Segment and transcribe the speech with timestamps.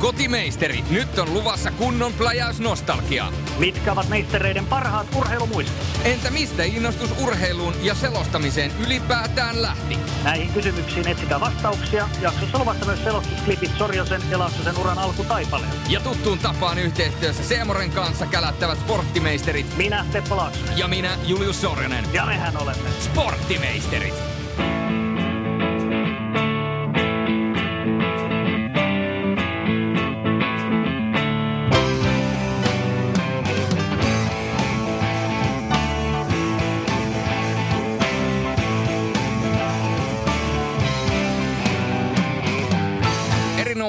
[0.00, 3.32] kotimeisteri, nyt on luvassa kunnon pläjäysnostalgia.
[3.58, 5.86] Mitkä ovat meistereiden parhaat urheilumuistot?
[6.04, 9.98] Entä mistä innostus urheiluun ja selostamiseen ylipäätään lähti?
[10.24, 12.08] Näihin kysymyksiin etsitään vastauksia.
[12.20, 15.72] Jaksossa luvassa myös selostusklipit Sorjosen ja Laaksosen uran alkutaipaleen.
[15.88, 20.60] Ja tuttuun tapaan yhteistyössä Seemoren kanssa kälättävät sporttimeisterit Minä, Teppo Laakso.
[20.76, 22.04] ja minä Julius Sorjonen.
[22.12, 22.90] Ja mehän olemme.
[23.00, 24.39] Sporttimeisterit.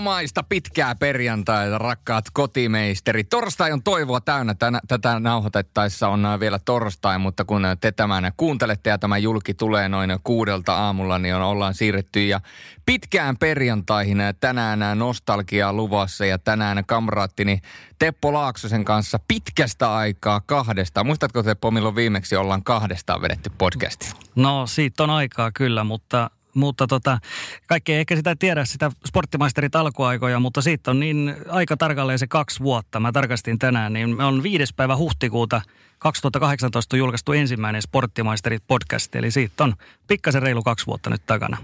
[0.02, 3.30] Erinomaista pitkää perjantaita, rakkaat kotimeisterit.
[3.30, 4.54] Torstai on toivoa täynnä.
[4.54, 9.54] Tänä, tätä nauhoitettaessa on äh, vielä torstai, mutta kun te tämän kuuntelette ja tämä julki
[9.54, 12.42] tulee noin kuudelta aamulla, niin on, ollaan siirretty ja
[12.86, 17.60] pitkään perjantaihin tänään nostalgia luvassa ja tänään kamraattini
[18.00, 21.04] Teppo Laaksosen kanssa pitkästä aikaa kahdesta.
[21.04, 24.12] Muistatko Teppo, milloin viimeksi ollaan kahdestaan vedetty podcasti?
[24.36, 27.20] No siitä on aikaa kyllä, mutta, mutta tota,
[27.68, 32.28] kaikki ei ehkä sitä tiedä, sitä sporttimaisterit alkuaikoja, mutta siitä on niin aika tarkalleen se
[32.28, 33.00] kaksi vuotta.
[33.00, 35.62] Mä tarkastin tänään, niin me on viides päivä huhtikuuta
[36.00, 39.74] 2018 julkaistu ensimmäinen sporttimaisterit podcast, eli siitä on
[40.08, 41.58] pikkasen reilu kaksi vuotta nyt takana.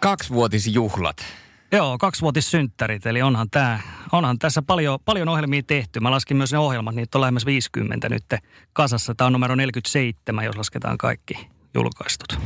[0.00, 1.16] Kaksivuotisjuhlat.
[1.72, 3.80] Joo, kaksivuotissynttärit, eli onhan, tää,
[4.12, 6.00] onhan tässä paljon, paljon ohjelmia tehty.
[6.00, 8.24] Mä laskin myös ne ohjelmat, niitä on lähemmäs 50 nyt
[8.72, 9.14] kasassa.
[9.14, 12.38] Tämä on numero 47, jos lasketaan kaikki julkaistut.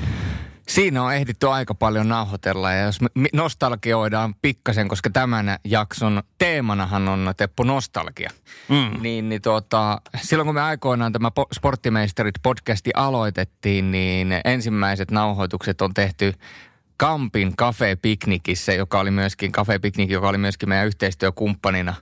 [0.69, 7.09] Siinä on ehditty aika paljon nauhoitella ja jos me nostalgioidaan pikkasen, koska tämän jakson teemanahan
[7.09, 8.31] on Teppo nostalgia.
[8.69, 9.03] Mm.
[9.03, 15.81] Niin, niin tuota, silloin kun me aikoinaan tämä po- Sporttimeisterit podcasti aloitettiin, niin ensimmäiset nauhoitukset
[15.81, 16.33] on tehty
[16.97, 21.95] Kampin Cafe Piknikissä, joka oli myöskin Cafe Piknik, joka oli myöskin meidän yhteistyökumppanina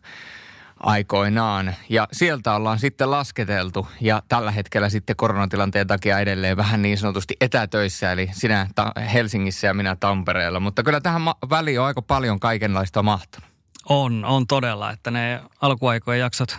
[0.84, 1.74] aikoinaan.
[1.88, 7.36] Ja sieltä ollaan sitten lasketeltu ja tällä hetkellä sitten koronatilanteen takia edelleen vähän niin sanotusti
[7.40, 10.60] etätöissä, eli sinä ta- Helsingissä ja minä Tampereella.
[10.60, 13.50] Mutta kyllä tähän ma- väliin on aika paljon kaikenlaista mahtunut.
[13.88, 16.58] On, on todella, että ne alkuaikojen jaksot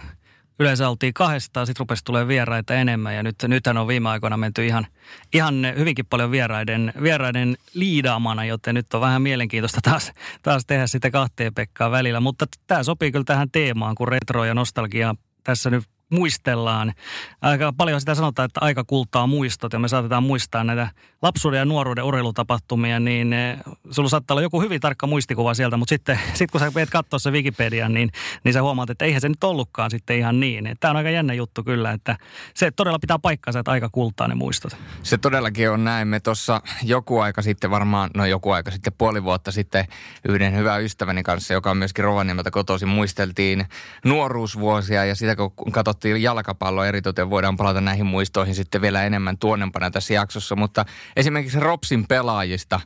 [0.59, 4.66] yleensä oltiin kahdestaan, sitten rupesi tulee vieraita enemmän ja nyt, nythän on viime aikoina menty
[4.66, 4.88] ihan,
[5.33, 10.11] ihan hyvinkin paljon vieraiden, vieraiden liidaamana, joten nyt on vähän mielenkiintoista taas,
[10.41, 12.19] taas tehdä sitä kahteen Pekkaa välillä.
[12.19, 16.93] Mutta tämä sopii kyllä tähän teemaan, kun retro ja nostalgia tässä nyt muistellaan.
[17.41, 20.89] Aika paljon sitä sanotaan, että aika kultaa muistot ja me saatetaan muistaa näitä
[21.21, 23.57] lapsuuden ja nuoruuden urheilutapahtumia, niin eh,
[23.91, 27.19] sulla saattaa olla joku hyvin tarkka muistikuva sieltä, mutta sitten sit kun sä meet katsoa
[27.19, 28.11] se Wikipedian, niin,
[28.44, 30.75] niin sä huomaat, että eihän se nyt ollutkaan sitten ihan niin.
[30.79, 32.17] Tämä on aika jännä juttu kyllä, että
[32.53, 34.77] se todella pitää paikkansa, että aika kultaa ne muistot.
[35.03, 36.07] Se todellakin on näin.
[36.07, 39.85] Me tuossa joku aika sitten varmaan, no joku aika sitten, puoli vuotta sitten
[40.29, 43.65] yhden hyvän ystäväni kanssa, joka on myöskin Rovaniemeltä kotoisin, muisteltiin
[44.05, 49.91] nuoruusvuosia ja sitä kun katsottiin jalkapalloa eritoten, voidaan palata näihin muistoihin sitten vielä enemmän tuonnempana
[49.91, 50.85] tässä jaksossa, mutta
[51.16, 52.79] esimerkiksi Ropsin pelaajista,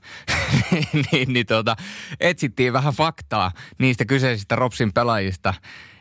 [1.11, 1.75] niin, niin tuota,
[2.19, 5.53] etsittiin vähän faktaa niistä kyseisistä Ropsin pelaajista,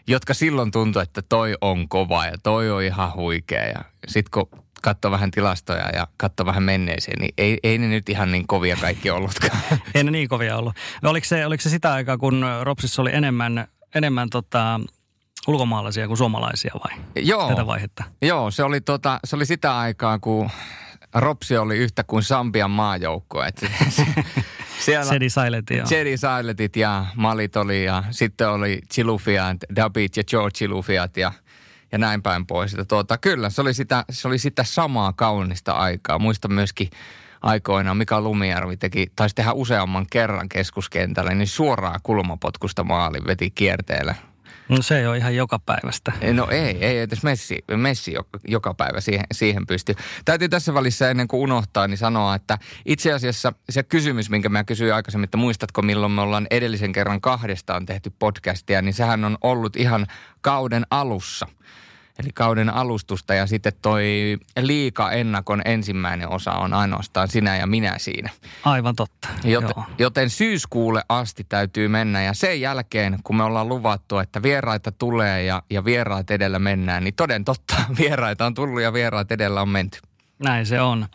[0.06, 3.64] jotka silloin tuntui, että toi on kova ja toi on ihan huikea.
[3.64, 8.08] Ja sitten kun katsoo vähän tilastoja ja katsoo vähän menneeseen, niin ei, ei ne nyt
[8.08, 9.62] ihan niin kovia kaikki ollutkaan.
[9.94, 10.74] Ei ne niin kovia ollut.
[11.04, 14.80] Oliko, se, oliko se sitä aikaa, kun Ropsissa oli enemmän, enemmän tota,
[15.46, 16.98] ulkomaalaisia kuin suomalaisia vai?
[17.16, 17.48] Joo.
[17.48, 18.04] Tätä vaihetta.
[18.22, 20.50] Joo, se oli, tota, se oli sitä aikaa, kun
[21.14, 23.44] Ropsi oli yhtä kuin Sambian maajoukko.
[23.44, 24.06] Et se,
[24.84, 25.86] siellä Sedi Silent, joo.
[25.90, 31.32] Jedi Siletit ja Malit oli ja sitten oli Chilufiat, Dabit ja George Chilufiat ja,
[31.92, 32.72] ja näin päin pois.
[32.72, 36.18] Ja tuota, kyllä, se oli, sitä, se oli sitä samaa kaunista aikaa.
[36.18, 36.90] Muistan myöskin
[37.42, 44.14] aikoinaan Mika Lumijärvi teki, taisi tehdä useamman kerran keskuskentällä, niin suoraan kulmapotkusta maali veti kierteellä.
[44.68, 46.12] No se ei ole ihan joka päivästä.
[46.32, 48.14] No ei, ei edes Messi, Messi
[48.48, 49.94] joka, päivä siihen, siihen pystyy.
[50.24, 54.64] Täytyy tässä välissä ennen kuin unohtaa, niin sanoa, että itse asiassa se kysymys, minkä mä
[54.64, 59.38] kysyin aikaisemmin, että muistatko milloin me ollaan edellisen kerran kahdestaan tehty podcastia, niin sehän on
[59.40, 60.06] ollut ihan
[60.40, 61.46] kauden alussa.
[62.18, 67.94] Eli kauden alustusta ja sitten toi liika ennakon ensimmäinen osa on ainoastaan sinä ja minä
[67.98, 68.30] siinä.
[68.64, 69.28] Aivan totta.
[69.44, 69.86] Joten, Joo.
[69.98, 75.42] joten syyskuulle asti täytyy mennä ja sen jälkeen, kun me ollaan luvattu, että vieraita tulee
[75.42, 79.68] ja, ja vieraat edellä mennään, niin toden totta, vieraita on tullut ja vieraat edellä on
[79.68, 79.98] menty.
[80.38, 81.06] Näin se on.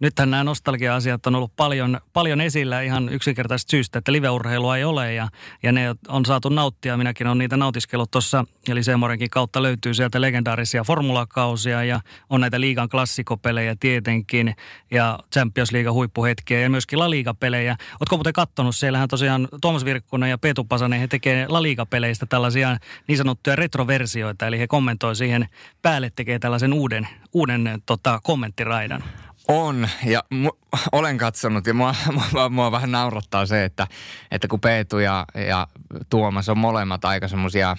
[0.00, 5.14] Nythän nämä nostalgia-asiat on ollut paljon, paljon esillä ihan yksinkertaisesta syystä, että liveurheilua ei ole
[5.14, 5.28] ja,
[5.62, 6.96] ja ne on saatu nauttia.
[6.96, 12.00] Minäkin on niitä nautiskellut tuossa, eli Seemorenkin kautta löytyy sieltä legendaarisia formulakausia ja
[12.30, 14.54] on näitä liigan klassikopelejä tietenkin
[14.90, 17.76] ja Champions League huippuhetkiä ja myöskin La Liga-pelejä.
[18.00, 22.76] Oletko muuten kattonut, siellähän tosiaan Tuomas Virkkunen ja Petu Pasanen, he tekee La Liga-peleistä tällaisia
[23.08, 25.48] niin sanottuja retroversioita, eli he kommentoi siihen
[25.82, 29.04] päälle, tekee tällaisen uuden, uuden tota, kommenttiraidan.
[29.52, 31.94] On, ja mu- olen katsonut, ja mua,
[32.32, 33.86] mua, mua vähän naurattaa se, että,
[34.30, 35.66] että kun Peetu ja, ja
[36.10, 37.76] Tuomas on molemmat aika semmoisia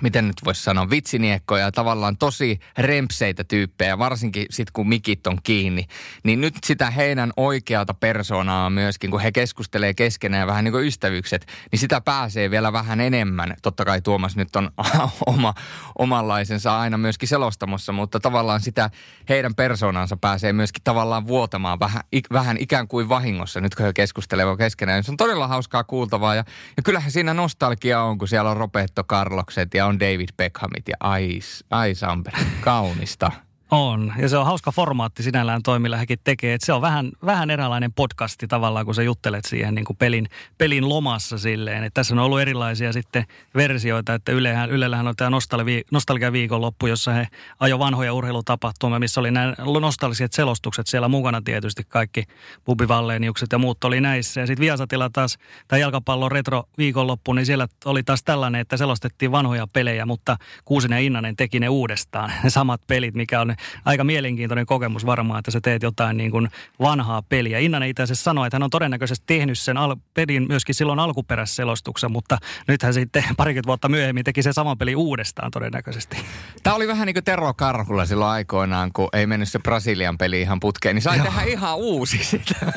[0.00, 5.38] miten nyt voisi sanoa, vitsiniekkoja ja tavallaan tosi rempseitä tyyppejä, varsinkin sitten kun mikit on
[5.42, 5.86] kiinni,
[6.24, 11.46] niin nyt sitä heidän oikeata persoonaa myöskin, kun he keskustelee keskenään vähän niin kuin ystävykset,
[11.72, 13.56] niin sitä pääsee vielä vähän enemmän.
[13.62, 14.70] Totta kai Tuomas nyt on
[15.26, 15.54] oma,
[15.98, 18.90] omanlaisensa aina myöskin selostamossa, mutta tavallaan sitä
[19.28, 22.02] heidän persoonansa pääsee myöskin tavallaan vuotamaan vähän,
[22.32, 25.04] vähän ikään kuin vahingossa, nyt kun he keskustelevat keskenään.
[25.04, 26.44] Se on todella hauskaa kuultavaa ja,
[26.76, 30.96] ja kyllähän siinä nostalgia on, kun siellä on Roberto Carlokset ja on David Beckhamit ja
[31.00, 31.40] ai,
[31.70, 33.43] ai Samper, kaunista.
[33.70, 36.54] On, ja se on hauska formaatti sinällään toimilla hekin tekee.
[36.54, 40.28] Että se on vähän, vähän eräänlainen podcasti tavallaan, kun sä juttelet siihen niin kuin pelin,
[40.58, 41.84] pelin lomassa silleen.
[41.84, 43.24] Että tässä on ollut erilaisia sitten
[43.54, 47.28] versioita, että Ylehän, Ylellähän on tämä nostalgi, nostalgia viikonloppu, jossa he
[47.60, 52.24] ajo vanhoja urheilutapahtumia, missä oli nämä nostalgiset selostukset siellä mukana tietysti kaikki
[52.66, 54.40] Bubi Valleeniukset ja muut oli näissä.
[54.40, 55.38] Ja sitten Viasatilla taas
[55.68, 60.96] tämä jalkapallon retro viikonloppu, niin siellä oli taas tällainen, että selostettiin vanhoja pelejä, mutta Kuusinen
[60.96, 62.32] ja Innanen teki ne uudestaan.
[62.44, 63.53] Ne samat pelit, mikä on
[63.84, 66.48] aika mielenkiintoinen kokemus varmaan, että sä teet jotain niin kuin
[66.80, 67.58] vanhaa peliä.
[67.58, 72.12] Innanen itse asiassa sanoi, että hän on todennäköisesti tehnyt sen al- pelin myöskin silloin alkuperäisselostuksen,
[72.12, 76.16] mutta nyt hän sitten parikymmentä vuotta myöhemmin teki sen saman peli uudestaan todennäköisesti.
[76.62, 80.40] Tämä oli vähän niin kuin Tero Karhulla silloin aikoinaan, kun ei mennyt se Brasilian peli
[80.40, 81.26] ihan putkeen, niin sai Joo.
[81.26, 82.54] tehdä ihan uusi sitä.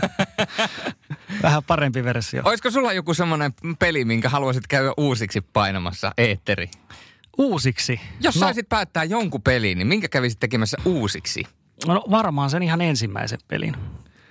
[1.44, 2.42] Vähän parempi versio.
[2.46, 6.70] Olisiko sulla joku semmoinen peli, minkä haluaisit käydä uusiksi painamassa, Eetteri?
[7.38, 8.00] Uusiksi?
[8.20, 11.44] Jos no, saisit päättää jonkun pelin, niin minkä kävisit tekemässä uusiksi?
[11.88, 13.76] No varmaan sen ihan ensimmäisen pelin.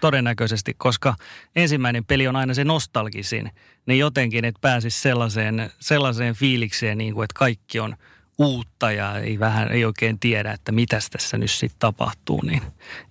[0.00, 1.14] Todennäköisesti, koska
[1.56, 3.50] ensimmäinen peli on aina se nostalgisin.
[3.86, 7.96] Niin jotenkin, että pääsisi sellaiseen, sellaiseen fiilikseen, niin kuin, että kaikki on
[8.38, 12.40] uutta ja ei, vähän, ei oikein tiedä, että mitä tässä nyt sitten tapahtuu.
[12.42, 12.62] Niin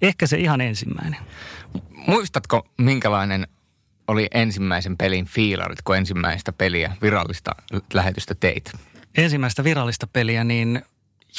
[0.02, 1.20] ehkä se ihan ensimmäinen.
[2.08, 3.48] Muistatko, minkälainen
[4.08, 7.52] oli ensimmäisen pelin fiilarit, kun ensimmäistä peliä, virallista
[7.94, 8.72] lähetystä teit?
[9.18, 10.82] Ensimmäistä virallista peliä, niin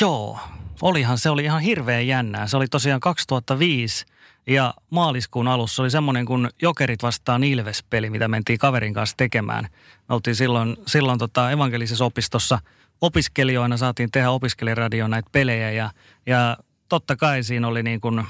[0.00, 0.38] joo,
[0.82, 2.46] olihan se oli ihan hirveän jännää.
[2.46, 4.06] Se oli tosiaan 2005
[4.46, 9.64] ja maaliskuun alussa oli semmoinen kuin Jokerit vastaan Ilves-peli, mitä mentiin kaverin kanssa tekemään.
[10.08, 12.58] Me oltiin silloin, silloin tota evankelisessa opistossa
[13.00, 15.90] opiskelijoina, saatiin tehdä opiskelijaradio näitä pelejä ja,
[16.26, 16.56] ja
[16.88, 18.24] totta kai siinä oli niin kuin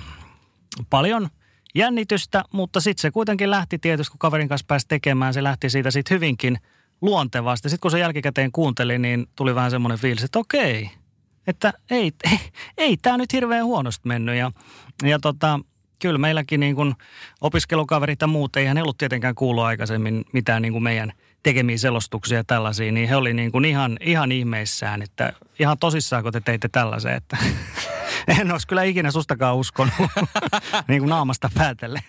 [0.90, 1.28] paljon
[1.75, 5.90] jännitystä, mutta sitten se kuitenkin lähti tietysti, kun kaverin kanssa pääsi tekemään, se lähti siitä
[5.90, 6.58] sitten hyvinkin–
[7.02, 7.69] luontevasti.
[7.69, 10.90] Sitten kun se jälkikäteen kuunteli, niin tuli vähän semmoinen fiilis, että okei,
[11.46, 12.38] että ei, ei,
[12.76, 14.37] ei tämä nyt hirveän huonosti mennyt.
[14.37, 14.52] Ja,
[15.02, 15.60] ja tota,
[15.98, 16.94] kyllä meilläkin niin kuin
[17.40, 21.12] opiskelukaverit ja muut, eihän he ollut tietenkään kuullut aikaisemmin mitään niin kuin meidän
[21.43, 26.22] tekemiä selostuksia ja tällaisia, niin he oli niin kuin ihan, ihan ihmeissään, että ihan tosissaan,
[26.22, 27.37] kun te teitte tällaisen, että
[28.40, 29.94] en olisi kyllä ikinä sustakaan uskonut
[30.88, 32.04] niin kuin naamasta päätelle.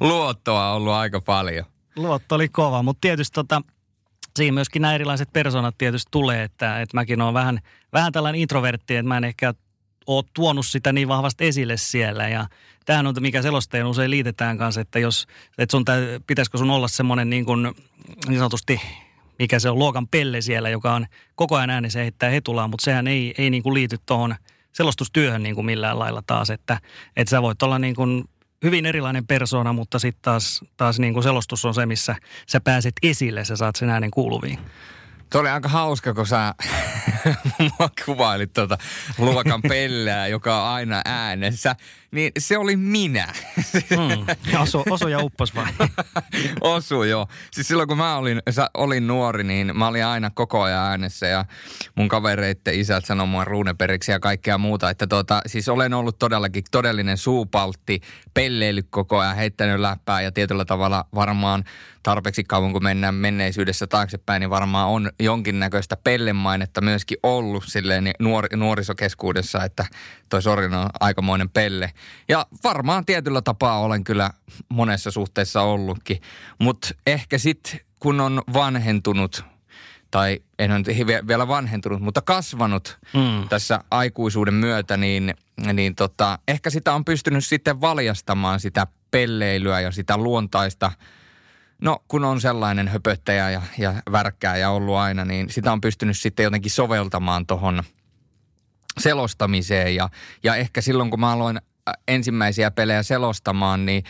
[0.00, 1.64] Luottoa on ollut aika paljon
[1.98, 3.62] luotto oli kova, mutta tietysti tota,
[4.36, 7.58] siinä myöskin nämä erilaiset persoonat tietysti tulee, että, että mäkin olen vähän,
[7.92, 9.54] vähän tällainen introvertti, että mä en ehkä
[10.06, 12.28] ole tuonut sitä niin vahvasti esille siellä.
[12.28, 12.46] Ja
[12.84, 15.26] tämähän on, mikä selosteen usein liitetään kanssa, että jos,
[15.58, 15.84] että sun,
[16.26, 17.62] pitäisikö sun olla semmoinen niin kuin
[18.28, 18.80] niin sanotusti
[19.38, 23.06] mikä se on luokan pelle siellä, joka on koko ajan äänessä heittää hetulaa, mutta sehän
[23.06, 24.34] ei, ei niin kuin liity tuohon
[24.72, 26.80] selostustyöhön niin kuin millään lailla taas, että,
[27.16, 28.24] että sä voit olla niin kuin
[28.64, 32.94] hyvin erilainen persona, mutta sitten taas, taas niin kuin selostus on se, missä sä pääset
[33.02, 34.58] esille, sä saat sen äänen kuuluviin.
[35.32, 36.54] Tuo oli aika hauska, kun sä
[38.04, 38.78] kuvailit tuota
[39.18, 41.76] luokan pelleä, joka on aina äänessä
[42.10, 43.32] niin se oli minä.
[43.90, 44.60] Mm.
[44.60, 45.66] Osu, osu ja uppos vai?
[46.60, 47.26] osu joo.
[47.50, 51.26] Siis silloin kun mä olin, sä, olin nuori, niin mä olin aina koko ajan äänessä
[51.26, 51.44] ja
[51.94, 54.90] mun kavereitten isät sanoi mua ruuneperiksi ja kaikkea muuta.
[54.90, 58.00] Että tota, siis olen ollut todellakin todellinen suupaltti,
[58.34, 61.64] pelleily koko ajan, heittänyt läppää ja tietyllä tavalla varmaan
[62.02, 68.46] tarpeeksi kauan kun mennään menneisyydessä taaksepäin, niin varmaan on jonkinnäköistä pellemainetta myöskin ollut silleen nuor,
[68.56, 69.86] nuorisokeskuudessa, että
[70.28, 71.92] toi Sorin on aikamoinen pelle.
[72.28, 74.30] Ja varmaan tietyllä tapaa olen kyllä
[74.68, 76.20] monessa suhteessa ollutkin.
[76.58, 79.44] Mutta ehkä sitten kun on vanhentunut
[80.10, 83.48] tai en ole vielä vanhentunut, mutta kasvanut mm.
[83.48, 85.34] tässä aikuisuuden myötä, niin,
[85.72, 90.92] niin tota, ehkä sitä on pystynyt sitten valjastamaan sitä pelleilyä ja sitä luontaista–
[91.82, 93.94] No, kun on sellainen höpöttäjä ja, ja
[94.58, 97.82] ja ollut aina, niin sitä on pystynyt sitten jotenkin soveltamaan tuohon
[98.98, 99.94] selostamiseen.
[99.94, 100.08] Ja,
[100.42, 101.60] ja ehkä silloin, kun mä aloin
[102.08, 104.04] ensimmäisiä pelejä selostamaan, niin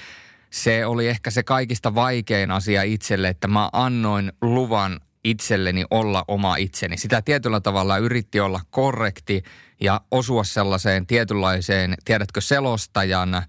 [0.50, 6.56] se oli ehkä se kaikista vaikein asia itselle, että mä annoin luvan itselleni olla oma
[6.56, 6.97] itseni.
[6.97, 9.42] Sitä tietyllä tavalla yritti olla korrekti
[9.80, 13.42] ja osua sellaiseen tietynlaiseen, tiedätkö, selostajan–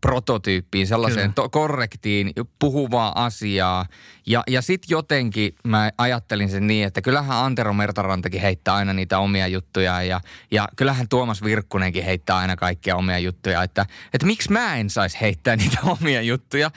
[0.00, 3.86] prototyyppiin, sellaiseen to- korrektiin, puhuvaa asiaa.
[4.26, 9.18] Ja, ja sitten jotenkin mä ajattelin sen niin, että kyllähän Antero Mertarantakin heittää aina niitä
[9.18, 13.62] omia juttuja ja, ja kyllähän Tuomas Virkkunenkin heittää aina kaikkia omia juttuja.
[13.62, 16.70] Että, että miksi mä en saisi heittää niitä omia juttuja.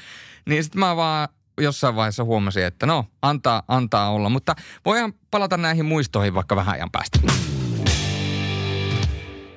[0.49, 1.29] Niin sitten mä vaan
[1.61, 4.29] jossain vaiheessa huomasin, että no, antaa, antaa olla.
[4.29, 7.19] Mutta voidaan palata näihin muistoihin vaikka vähän ajan päästä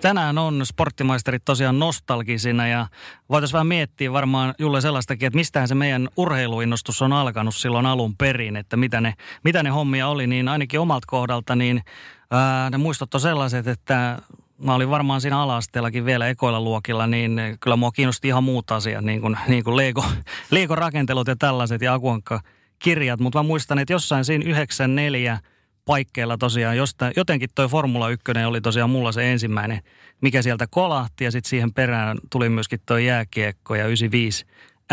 [0.05, 2.87] tänään on sporttimaisterit tosiaan nostalgisina ja
[3.31, 8.17] voitaisiin vähän miettiä varmaan Julle sellaistakin, että mistähän se meidän urheiluinnostus on alkanut silloin alun
[8.17, 11.83] perin, että mitä ne, mitä ne hommia oli, niin ainakin omalta kohdalta, niin
[12.31, 14.19] ää, ne muistot on sellaiset, että
[14.59, 19.05] mä olin varmaan siinä ala-asteellakin vielä ekoilla luokilla, niin kyllä mua kiinnosti ihan muut asiat,
[19.05, 20.05] niin kuin, niin kuin Lego,
[20.51, 22.41] Lego-rakentelut ja tällaiset ja Akuankka
[22.79, 25.39] kirjat, mutta mä muistan, että jossain siinä 94–
[25.85, 29.81] paikkeilla tosiaan, josta, jotenkin toi Formula 1 oli tosiaan mulla se ensimmäinen,
[30.21, 34.47] mikä sieltä kolahti ja sitten siihen perään tuli myöskin tuo jääkiekko ja 95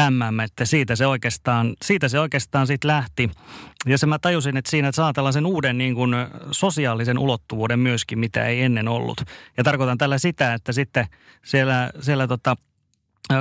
[0.09, 3.31] MM, että siitä se oikeastaan, siitä se oikeastaan sitten lähti.
[3.85, 6.15] Ja se mä tajusin, että siinä saa tällaisen uuden niin kuin
[6.51, 9.21] sosiaalisen ulottuvuuden myöskin, mitä ei ennen ollut.
[9.57, 11.05] Ja tarkoitan tällä sitä, että sitten
[11.45, 12.55] siellä, siellä tota,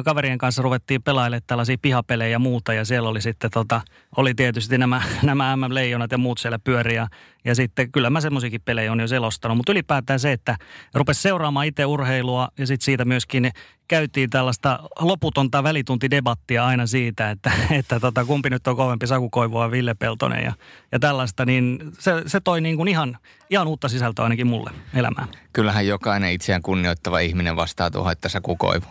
[0.04, 3.80] kaverien kanssa ruvettiin pelailemaan tällaisia pihapelejä ja muuta ja siellä oli sitten tota,
[4.16, 7.07] oli tietysti nämä, nämä MM-leijonat ja muut siellä pyöriä
[7.40, 10.57] ja sitten kyllä mä semmoisiakin pelejä on jo selostanut, mutta ylipäätään se, että
[10.95, 13.51] rupesi seuraamaan itse urheilua ja sitten siitä myöskin
[13.91, 19.71] käytiin tällaista loputonta välituntidebattia aina siitä, että, että tota, kumpi nyt on kovempi Saku Koivu
[19.71, 20.53] Ville Peltonen ja,
[20.93, 23.19] ja tällaista, niin se, se toi niin kuin ihan,
[23.51, 25.29] ihan uutta sisältöä ainakin mulle elämään.
[25.53, 28.87] Kyllähän jokainen itseään kunnioittava ihminen vastaa tuohon, että Saku Koivu.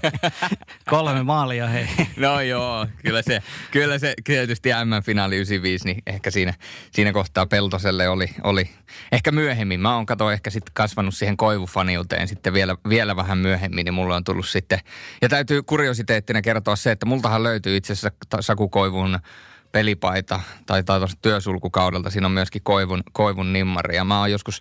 [0.90, 1.86] Kolme maalia, hei.
[2.16, 6.54] No joo, kyllä se, kyllä se tietysti M-finaali 95, niin ehkä siinä,
[6.92, 8.70] siinä kohtaa Peltoselle oli, oli
[9.12, 9.80] ehkä myöhemmin.
[9.80, 14.14] Mä oon kato ehkä sitten kasvanut siihen koivufaniuteen sitten vielä, vielä vähän myöhemmin, niin mulle
[14.14, 14.78] on tullut sitten.
[15.22, 19.18] Ja täytyy kuriositeettina kertoa se, että multahan löytyy itse asiassa Saku Koivun
[19.72, 22.10] pelipaita tai, tai työsulkukaudelta.
[22.10, 23.96] Siinä on myöskin Koivun, Koivun nimmari.
[23.96, 24.60] Ja mä oon joskus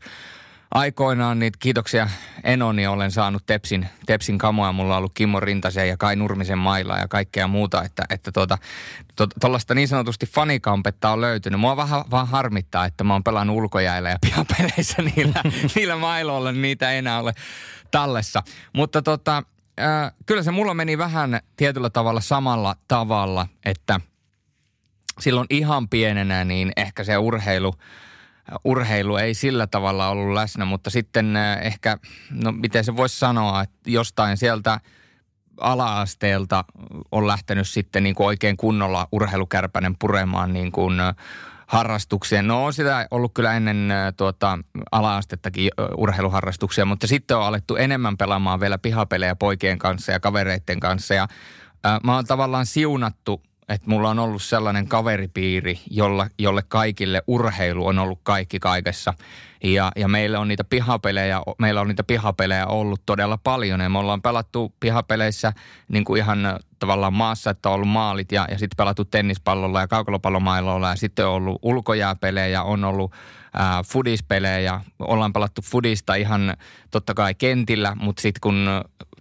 [0.73, 2.09] aikoinaan niitä kiitoksia
[2.43, 4.71] Enoni olen saanut Tepsin, Tepsin kamoa.
[4.71, 7.83] Mulla on ollut Kimmo Rintasen ja Kai Nurmisen mailla ja kaikkea muuta.
[7.83, 8.57] Että, että tuota,
[9.39, 11.59] tuollaista niin sanotusti fanikampetta on löytynyt.
[11.59, 15.41] Mua vähän, vähän harmittaa, että mä oon pelannut ulkojäällä ja pihapeleissä niillä,
[15.75, 16.51] niillä mailoilla.
[16.51, 17.33] Niin niitä ei enää ole
[17.91, 18.43] tallessa.
[18.73, 19.43] Mutta tota,
[19.79, 23.99] äh, kyllä se mulla meni vähän tietyllä tavalla samalla tavalla, että
[25.19, 27.75] silloin ihan pienenä niin ehkä se urheilu–
[28.63, 31.97] urheilu ei sillä tavalla ollut läsnä, mutta sitten äh, ehkä,
[32.31, 34.79] no miten se voisi sanoa, että jostain sieltä
[35.59, 36.63] ala-asteelta
[37.11, 41.15] on lähtenyt sitten niin kuin oikein kunnolla urheilukärpänen puremaan niin kuin äh,
[41.67, 42.47] harrastukseen.
[42.47, 44.59] No on sitä ollut kyllä ennen äh, tuota,
[44.91, 51.13] ala-astettakin urheiluharrastuksia, mutta sitten on alettu enemmän pelaamaan vielä pihapelejä poikien kanssa ja kavereiden kanssa.
[51.13, 51.27] Ja,
[51.83, 57.87] ää, mä oon tavallaan siunattu että mulla on ollut sellainen kaveripiiri, jolla, jolle kaikille urheilu
[57.87, 59.13] on ollut kaikki kaikessa.
[59.63, 63.79] Ja, ja meillä on niitä pihapelejä, meillä on niitä pihapelejä ollut todella paljon.
[63.79, 65.53] Ja me ollaan pelattu pihapeleissä
[65.87, 69.87] niin kuin ihan tavallaan maassa, että on ollut maalit ja, ja sitten pelattu tennispallolla ja
[69.87, 73.11] kaukalopallomailolla ja sitten on ollut ulkojääpelejä, on ollut
[73.53, 76.57] ää, fudispelejä, ollaan pelattu fudista ihan
[76.91, 78.67] totta kai kentillä, mutta sitten kun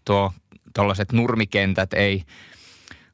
[0.05, 0.33] tuo
[0.75, 2.23] tuollaiset nurmikentät ei–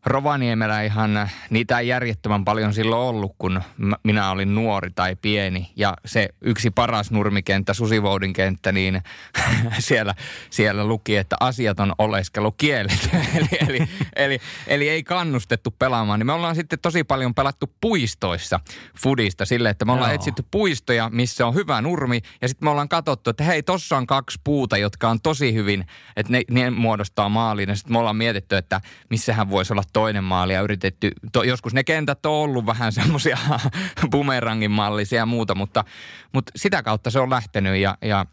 [0.06, 3.62] Rovaniemellä ihan niitä ei järjettömän paljon silloin ollut, kun
[4.02, 5.70] minä olin nuori tai pieni.
[5.76, 9.02] Ja se yksi paras nurmikenttä, Susivoudin kenttä, niin
[9.78, 10.14] siellä,
[10.50, 13.10] siellä luki, että asiat on oleskelukielet.
[13.36, 16.20] eli, eli, eli, eli, ei kannustettu pelaamaan.
[16.20, 18.60] Niin me ollaan sitten tosi paljon pelattu puistoissa
[18.98, 20.14] fudista sille, että me ollaan Joo.
[20.14, 22.20] etsitty puistoja, missä on hyvä nurmi.
[22.42, 25.86] Ja sitten me ollaan katsottu, että hei, tossa on kaksi puuta, jotka on tosi hyvin,
[26.16, 27.68] että ne, ne muodostaa maalin.
[27.68, 31.74] Ja sitten me ollaan mietitty, että missähän voisi olla toinen maali ja yritetty, to, joskus
[31.74, 33.38] ne kentät on ollut vähän semmoisia
[34.10, 35.84] bumerangin mallisia ja muuta, mutta,
[36.32, 38.26] mutta sitä kautta se on lähtenyt ja, ja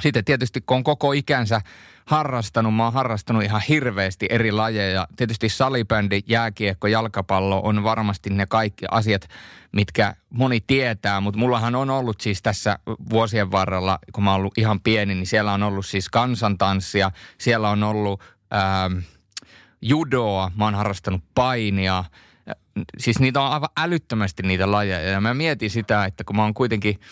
[0.00, 1.60] sitten tietysti kun on koko ikänsä
[2.06, 5.08] harrastanut, mä oon harrastanut ihan hirveästi eri lajeja.
[5.16, 9.28] Tietysti salibändi, jääkiekko, jalkapallo on varmasti ne kaikki asiat,
[9.72, 12.78] mitkä moni tietää, mutta mullahan on ollut siis tässä
[13.10, 17.70] vuosien varrella, kun mä oon ollut ihan pieni, niin siellä on ollut siis kansantanssia, siellä
[17.70, 18.20] on ollut
[18.54, 18.98] ähm,
[19.82, 22.04] judoa, mä oon harrastanut painia,
[22.98, 26.54] siis niitä on aivan älyttömästi niitä lajeja ja mä mietin sitä, että kun mä oon
[26.54, 27.00] kuitenkin–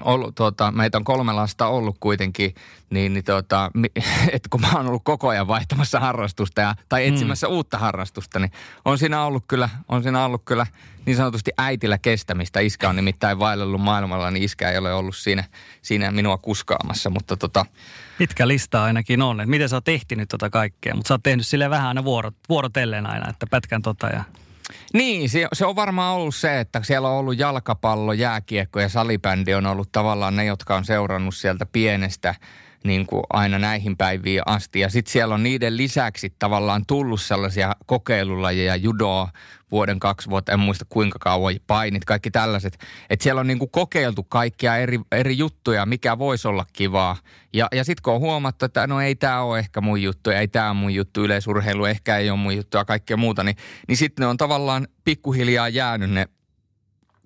[0.00, 2.54] ollut, tuota, meitä on kolme lasta ollut kuitenkin,
[2.90, 3.70] niin, niin tuota,
[4.32, 7.14] että kun mä oon ollut koko ajan vaihtamassa harrastusta ja, tai hmm.
[7.14, 7.52] etsimässä mm.
[7.52, 8.52] uutta harrastusta, niin
[8.84, 10.66] on siinä ollut kyllä, on siinä ollut kyllä
[11.06, 12.60] niin sanotusti äitillä kestämistä.
[12.60, 15.44] Iskä on nimittäin vaellellut maailmalla, niin iskä ei ole ollut siinä,
[15.82, 17.66] siinä minua kuskaamassa, mutta tota,
[18.18, 21.46] Pitkä lista ainakin on, että miten sä oot ehtinyt tota kaikkea, mutta sä oot tehnyt
[21.46, 24.24] sille vähän aina vuorot, vuorotellen aina, että pätkän tota ja
[24.92, 29.54] niin, se, se on varmaan ollut se, että siellä on ollut jalkapallo, jääkiekko ja salibändi
[29.54, 32.34] on ollut tavallaan ne, jotka on seurannut sieltä pienestä
[32.84, 34.80] niin kuin aina näihin päiviin asti.
[34.80, 39.28] Ja sitten siellä on niiden lisäksi tavallaan tullut sellaisia kokeilulajeja, judoa,
[39.70, 42.78] vuoden, kaksi vuotta, en muista kuinka kauan, painit, kaikki tällaiset.
[43.10, 47.16] Että siellä on niin kuin kokeiltu kaikkia eri, eri juttuja, mikä voisi olla kivaa.
[47.52, 50.48] Ja, ja sitten kun on huomattu, että no ei tämä ole ehkä mun juttu, ei
[50.48, 53.56] tämä mun juttu, yleisurheilu ehkä ei ole mun juttu ja kaikkea muuta, niin,
[53.88, 56.26] niin sitten ne on tavallaan pikkuhiljaa jäänyt ne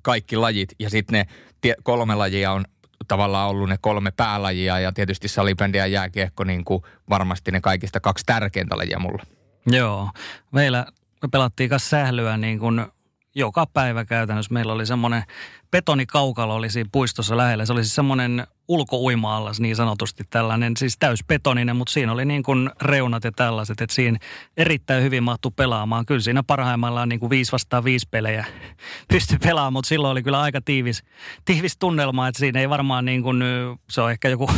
[0.03, 1.27] kaikki lajit ja sitten
[1.63, 2.65] ne kolme lajia on
[3.09, 8.01] tavallaan ollut ne kolme päälajia ja tietysti salibändi ja jääkiekko niin kuin varmasti ne kaikista
[8.01, 9.23] kaksi tärkeintä lajia mulla.
[9.67, 10.11] Joo.
[10.53, 10.87] Meillä
[11.23, 12.87] me pelattiin kanssa sählyä niin kuin
[13.35, 14.55] joka päivä käytännössä.
[14.55, 15.23] Meillä oli semmoinen
[15.71, 17.67] betonikaukalo oli siinä puistossa lähellä.
[17.67, 22.71] Se oli siis semmoinen ulkouima-allas niin sanotusti tällainen, siis täysbetoninen, mutta siinä oli niin kuin
[22.83, 24.19] reunat ja tällaiset, että siinä
[24.57, 26.07] erittäin hyvin mahtui pelaamaan.
[26.07, 28.45] Kyllä siinä parhaimmillaan niin kuin viisi vastaan viisi pelejä
[29.13, 31.03] pysty pelaamaan, mutta silloin oli kyllä aika tiivis,
[31.45, 33.43] tiivis tunnelma, että siinä ei varmaan niin kuin,
[33.91, 34.51] se on ehkä joku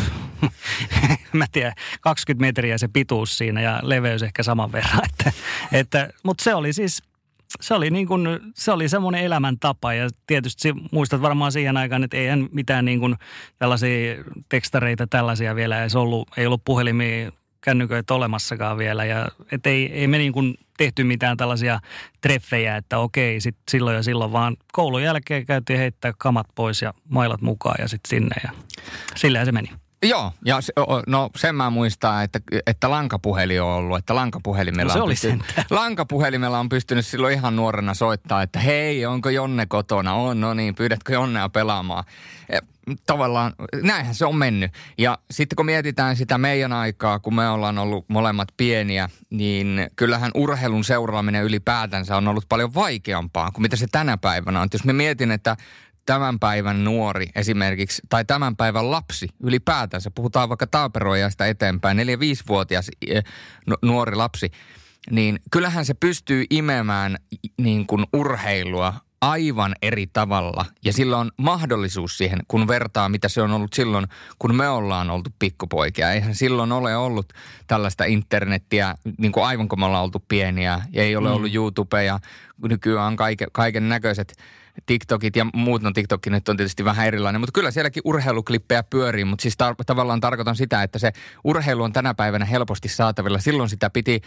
[1.32, 5.00] mä tiedän, 20 metriä se pituus siinä ja leveys ehkä saman verran.
[5.04, 5.32] Että,
[5.72, 7.02] että, mutta se oli siis
[7.61, 12.16] se oli, niin kuin, se oli semmoinen elämäntapa ja tietysti muistat varmaan siihen aikaan, että
[12.16, 13.16] ei mitään niin kuin
[13.59, 19.92] tällaisia tekstareita tällaisia vielä edes ollut, ei ollut puhelimia, kännyköitä olemassakaan vielä ja et ei,
[19.92, 21.80] ei me niin kuin tehty mitään tällaisia
[22.21, 26.94] treffejä, että okei, sit silloin ja silloin, vaan koulun jälkeen käytiin heittää kamat pois ja
[27.09, 28.51] mailat mukaan ja sitten sinne ja
[29.16, 29.70] sillä se meni.
[30.02, 30.72] Joo, ja se,
[31.06, 35.42] no sen mä muistan, että, että lankapuheli on ollut, että lankapuhelimella, no, se on pystynyt,
[35.70, 40.14] lankapuhelimella on pystynyt silloin ihan nuorena soittaa, että hei, onko Jonne kotona?
[40.14, 42.04] On, no niin, pyydätkö Jonnea pelaamaan?
[42.52, 42.60] Ja,
[43.06, 44.72] tavallaan näinhän se on mennyt.
[44.98, 50.30] Ja sitten kun mietitään sitä meidän aikaa, kun me ollaan ollut molemmat pieniä, niin kyllähän
[50.34, 54.68] urheilun seuraaminen ylipäätänsä on ollut paljon vaikeampaa kuin mitä se tänä päivänä on.
[54.72, 55.56] Jos me mietin, että
[56.11, 63.20] tämän päivän nuori esimerkiksi, tai tämän päivän lapsi ylipäätänsä, puhutaan vaikka taaperoijasta eteenpäin, 4-5-vuotias e,
[63.83, 64.51] nuori lapsi,
[65.11, 67.16] niin kyllähän se pystyy imemään
[67.59, 70.64] niin kuin urheilua aivan eri tavalla.
[70.85, 74.07] Ja sillä on mahdollisuus siihen, kun vertaa, mitä se on ollut silloin,
[74.38, 76.12] kun me ollaan oltu pikkupoikia.
[76.12, 77.33] Eihän silloin ole ollut
[77.66, 80.83] tällaista internettiä, niin kuin aivan kun me ollaan oltu pieniä.
[80.92, 81.35] Ja ei ole mm.
[81.35, 82.18] ollut YouTube ja
[82.68, 84.35] nykyään on kaiken, kaiken näköiset
[84.87, 89.25] TikTokit ja muut, no TikTok nyt on tietysti vähän erilainen, mutta kyllä sielläkin urheiluklippejä pyörii,
[89.25, 91.12] mutta siis tar- tavallaan tarkoitan sitä, että se
[91.45, 93.38] urheilu on tänä päivänä helposti saatavilla.
[93.38, 94.21] Silloin sitä piti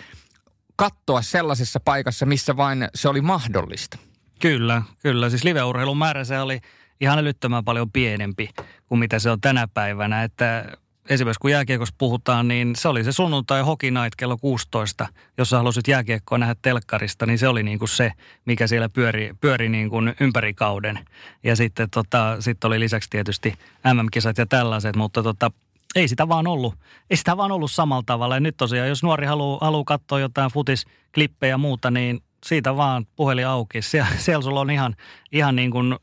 [0.75, 3.97] katsoa sellaisessa paikassa, missä vain se oli mahdollista.
[4.41, 5.29] Kyllä, kyllä.
[5.29, 6.59] Siis live-urheilun määrä se oli
[7.01, 8.49] ihan älyttömän paljon pienempi
[8.85, 10.23] kuin mitä se on tänä päivänä.
[10.23, 10.77] Että
[11.09, 15.07] esimerkiksi kun jääkiekossa puhutaan, niin se oli se sunnuntai Hockey Night kello 16.
[15.37, 18.11] Jos sä halusit jääkiekkoa nähdä telkkarista, niin se oli niin kuin se,
[18.45, 20.99] mikä siellä pyöri, pyöri niin kuin ympäri kauden.
[21.43, 23.53] Ja sitten tota, sit oli lisäksi tietysti
[23.93, 25.51] MM-kisat ja tällaiset, mutta tota,
[25.95, 26.75] ei sitä vaan ollut,
[27.09, 28.35] ei sitä vaan ollut samalla tavalla.
[28.35, 33.05] Ja nyt tosiaan, jos nuori haluaa haluu katsoa jotain futisklippejä ja muuta, niin siitä vaan
[33.15, 33.81] puhelin auki.
[33.81, 34.95] Sie, siellä sulla on ihan,
[35.31, 35.95] ihan niin kuin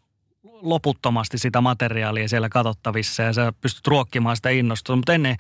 [0.63, 4.97] loputtomasti sitä materiaalia siellä katsottavissa ja sä pystyt ruokkimaan sitä innostusta.
[4.97, 5.37] Mutta ennen,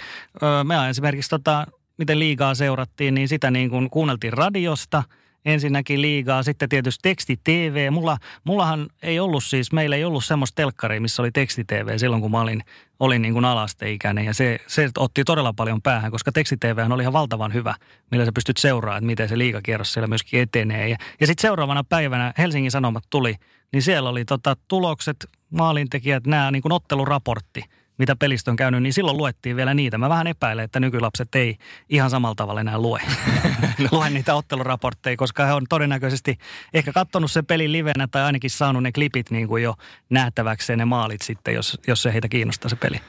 [0.64, 5.02] me esimerkiksi tota, miten liigaa seurattiin, niin sitä niin kuin kuunneltiin radiosta–
[5.44, 7.92] ensinnäkin liigaa, sitten tietysti teksti TV.
[7.92, 12.22] Mulla, mullahan ei ollut siis, meillä ei ollut semmoista telkkaria, missä oli teksti TV silloin,
[12.22, 12.62] kun mä olin,
[13.00, 14.24] olin niin kuin alasteikäinen.
[14.24, 17.74] Ja se, se otti todella paljon päähän, koska teksti TV oli ihan valtavan hyvä,
[18.10, 20.88] millä sä pystyt seuraamaan, että miten se liigakierros siellä myöskin etenee.
[20.88, 23.36] Ja, ja sitten seuraavana päivänä Helsingin Sanomat tuli,
[23.72, 25.16] niin siellä oli tota, tulokset,
[25.50, 27.64] maalintekijät, nämä niin kuin otteluraportti–
[28.00, 29.98] mitä pelistä on käynyt, niin silloin luettiin vielä niitä.
[29.98, 31.56] Mä vähän epäilen, että nykylapset ei
[31.88, 33.00] ihan samalla tavalla enää lue.
[33.78, 33.88] no.
[33.98, 36.38] lue niitä otteluraportteja, koska he on todennäköisesti
[36.74, 39.74] ehkä katsonut sen pelin livenä tai ainakin saanut ne klipit niin kuin jo
[40.10, 43.00] nähtäväkseen ne maalit sitten, jos, jos se heitä kiinnostaa se peli.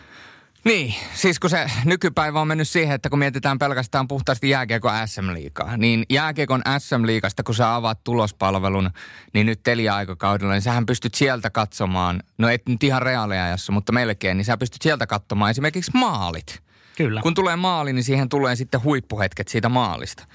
[0.63, 5.77] Niin, siis kun se nykypäivä on mennyt siihen, että kun mietitään pelkästään puhtaasti jääkiekon SM-liikaa,
[5.77, 8.89] niin jääkiekon SM-liikasta, kun sä avaat tulospalvelun,
[9.33, 14.37] niin nyt Telia-aikakaudella, niin sähän pystyt sieltä katsomaan, no et nyt ihan reaaliajassa, mutta melkein,
[14.37, 16.61] niin sä pystyt sieltä katsomaan esimerkiksi maalit.
[16.97, 17.21] Kyllä.
[17.21, 20.25] Kun tulee maali, niin siihen tulee sitten huippuhetket siitä maalista.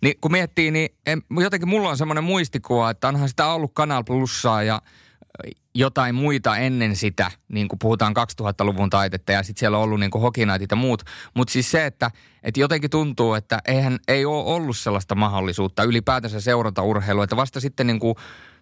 [0.00, 4.04] Niin kun miettii, niin en, jotenkin mulla on semmoinen muistikuva, että onhan sitä ollut Kanal
[4.04, 4.82] Plussaa ja
[5.74, 10.10] jotain muita ennen sitä, niin kuin puhutaan 2000-luvun taitetta ja sitten siellä on ollut niin
[10.10, 11.02] kuin hokinaitit ja muut.
[11.34, 12.10] Mutta siis se, että,
[12.42, 17.60] että jotenkin tuntuu, että eihän, ei ole ollut sellaista mahdollisuutta ylipäätänsä seurata urheilua, että vasta
[17.60, 18.14] sitten niin kuin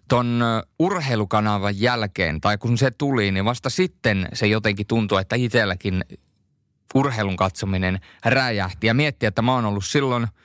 [0.07, 0.43] ton
[0.79, 6.05] urheilukanavan jälkeen, tai kun se tuli, niin vasta sitten se jotenkin tuntuu, että itselläkin
[6.95, 8.87] urheilun katsominen räjähti.
[8.87, 10.27] Ja miettiä, että mä oon ollut silloin–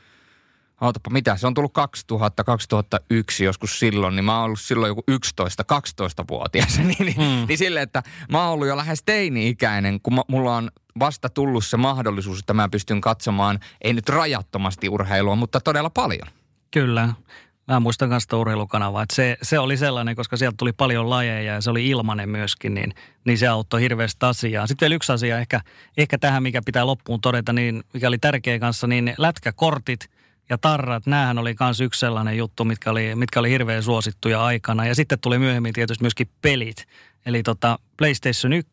[0.81, 1.37] Ootapa, mitä?
[1.37, 6.79] Se on tullut 2000, 2001 joskus silloin, niin mä oon ollut silloin joku 11-12-vuotias.
[6.79, 7.47] niin, niin, hmm.
[7.49, 11.65] niin silleen, että mä oon ollut jo lähes teini-ikäinen, kun mä, mulla on vasta tullut
[11.65, 16.29] se mahdollisuus, että mä pystyn katsomaan, ei nyt rajattomasti urheilua, mutta todella paljon.
[16.71, 17.09] Kyllä.
[17.69, 21.61] Mä muistan myös urheilukanavaa, että se, se oli sellainen, koska sieltä tuli paljon lajeja ja
[21.61, 24.67] se oli ilmanen myöskin, niin, niin se auttoi hirveästi asiaa.
[24.67, 25.61] Sitten vielä yksi asia ehkä,
[25.97, 30.11] ehkä tähän, mikä pitää loppuun todeta, niin mikä oli tärkeä kanssa, niin lätkäkortit–
[30.49, 34.87] ja tarrat, näähän oli myös yksi sellainen juttu, mitkä oli, mitkä oli hirveän suosittuja aikana.
[34.87, 36.87] Ja sitten tuli myöhemmin tietysti myöskin pelit.
[37.27, 38.73] Eli tota PlayStation 1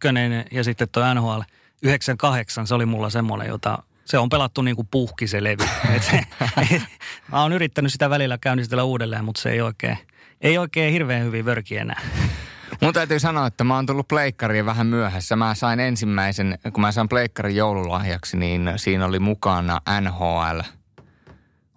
[0.52, 1.42] ja sitten tuo NHL
[1.84, 5.64] 98, se oli mulla semmoinen, jota se on pelattu niin kuin puhki se levy.
[5.96, 6.10] Et,
[6.72, 6.82] et,
[7.32, 9.98] mä oon yrittänyt sitä välillä käynnistellä uudelleen, mutta se ei oikein,
[10.42, 12.02] ei oikein hirveän hyvin vörki enää.
[12.82, 15.36] Mun täytyy sanoa, että mä oon tullut pleikkariin vähän myöhässä.
[15.36, 20.60] Mä sain ensimmäisen, kun mä sain pleikkarin joululahjaksi, niin siinä oli mukana NHL–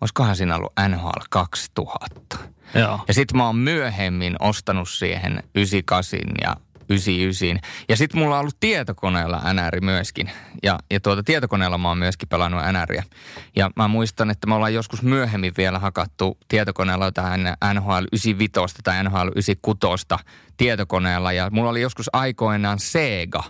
[0.00, 2.38] olisikohan siinä ollut NHL 2000.
[2.74, 3.00] Joo.
[3.08, 6.56] Ja sitten mä oon myöhemmin ostanut siihen 98 ja
[6.90, 7.61] 99.
[7.88, 10.30] Ja sitten mulla on ollut tietokoneella NR myöskin.
[10.62, 13.04] Ja, ja tuota tietokoneella mä oon myöskin pelannut NRiä.
[13.56, 17.40] Ja mä muistan, että me ollaan joskus myöhemmin vielä hakattu tietokoneella tähän
[17.74, 20.06] NHL 95 tai NHL 96
[20.56, 21.32] tietokoneella.
[21.32, 23.42] Ja mulla oli joskus aikoinaan Sega.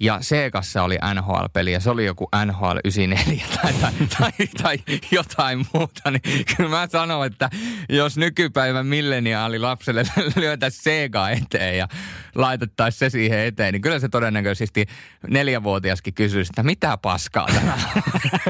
[0.00, 4.32] Ja Segassa oli NHL-peli ja se oli joku NHL 94 tai, tai, tai,
[4.62, 4.78] tai
[5.10, 6.10] jotain muuta.
[6.10, 7.50] Niin kyllä mä sanon, että
[7.88, 10.02] jos nykypäivän milleniaali lapselle
[10.36, 11.88] lyötäisiin Sega eteen ja
[12.34, 14.86] laitettaisiin se siihen eteen, niin kyllä se todennäköisesti
[15.28, 17.78] neljävuotiaskin kysyisi, että mitä paskaa tämä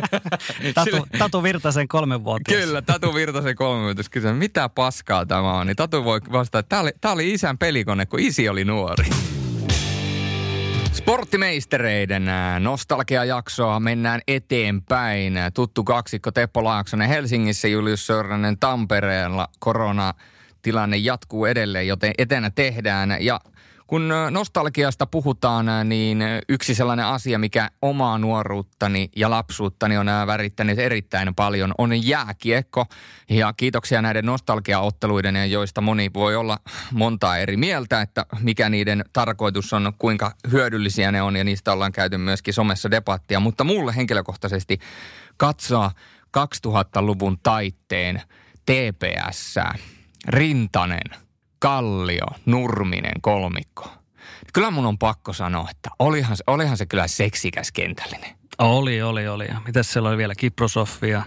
[0.75, 2.61] Tatu, Tatu Virtasen kolmenvuotias.
[2.61, 5.67] Kyllä, Tatu Virtasen kolmenvuotias kysyy, mitä paskaa tämä on.
[5.67, 9.05] Niin Tatu voi vastata, että tämä oli, tämä oli isän pelikone, kun isi oli nuori.
[10.99, 12.31] Sporttimeistereiden
[12.61, 15.35] nostalgiajaksoa mennään eteenpäin.
[15.55, 19.49] Tuttu kaksikko Teppo Laaksonen Helsingissä, Julius Sörnänen Tampereella.
[19.59, 23.17] Koronatilanne jatkuu edelleen, joten etenä tehdään.
[23.21, 23.41] Ja
[23.89, 31.35] kun nostalgiasta puhutaan, niin yksi sellainen asia, mikä omaa nuoruuttani ja lapsuuttani on värittänyt erittäin
[31.35, 32.87] paljon, on jääkiekko.
[33.31, 36.59] Ja kiitoksia näiden nostalgiaotteluiden, joista moni voi olla
[36.93, 41.93] montaa eri mieltä, että mikä niiden tarkoitus on, kuinka hyödyllisiä ne on, ja niistä ollaan
[41.93, 43.41] käyty myöskin somessa debattia.
[43.41, 44.79] Mutta mulle henkilökohtaisesti
[45.37, 45.91] katsoa
[46.39, 48.23] 2000-luvun taitteen
[48.67, 49.55] TPS,
[50.29, 51.11] Rintanen–
[51.59, 53.91] Kallio, Nurminen, kolmikko.
[54.53, 58.31] Kyllä mun on pakko sanoa, että olihan, olihan se kyllä seksikäs kentällinen.
[58.59, 59.49] Oli, oli, oli.
[59.67, 61.23] Mitäs siellä oli vielä Kiprosofia?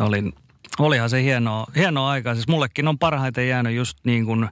[0.00, 0.32] Oli,
[0.78, 2.34] olihan se hienoa, hienoa aikaa.
[2.34, 4.48] Siis mullekin on parhaiten jäänyt just niin kuin,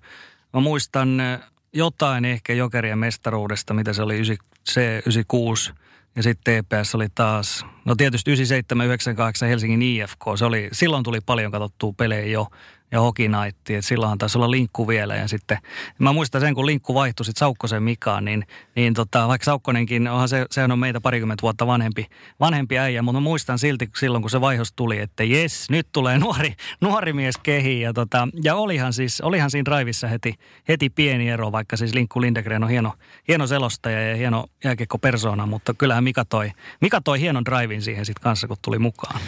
[0.52, 1.40] mä muistan eh,
[1.72, 4.22] jotain ehkä Jokerien mestaruudesta, mitä se oli
[4.70, 5.74] C96
[6.16, 10.22] ja sitten TPS oli taas, no tietysti 97, 98 Helsingin IFK.
[10.38, 12.46] Se oli, silloin tuli paljon katsottua pelejä jo
[12.92, 15.16] ja Hockey Night, että silloin taisi olla linkku vielä.
[15.16, 15.58] Ja sitten,
[15.98, 20.28] mä muistan sen, kun linkku vaihtui sitten Saukkosen Mikaan, niin, niin tota, vaikka Saukkonenkin, onhan
[20.28, 22.06] se, sehän on meitä parikymmentä vuotta vanhempi,
[22.40, 26.18] vanhempi äijä, mutta mä muistan silti silloin, kun se vaihos tuli, että jes, nyt tulee
[26.18, 30.34] nuori, nuori mies kehi ja, tota, ja olihan siis, olihan siinä raivissa heti,
[30.68, 32.92] heti pieni ero, vaikka siis Linkku Lindegren on hieno,
[33.28, 36.50] hieno selostaja ja hieno jääkiekko persona, mutta kyllähän Mika toi,
[36.80, 39.20] Mika toi hienon drivin siihen sitten kanssa, kun tuli mukaan.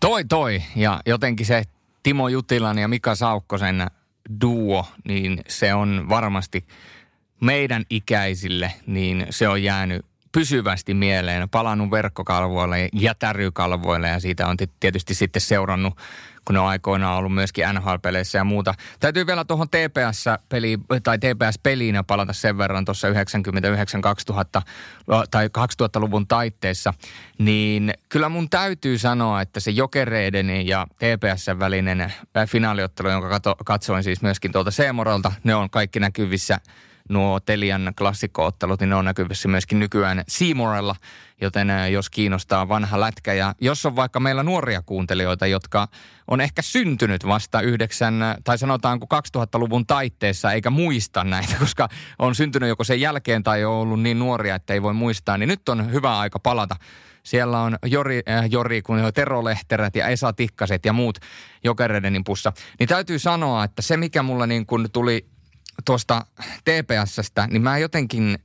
[0.00, 0.62] Toi toi.
[0.76, 1.62] Ja jotenkin se
[2.02, 3.86] Timo Jutilan ja Mika Saukkosen
[4.40, 6.66] duo, niin se on varmasti
[7.40, 14.56] meidän ikäisille, niin se on jäänyt pysyvästi mieleen, palannut verkkokalvoille ja tärykalvoille ja siitä on
[14.80, 15.98] tietysti sitten seurannut
[16.44, 18.74] kun ne on aikoinaan ollut myöskin NHL-peleissä ja muuta.
[19.00, 23.12] Täytyy vielä tuohon TPS-peliin, tai TPS-peliin palata sen verran tuossa 99-2000
[25.30, 26.94] tai 2000-luvun taitteessa,
[27.38, 32.12] niin kyllä mun täytyy sanoa, että se Jokereiden ja TPSn välinen
[32.46, 36.60] finaaliottelu, jonka katsoin siis myöskin tuolta Seemoralta, ne on kaikki näkyvissä
[37.10, 40.96] nuo Telian klassikkoottelut, niin ne on näkyvissä myöskin nykyään Seymourella,
[41.40, 45.88] joten jos kiinnostaa vanha lätkä ja jos on vaikka meillä nuoria kuuntelijoita, jotka
[46.28, 49.06] on ehkä syntynyt vasta yhdeksän, tai sanotaanko
[49.38, 54.18] 2000-luvun taitteessa, eikä muista näitä, koska on syntynyt joko sen jälkeen tai on ollut niin
[54.18, 56.76] nuoria, että ei voi muistaa, niin nyt on hyvä aika palata
[57.22, 61.18] siellä on Jori, äh, Jori kun Tero Lehterät ja Esa Tikkaset ja muut
[61.64, 62.52] jokereiden pussa.
[62.78, 65.26] Niin täytyy sanoa, että se mikä mulla niin kun tuli
[65.84, 66.26] tuosta
[66.64, 68.38] TPSstä, niin mä jotenkin,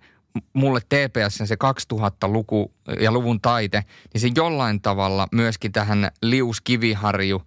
[0.53, 7.41] mulle TPS se 2000-luku ja luvun taite, niin se jollain tavalla myöskin tähän Lius Kiviharju,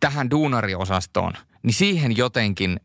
[0.00, 2.80] tähän duunariosastoon, niin siihen jotenkin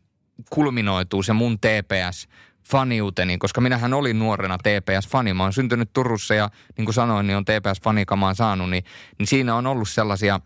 [0.50, 2.28] kulminoituu se mun TPS–
[2.70, 5.34] faniuteni, koska minähän olin nuorena TPS-fani.
[5.34, 8.84] Mä oon syntynyt Turussa ja niin kuin sanoin, niin on TPS-fanikamaan saanut, niin,
[9.18, 10.40] niin siinä on ollut sellaisia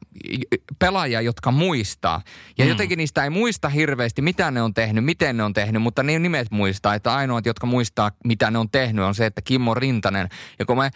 [0.78, 2.22] pelaajia, jotka muistaa.
[2.58, 2.68] Ja mm.
[2.68, 6.18] jotenkin niistä ei muista hirveästi, mitä ne on tehnyt, miten ne on tehnyt, mutta ne
[6.18, 6.94] nimet muistaa.
[6.94, 10.28] Että ainoat, jotka muistaa, mitä ne on tehnyt, on se, että Kimmo Rintanen.
[10.58, 10.90] Ja kun me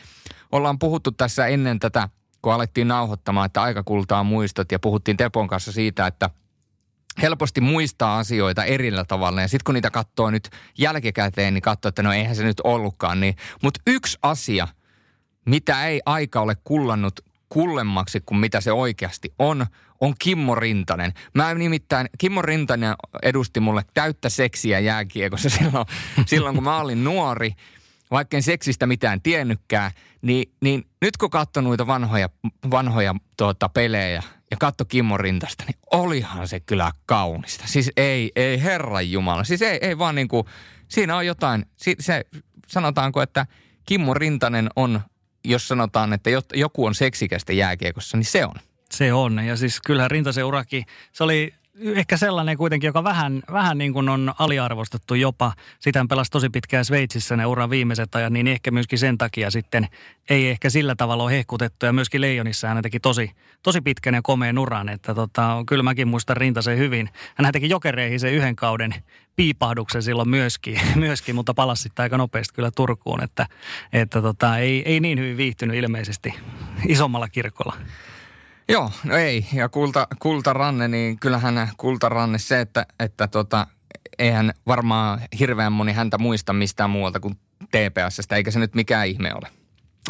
[0.52, 2.08] ollaan puhuttu tässä ennen tätä,
[2.42, 6.30] kun alettiin nauhoittamaan, että aika kultaa muistot ja puhuttiin Tepon kanssa siitä, että–
[7.22, 9.40] helposti muistaa asioita erillä tavalla.
[9.40, 13.20] Ja sitten kun niitä katsoo nyt jälkikäteen, niin katsoo, että no eihän se nyt ollutkaan
[13.20, 13.37] niin.
[13.62, 14.68] Mutta yksi asia,
[15.44, 19.66] mitä ei aika ole kullannut kullemmaksi kuin mitä se oikeasti on,
[20.00, 21.12] on Kimmo Rintanen.
[21.35, 25.87] Mä nimittäin, Kimmo Rintanen edusti mulle täyttä seksiä jääkiekossa silloin,
[26.26, 27.52] silloin kun mä olin nuori
[28.10, 29.90] vaikka en seksistä mitään tiennytkään,
[30.22, 32.28] niin, niin nyt kun katsoi noita vanhoja,
[32.70, 37.64] vanhoja tuota, pelejä ja katso Kimmo Rintasta, niin olihan se kyllä kaunista.
[37.66, 39.44] Siis ei, ei Herran Jumala.
[39.44, 40.46] Siis ei, ei vaan niin kuin,
[40.88, 42.24] siinä on jotain, se,
[42.66, 43.46] sanotaanko, että
[43.86, 45.00] Kimmo Rintanen on,
[45.44, 48.54] jos sanotaan, että joku on seksikästä jääkiekossa, niin se on.
[48.90, 49.38] Se on.
[49.38, 54.08] Ja siis kyllähän Rintasen urakin, se oli ehkä sellainen kuitenkin, joka vähän, vähän niin kuin
[54.08, 55.52] on aliarvostettu jopa.
[55.80, 59.88] Sitä pelasi tosi pitkään Sveitsissä ne uran viimeiset ajat, niin ehkä myöskin sen takia sitten
[60.30, 61.86] ei ehkä sillä tavalla ole hehkutettu.
[61.86, 63.30] Ja myöskin Leijonissa hän teki tosi,
[63.62, 67.08] tosi pitkän ja komeen uran, että tota, kyllä mäkin muistan Rintasen hyvin.
[67.34, 68.94] Hän teki jokereihin sen yhden kauden
[69.36, 73.46] piipahduksen silloin myöskin, myöskin mutta palasi sitten aika nopeasti kyllä Turkuun, että,
[73.92, 76.34] että tota, ei, ei niin hyvin viihtynyt ilmeisesti
[76.88, 77.76] isommalla kirkolla.
[78.68, 79.46] Joo, no ei.
[79.52, 83.66] Ja kulta, kultaranne, niin kyllähän kultaranne se, että, että tota,
[84.18, 87.38] eihän varmaan hirveän moni häntä muista mistään muualta kuin
[87.70, 89.48] TPSstä, eikä se nyt mikään ihme ole.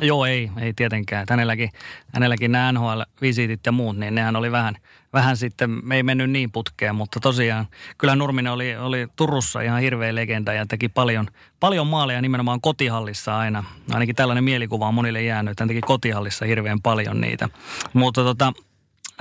[0.00, 1.26] Joo, ei, ei tietenkään.
[1.30, 1.70] Hänelläkin,
[2.14, 4.74] hänelläkin nämä NHL-visiitit ja muut, niin nehän oli vähän,
[5.12, 7.66] vähän sitten, me ei mennyt niin putkeen, mutta tosiaan
[7.98, 11.26] kyllä Nurminen oli, oli Turussa ihan hirveä legenda ja teki paljon,
[11.60, 13.64] paljon maaleja nimenomaan kotihallissa aina.
[13.92, 17.48] Ainakin tällainen mielikuva on monille jäänyt, hän teki kotihallissa hirveän paljon niitä.
[17.92, 18.52] Mutta tota,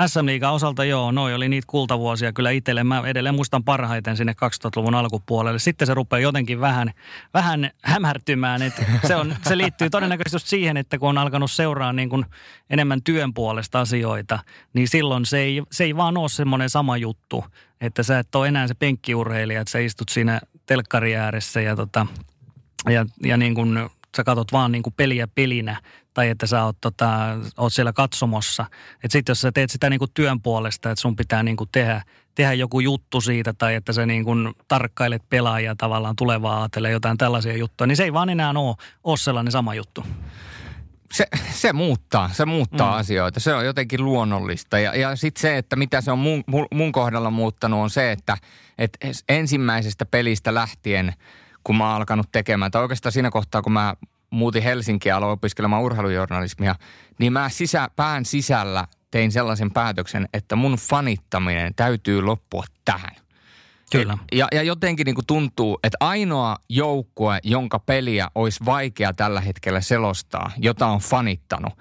[0.05, 2.83] SM Liigan osalta joo, noi oli niitä kultavuosia kyllä itselle.
[2.83, 5.59] Mä edelleen muistan parhaiten sinne 2000-luvun alkupuolelle.
[5.59, 6.91] Sitten se rupeaa jotenkin vähän,
[7.33, 8.61] vähän hämärtymään.
[8.61, 8.73] Et
[9.07, 12.25] se, on, se liittyy todennäköisesti siihen, että kun on alkanut seuraa niin kuin
[12.69, 14.39] enemmän työn puolesta asioita,
[14.73, 17.45] niin silloin se ei, se ei vaan ole semmoinen sama juttu.
[17.81, 22.07] Että sä et ole enää se penkkiurheilija, että sä istut siinä telkkari ääressä ja, tota,
[22.89, 25.81] ja, ja niin kuin sä katsot vaan niin kuin peliä pelinä
[26.13, 27.09] tai että sä oot, tota,
[27.57, 28.65] oot siellä katsomossa.
[28.93, 31.69] Että sitten jos sä teet sitä niin kuin työn puolesta, että sun pitää niin kuin
[31.71, 32.01] tehdä,
[32.35, 37.17] tehdä joku juttu siitä tai että sä niin kuin tarkkailet pelaajia tavallaan tulevaa ajatellen jotain
[37.17, 40.03] tällaisia juttuja, niin se ei vaan enää ole, ole sellainen sama juttu.
[41.11, 42.99] Se, se muuttaa, se muuttaa mm.
[42.99, 43.39] asioita.
[43.39, 44.79] Se on jotenkin luonnollista.
[44.79, 46.43] Ja, ja sitten se, että mitä se on mun,
[46.73, 48.37] mun kohdalla muuttanut, on se, että
[48.77, 48.97] et
[49.29, 51.13] ensimmäisestä pelistä lähtien,
[51.67, 53.93] kun mä oon alkanut tekemään, tai oikeastaan siinä kohtaa, kun mä
[54.29, 56.75] muutin Helsinkiä aloin opiskelemaan urheilujournalismia,
[57.19, 63.15] niin mä sisä, pään sisällä tein sellaisen päätöksen, että mun fanittaminen täytyy loppua tähän.
[63.91, 64.17] Kyllä.
[64.31, 69.81] Ja, ja jotenkin niin kuin tuntuu, että ainoa joukkue, jonka peliä olisi vaikea tällä hetkellä
[69.81, 71.73] selostaa, jota on fanittanut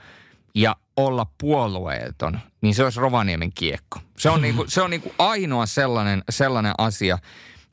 [0.55, 4.01] ja olla puolueeton, niin se olisi Rovaniemen kiekko.
[4.19, 7.19] Se on, niin kuin, se on niin kuin ainoa sellainen, sellainen asia.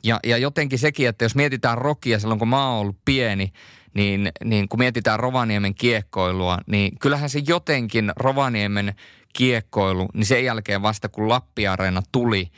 [0.04, 3.54] Ja, ja jotenkin sekin, että jos mietitään rokia silloin, kun mä oon ollut pieni–
[3.94, 8.94] niin, niin kun mietitään Rovaniemen kiekkoilua, niin kyllähän se jotenkin Rovaniemen
[9.34, 12.52] kiekkoilu, niin sen jälkeen vasta kun Lappiareena tuli,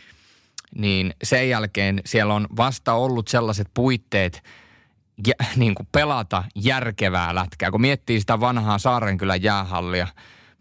[0.76, 4.44] niin sen jälkeen siellä on vasta ollut sellaiset puitteet
[5.28, 7.72] ja, niin kuin pelata järkevää lätkää.
[7.72, 10.08] Kun miettii sitä vanhaa Saarenkylän jäähallia,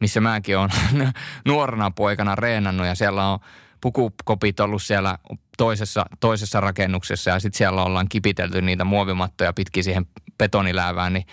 [0.00, 0.70] missä mäkin olen
[1.48, 3.38] nuorena poikana reenannut ja siellä on
[3.84, 5.18] pukukopit ollut siellä
[5.58, 10.06] toisessa, toisessa rakennuksessa ja sitten siellä ollaan kipitelty niitä muovimattoja pitkin siihen
[10.38, 11.26] betoniläävään, niin,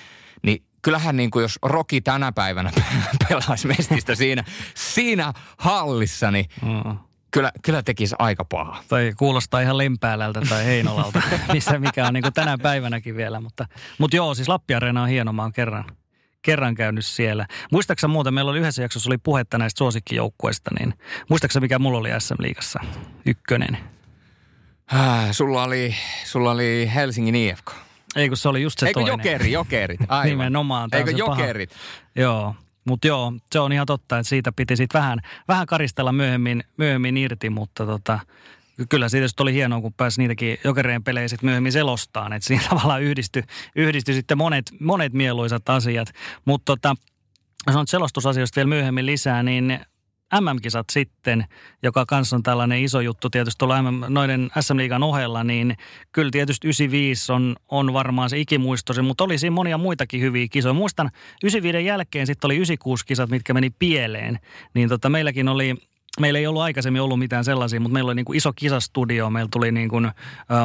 [0.43, 2.71] niin kyllähän niin kuin jos Roki tänä päivänä
[3.29, 4.43] pelaisi mestistä siinä,
[4.75, 6.97] siinä hallissa, niin mm.
[7.31, 8.83] kyllä, kyllä tekisi aika paha.
[8.87, 11.21] Tai kuulostaa ihan Lempäälältä tai Heinolalta,
[11.53, 13.41] missä mikä on niin kuin tänä päivänäkin vielä.
[13.41, 15.85] Mutta, mutta joo, siis Lappi-areena on hieno, mä oon kerran,
[16.41, 17.47] kerran käynyt siellä.
[17.71, 20.93] Muistaaksä muuten, meillä oli yhdessä jaksossa oli puhetta näistä suosikkijoukkueista, niin
[21.29, 22.79] muistaaksä mikä mulla oli SM-liigassa?
[23.25, 23.77] Ykkönen.
[24.91, 27.71] Ah, sulla, oli, sulla oli Helsingin IFK.
[28.15, 29.11] Ei kun se oli just se Eikö toinen.
[29.11, 29.99] jokeri, jokerit?
[30.07, 30.29] Aivan.
[30.29, 30.89] Nimenomaan.
[30.93, 31.41] Eikö se paha.
[31.41, 31.69] jokerit?
[32.15, 36.63] Joo, mutta joo, se on ihan totta, että siitä piti sit vähän, vähän karistella myöhemmin,
[36.77, 38.19] myöhemmin irti, mutta tota,
[38.89, 43.03] kyllä siitä oli hienoa, kun pääsi niitäkin jokereen pelejä sit myöhemmin selostaan, että siinä tavallaan
[43.03, 43.43] yhdistyi,
[43.75, 46.09] yhdistyi sitten monet, monet mieluisat asiat.
[46.45, 46.95] Mutta tota,
[47.67, 49.79] jos on selostusasioista vielä myöhemmin lisää, niin
[50.39, 51.45] MM-kisat sitten,
[51.83, 55.75] joka kanssa on tällainen iso juttu tietysti tuolla MM, noiden SM-liigan ohella, niin
[56.11, 60.73] kyllä tietysti 95 on, on varmaan se ikimuistosi, mutta oli siinä monia muitakin hyviä kisoja.
[60.73, 61.09] Muistan
[61.43, 64.39] 95 jälkeen sitten oli 96 kisat, mitkä meni pieleen,
[64.73, 65.75] niin tota, meilläkin oli
[66.19, 69.29] Meillä ei ollut aikaisemmin ollut mitään sellaisia, mutta meillä oli niin kuin iso kisastudio.
[69.29, 70.11] Meillä tuli niin kuin,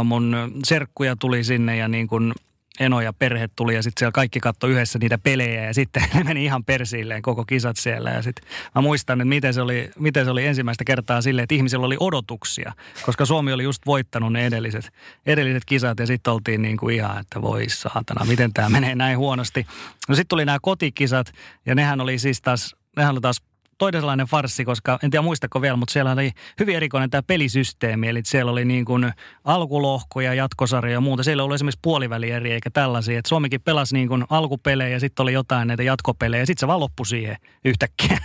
[0.05, 2.33] mun serkkuja tuli sinne ja niin kuin
[2.81, 6.25] Eno ja perhe tuli ja sitten siellä kaikki katsoi yhdessä niitä pelejä ja sitten ne
[6.25, 8.11] meni ihan persiilleen koko kisat siellä.
[8.11, 11.55] Ja sitten mä muistan, että miten se, oli, miten se oli ensimmäistä kertaa silleen, että
[11.55, 12.73] ihmisillä oli odotuksia,
[13.07, 14.93] koska Suomi oli just voittanut ne edelliset,
[15.27, 19.19] edelliset kisat ja sitten oltiin niin kuin ihan, että voi saatana, miten tämä menee näin
[19.19, 19.67] huonosti.
[20.09, 21.33] No sitten tuli nämä kotikisat
[21.67, 23.43] ja nehän oli siis taas, nehän oli taas
[23.79, 28.09] toisenlainen farssi, koska en tiedä muistako vielä, mutta siellä oli hyvin erikoinen tämä pelisysteemi.
[28.09, 29.13] Eli siellä oli niin kuin
[29.45, 31.23] alkulohkoja, jatkosarja ja muuta.
[31.23, 33.19] Siellä oli esimerkiksi puolivälieriä eikä tällaisia.
[33.19, 36.67] Et Suomikin pelasi niin kuin alkupelejä ja sitten oli jotain näitä jatkopelejä ja sitten se
[36.67, 38.19] vaan loppui siihen yhtäkkiä.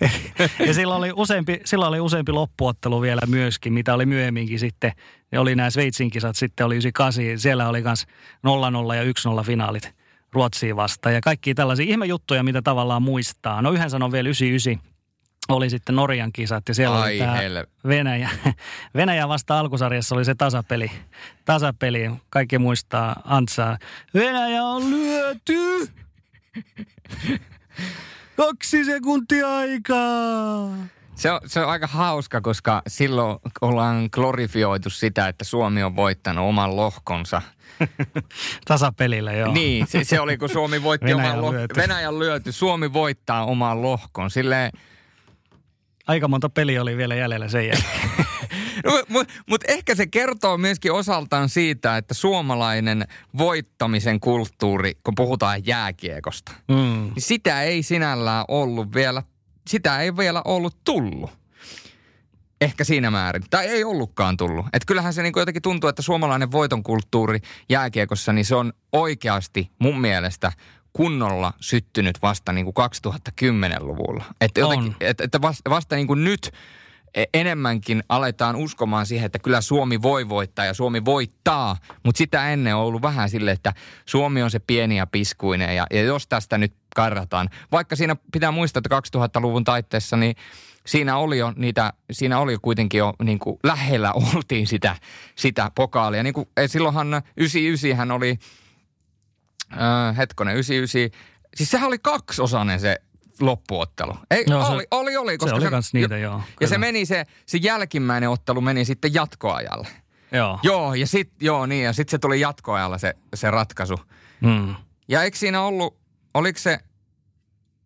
[0.66, 4.92] ja sillä oli, useampi, sillä oli useampi loppuottelu vielä myöskin, mitä oli myöhemminkin sitten.
[5.32, 8.06] Ne oli nämä Sveitsin kisat, sitten oli 98, siellä oli myös
[8.46, 9.02] 0-0 ja
[9.42, 9.99] 1-0 finaalit
[10.32, 11.14] Ruotsiin vastaan.
[11.14, 13.62] Ja kaikki tällaisia ihmejuttuja, mitä tavallaan muistaa.
[13.62, 14.90] No yhden sanon vielä 99
[15.48, 17.66] oli sitten Norjan kisat ja siellä Ai oli tämä helle.
[17.86, 18.30] Venäjä.
[18.96, 20.90] Venäjä vasta alkusarjassa oli se tasapeli.
[21.44, 23.78] Tasapeli, kaikki muistaa Antsaa.
[24.14, 25.92] Venäjä on lyöty!
[28.36, 30.68] Kaksi sekuntia aikaa!
[31.14, 36.48] Se on, se on aika hauska, koska silloin ollaan glorifioitu sitä, että Suomi on voittanut
[36.48, 37.42] oman lohkonsa.
[38.68, 39.52] Tasapelillä, joo.
[39.52, 41.76] Niin, se, se oli kun Suomi voitti Venäjän oman lohkon.
[41.76, 42.52] Venäjän lyöty.
[42.52, 44.30] Suomi voittaa oman lohkon.
[44.30, 44.72] Silleen,
[46.06, 48.10] Aika monta peliä oli vielä jäljellä sen jälkeen.
[48.86, 53.04] Mutta mut, mut ehkä se kertoo myöskin osaltaan siitä, että suomalainen
[53.38, 56.74] voittamisen kulttuuri, kun puhutaan jääkiekosta, Mm.
[56.76, 59.22] niin sitä ei sinällään ollut vielä,
[59.68, 61.30] sitä ei vielä ollut tullut.
[62.60, 63.42] Ehkä siinä määrin.
[63.50, 64.66] Tai ei ollutkaan tullut.
[64.72, 69.70] Et kyllähän se niinku jotenkin tuntuu, että suomalainen voiton kulttuuri jääkiekossa, niin se on oikeasti
[69.78, 70.52] mun mielestä
[70.92, 74.24] kunnolla syttynyt vasta niinku 2010-luvulla.
[74.40, 74.96] Että jotenkin, On.
[75.00, 76.50] et, että vasta, vasta niinku nyt
[77.14, 81.76] e- enemmänkin aletaan uskomaan siihen, että kyllä Suomi voi voittaa ja Suomi voittaa.
[82.04, 83.72] Mutta sitä ennen on ollut vähän sille, että
[84.06, 87.48] Suomi on se pieni ja piskuinen ja, ja jos tästä nyt karrataan.
[87.72, 90.36] Vaikka siinä pitää muistaa, että 2000-luvun taitteessa niin
[90.86, 94.96] siinä oli jo niitä, siinä oli kuitenkin jo niin kuin lähellä oltiin sitä,
[95.36, 96.22] sitä pokaalia.
[96.22, 98.38] Niin kuin, eh, silloinhan 99 hän oli,
[99.72, 101.20] äh, hetkonen, 99,
[101.56, 102.96] siis sehän oli kaksiosainen se
[103.40, 104.16] loppuottelu.
[104.30, 105.36] Ei, Joo, se- oli, oli, oli.
[105.48, 106.68] se oli kans niitä, jo- joo, Ja kyllä.
[106.70, 109.88] se meni se, se jälkimmäinen ottelu meni sitten jatkoajalle.
[110.32, 110.58] joo.
[110.62, 113.94] Joo, ja sit, joo niin, ja sitten se tuli jatkoajalla se, se ratkaisu.
[114.40, 114.74] Mm.
[115.08, 115.99] Ja eikö siinä ollut,
[116.34, 116.78] oliko se,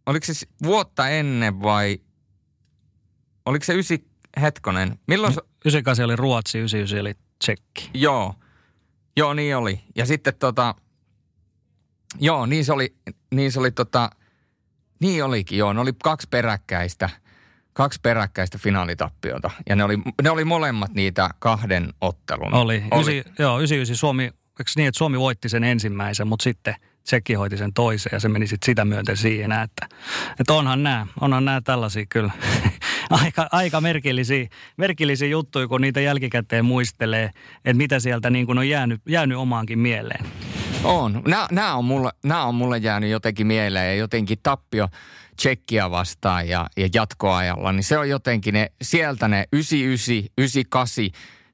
[0.07, 2.01] oliko se vuotta ennen vai,
[3.47, 4.09] oliko se ysi,
[4.41, 7.91] hetkonen, milloin se, 98 oli Ruotsi, 99 oli Tsekki.
[7.95, 8.35] joo,
[9.17, 9.81] joo niin oli.
[9.97, 10.75] Ja sitten tota,
[12.21, 12.97] joo niin se oli,
[13.35, 14.11] niin se oli tota,
[15.01, 17.11] niin olikin joo, ne oli kaksi peräkkäistä,
[17.73, 19.51] kaksi peräkkäistä finaalitappiota.
[19.69, 22.55] Ja ne oli, ne oli molemmat niitä kahden ottelun.
[22.55, 22.85] Oli.
[22.91, 23.01] oli.
[23.01, 26.75] Ysi, joo, 99 Suomi, eikö niin, että Suomi voitti sen ensimmäisen, mutta sitten
[27.05, 29.89] Tsekki hoiti sen toisen ja se meni sitten sitä myöten siihen, että,
[30.41, 32.31] että onhan nämä, onhan nämä tällaisia kyllä
[33.11, 38.69] aika, aika merkillisiä, merkillisiä juttuja, kun niitä jälkikäteen muistelee, että mitä sieltä niin kuin on
[38.69, 40.27] jäänyt, jäänyt omaankin mieleen.
[40.85, 41.23] On.
[41.51, 44.89] Nämä, on mulle, nämä on mulle jäänyt jotenkin mieleen ja jotenkin tappio
[45.37, 51.05] Tsekkiä vastaan ja, ja jatkoajalla, niin se on jotenkin ne, sieltä ne 99, 98,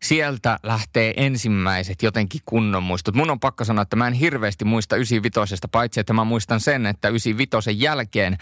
[0.03, 3.15] sieltä lähtee ensimmäiset jotenkin kunnon muistot.
[3.15, 6.87] Mun on pakko sanoa, että mä en hirveästi muista 95, paitsi että mä muistan sen,
[6.87, 8.39] että 95 jälkeen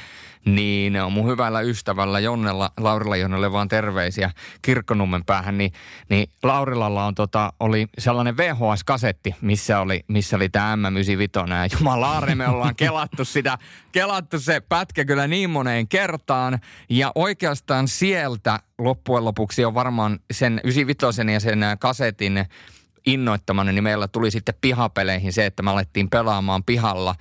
[0.54, 4.30] niin on mun hyvällä ystävällä Jonnella, Laurilla Jonnelle vaan terveisiä
[4.62, 5.72] Kirkkonummen päähän, niin,
[6.08, 12.34] niin Laurilalla on tota, oli sellainen VHS-kasetti, missä oli, missä oli tämä M95 ja jumalaari
[12.34, 13.58] me ollaan kelattu sitä,
[13.92, 16.58] kelattu se pätkä kyllä niin moneen kertaan.
[16.88, 22.46] Ja oikeastaan sieltä loppujen lopuksi on varmaan sen 95 ja sen kasetin
[23.06, 27.14] innoittamana, niin meillä tuli sitten pihapeleihin se, että me alettiin pelaamaan pihalla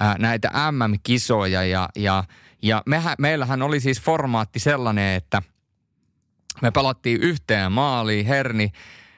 [0.00, 2.24] ää, näitä MM-kisoja ja, ja,
[2.64, 5.42] ja mehän, meillähän oli siis formaatti sellainen, että
[6.62, 8.72] me pelattiin yhteen maaliin, Herni,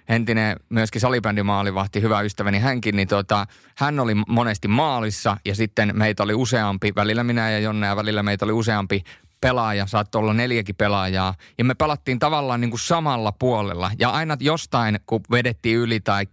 [0.09, 6.23] entinen myöskin salibändimaalivahti, hyvä ystäväni hänkin, niin tota, hän oli monesti maalissa ja sitten meitä
[6.23, 9.03] oli useampi, välillä minä ja Jonne ja välillä meitä oli useampi
[9.41, 11.35] pelaaja, saattoi olla neljäkin pelaajaa.
[11.59, 13.91] Ja me pelattiin tavallaan niin kuin samalla puolella.
[13.99, 16.27] Ja aina jostain, kun vedettiin yli tai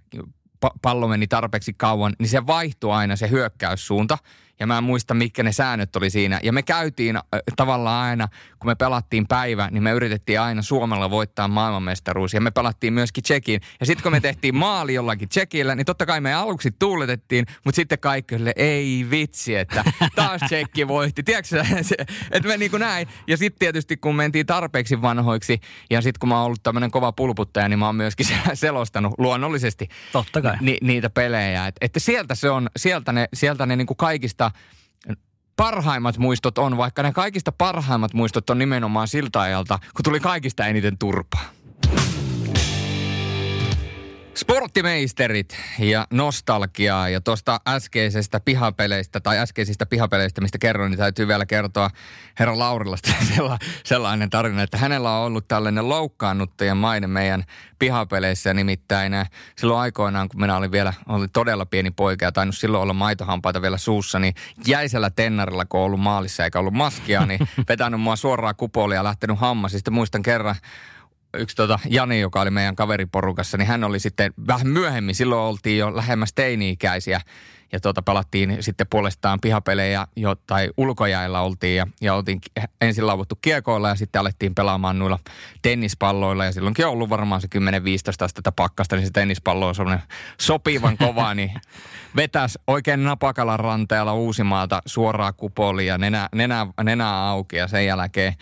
[0.81, 4.17] pallo meni tarpeeksi kauan, niin se vaihtui aina se hyökkäyssuunta
[4.63, 6.39] ja mä en muista, mitkä ne säännöt oli siinä.
[6.43, 7.23] Ja me käytiin äh,
[7.55, 8.27] tavallaan aina,
[8.59, 12.33] kun me pelattiin päivä, niin me yritettiin aina Suomella voittaa maailmanmestaruus.
[12.33, 13.61] Ja me pelattiin myöskin Tsekiin.
[13.79, 17.75] Ja sitten kun me tehtiin maali jollakin Tsekillä, niin totta kai me aluksi tuuletettiin, mutta
[17.75, 19.83] sitten kaikki oli, ei vitsi, että
[20.15, 21.23] taas Tsekki voitti.
[21.23, 21.63] Tiedätkö
[22.31, 23.07] että me niin kuin näin.
[23.27, 25.59] Ja sitten tietysti kun mentiin tarpeeksi vanhoiksi,
[25.89, 29.89] ja sitten kun mä oon ollut tämmöinen kova pulputtaja, niin mä oon myöskin selostanut luonnollisesti
[30.11, 30.57] Totta kai.
[30.61, 31.67] Ni, niitä pelejä.
[31.67, 34.51] Et, että sieltä se on, sieltä ne, sieltä ne niin kuin kaikista
[35.55, 40.65] parhaimmat muistot on, vaikka ne kaikista parhaimmat muistot on nimenomaan siltä ajalta, kun tuli kaikista
[40.65, 41.45] eniten turpaa.
[44.35, 51.45] Sporttimeisterit ja nostalgiaa ja tuosta äskeisestä pihapeleistä tai äskeisistä pihapeleistä, mistä kerroin, niin täytyy vielä
[51.45, 51.89] kertoa
[52.39, 53.11] herra Laurilasta
[53.83, 57.43] sellainen tarina, että hänellä on ollut tällainen loukkaannuttajan maine meidän
[57.79, 58.53] pihapeleissä.
[58.53, 62.83] Nimittäin äh, silloin aikoinaan, kun minä olin vielä olin todella pieni poika ja tainnut silloin
[62.83, 64.33] olla maitohampaita vielä suussa, niin
[64.67, 69.03] jäisellä tennarilla, kun on ollut maalissa eikä ollut maskia, niin vetänyt mua suoraan kupolia ja
[69.03, 69.71] lähtenyt hammas.
[69.71, 70.55] Sitten muistan kerran
[71.37, 75.77] yksi tota Jani, joka oli meidän kaveriporukassa, niin hän oli sitten vähän myöhemmin, silloin oltiin
[75.77, 77.21] jo lähemmäs teini-ikäisiä
[77.73, 82.41] ja tuota, pelattiin sitten puolestaan pihapelejä jo, tai ulkojäillä oltiin ja, ja oltiin
[82.81, 85.19] ensin lauvuttu kiekoilla ja sitten alettiin pelaamaan noilla
[85.61, 86.45] tennispalloilla.
[86.45, 87.59] Ja silloinkin on ollut varmaan se 10-15
[88.25, 90.03] astetta pakkasta, niin se tennispallo on semmoinen
[90.41, 91.51] sopivan kova, niin
[92.15, 98.35] vetäs oikein napakalan ranteella Uusimaalta suoraa kupolia, nenä, nenä, nenä auki ja sen jälkeen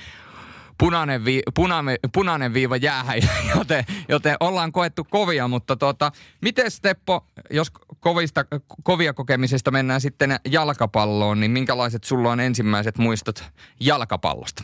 [0.82, 3.18] punainen, vi, punainen, punainen viiva jäähän,
[3.58, 6.12] joten, joten ollaan koettu kovia, mutta tota,
[6.42, 8.46] miten Steppo, jos kovista,
[8.84, 13.44] kovia kokemisesta mennään sitten jalkapalloon, niin minkälaiset sulla on ensimmäiset muistot
[13.80, 14.64] jalkapallosta?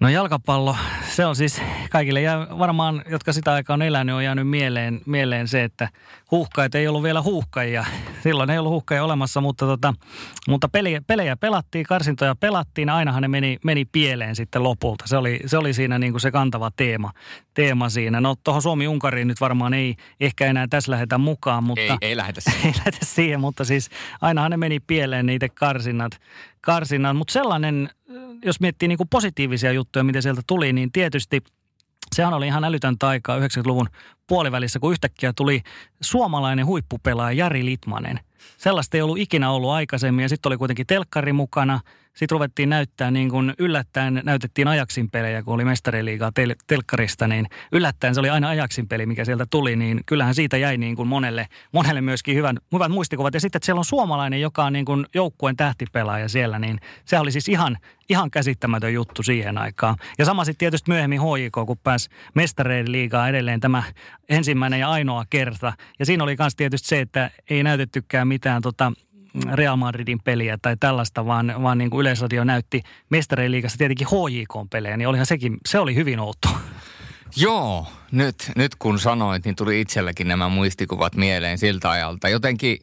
[0.00, 0.76] No jalkapallo,
[1.08, 5.48] se on siis kaikille ja varmaan, jotka sitä aikaa on elänyt, on jäänyt mieleen, mieleen
[5.48, 5.88] se, että
[6.30, 7.84] huuhkajat ei ollut vielä huuhkajia.
[8.22, 9.94] Silloin ei ollut huuhkajia olemassa, mutta, tota,
[10.48, 12.90] mutta pelejä, pelejä pelattiin, karsintoja pelattiin.
[12.90, 15.06] Ainahan ne meni, meni pieleen sitten lopulta.
[15.06, 17.10] Se oli, se oli siinä niin kuin se kantava teema,
[17.54, 18.20] teema siinä.
[18.20, 21.64] No tuohon Suomi-Unkariin nyt varmaan ei ehkä enää tässä lähdetä mukaan.
[21.64, 22.66] Mutta, ei, ei lähdetä siihen.
[22.66, 23.90] ei lähdetä siihen, mutta siis
[24.20, 26.12] ainahan ne meni pieleen niitä karsinnat.
[26.60, 27.16] karsinnat.
[27.16, 27.90] Mutta sellainen
[28.44, 31.42] jos miettii niin kuin positiivisia juttuja, mitä sieltä tuli, niin tietysti
[32.14, 33.88] sehän oli ihan älytön taikaa 90-luvun
[34.26, 35.62] puolivälissä, kun yhtäkkiä tuli
[36.00, 38.20] suomalainen huippupelaaja Jari Litmanen.
[38.56, 41.80] Sellaista ei ollut ikinä ollut aikaisemmin ja sitten oli kuitenkin telkkari mukana–
[42.16, 47.46] sitten ruvettiin näyttää niin kuin yllättäen, näytettiin Ajaksin pelejä, kun oli mestariliigaa tel- telkkarista, niin
[47.72, 51.08] yllättäen se oli aina Ajaksin peli, mikä sieltä tuli, niin kyllähän siitä jäi niin kuin
[51.08, 53.34] monelle, monelle myöskin hyvän, hyvät muistikuvat.
[53.34, 57.18] Ja sitten, että siellä on suomalainen, joka on niin kuin joukkueen tähtipelaaja siellä, niin se
[57.18, 57.76] oli siis ihan,
[58.08, 59.96] ihan käsittämätön juttu siihen aikaan.
[60.18, 63.82] Ja sama sitten tietysti myöhemmin HJK, kun pääsi mestareiden liigaa edelleen tämä
[64.28, 65.72] ensimmäinen ja ainoa kerta.
[65.98, 68.92] Ja siinä oli myös tietysti se, että ei näytettykään mitään tota,
[69.52, 74.96] Real Madridin peliä tai tällaista, vaan, vaan niin kuin Yleisradio näytti mestareen liigassa tietenkin HJK-pelejä,
[74.96, 76.48] niin olihan sekin, se oli hyvin outo.
[77.36, 82.28] Joo, nyt, nyt kun sanoit, niin tuli itselläkin nämä muistikuvat mieleen siltä ajalta.
[82.28, 82.78] Jotenkin,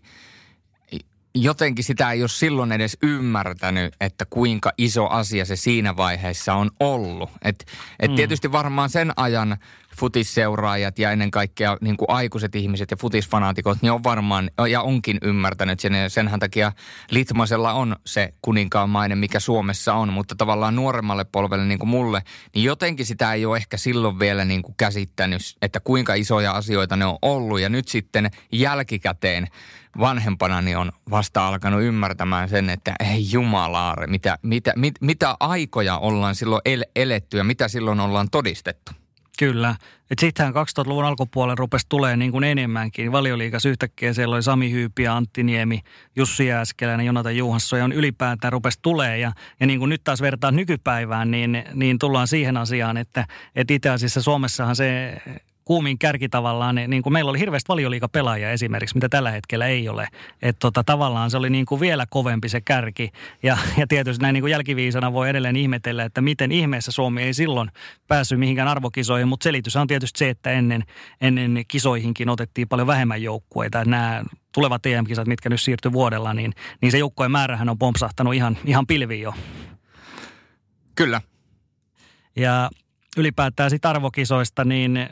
[1.36, 6.72] jotenkin sitä ei ole silloin edes ymmärtänyt, että kuinka iso asia se siinä vaiheessa on
[6.80, 7.30] ollut.
[7.41, 7.66] Et,
[7.99, 8.16] et mm.
[8.16, 9.58] Tietysti varmaan sen ajan
[10.00, 15.18] futisseuraajat ja ennen kaikkea niin kuin aikuiset ihmiset ja futisfanaatikot, niin on varmaan ja onkin
[15.22, 15.94] ymmärtänyt sen.
[15.94, 16.72] Ja senhän takia
[17.12, 22.22] Litmasella on se kuninkaanmainen, mikä Suomessa on, mutta tavallaan nuoremmalle polvelle niin kuin mulle,
[22.56, 26.96] niin jotenkin sitä ei ole ehkä silloin vielä niin kuin käsittänyt, että kuinka isoja asioita
[26.96, 27.60] ne on ollut.
[27.60, 29.48] Ja nyt sitten jälkikäteen
[30.00, 35.98] vanhempana niin on vasta alkanut ymmärtämään sen, että ei jumalaare, mitä, mitä, mit, mitä aikoja
[35.98, 38.91] ollaan silloin el, eletty ja mitä silloin ollaan todistettu.
[39.40, 39.76] Kyllä.
[40.20, 43.12] Sittenhän 2000-luvun alkupuolella rupesi tulee niin kuin enemmänkin.
[43.12, 45.82] Valioliikas yhtäkkiä siellä oli Sami Hyypi ja Antti Niemi,
[46.16, 49.18] Jussi Jääskeläinen, Jonatan Juhansson ja on ylipäätään rupesi tulee.
[49.18, 53.74] Ja, ja niin kuin nyt taas vertaa nykypäivään, niin, niin tullaan siihen asiaan, että, että
[53.74, 55.18] itse asiassa Suomessahan se
[55.66, 60.07] kuumin kärki tavallaan, niin kuin meillä oli hirveästi valioliikapelaajia esimerkiksi, mitä tällä hetkellä ei ole.
[60.41, 63.11] Että tota, tavallaan se oli niin kuin vielä kovempi se kärki.
[63.43, 67.34] Ja, ja tietysti näin niin kuin jälkiviisana voi edelleen ihmetellä, että miten ihmeessä Suomi ei
[67.34, 67.72] silloin
[68.07, 69.28] päässyt mihinkään arvokisoihin.
[69.28, 70.84] Mutta selitys on tietysti se, että ennen,
[71.22, 73.86] ennen kisoihinkin otettiin paljon vähemmän joukkueita.
[73.86, 78.57] Nämä tulevat EM-kisat, mitkä nyt siirtyy vuodella, niin, niin se joukkueen määrähän on pompsahtanut ihan,
[78.66, 79.34] ihan pilviin jo.
[80.95, 81.22] Kyllä.
[82.36, 82.70] Ja
[83.18, 85.09] ylipäätään sitten arvokisoista, niin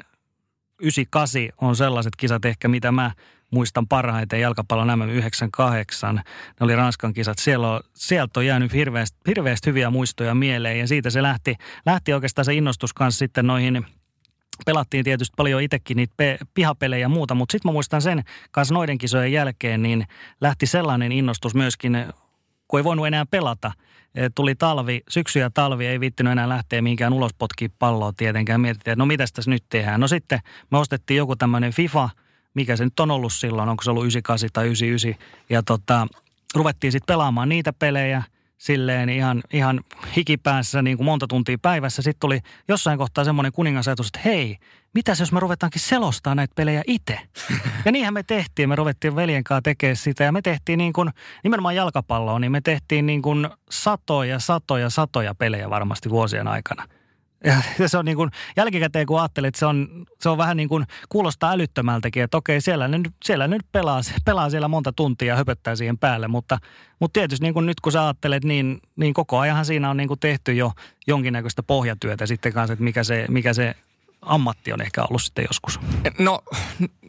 [0.82, 3.11] 98 on sellaiset kisat ehkä, mitä mä
[3.51, 6.13] muistan parhaiten jalkapallon MM98.
[6.13, 6.23] Ne
[6.59, 7.38] oli Ranskan kisat.
[7.39, 11.55] Siellä on, sieltä on jäänyt hirveästi, hirveästi hyviä muistoja mieleen ja siitä se lähti,
[11.86, 13.86] lähti oikeastaan se innostus kanssa sitten noihin
[14.65, 18.73] pelattiin tietysti paljon itsekin niitä pe- pihapelejä ja muuta, mutta sitten mä muistan sen kanssa
[18.73, 20.05] noiden kisojen jälkeen, niin
[20.41, 22.05] lähti sellainen innostus myöskin,
[22.72, 23.72] kun ei voinut enää pelata–
[24.36, 28.61] tuli talvi, syksy ja talvi, ei viittinyt enää lähteä mihinkään ulos potkia palloa tietenkään.
[28.61, 29.99] Mietittiin, että no mitä tässä nyt tehdään.
[29.99, 30.39] No sitten
[30.72, 32.09] me ostettiin joku tämmöinen FIFA,
[32.53, 35.26] mikä se nyt on ollut silloin, onko se ollut 98 tai 99.
[35.49, 36.07] Ja tota,
[36.55, 38.24] ruvettiin sitten pelaamaan niitä pelejä
[38.62, 39.82] silleen ihan, ihan
[40.16, 42.01] hikipäässä niin kuin monta tuntia päivässä.
[42.01, 44.57] Sitten tuli jossain kohtaa semmoinen kuningasajatus, että hei,
[44.93, 47.20] mitäs jos me ruvetaankin selostaa näitä pelejä itse?
[47.86, 48.70] Ja niinhän me tehtiin.
[48.70, 51.09] Me ruvettiin veljen kanssa tekemään sitä ja me tehtiin niin kuin,
[51.43, 56.88] nimenomaan jalkapalloa, niin me tehtiin niin kuin satoja, satoja, satoja pelejä varmasti vuosien aikana–
[57.45, 60.69] ja se on niin kuin, jälkikäteen kun ajattelet, että se on, se on vähän niin
[60.69, 65.35] kuin, kuulostaa älyttömältäkin, että okei, siellä nyt, siellä nyt pelaa, pelaa siellä monta tuntia ja
[65.35, 66.57] höpöttää siihen päälle, mutta,
[66.99, 70.07] mutta tietysti niin kuin nyt kun sä ajattelet, niin, niin koko ajanhan siinä on niin
[70.07, 70.71] kuin tehty jo
[71.07, 73.75] jonkinnäköistä pohjatyötä sitten kanssa, että mikä se, mikä se
[74.21, 75.79] ammatti on ehkä ollut sitten joskus.
[76.19, 76.41] No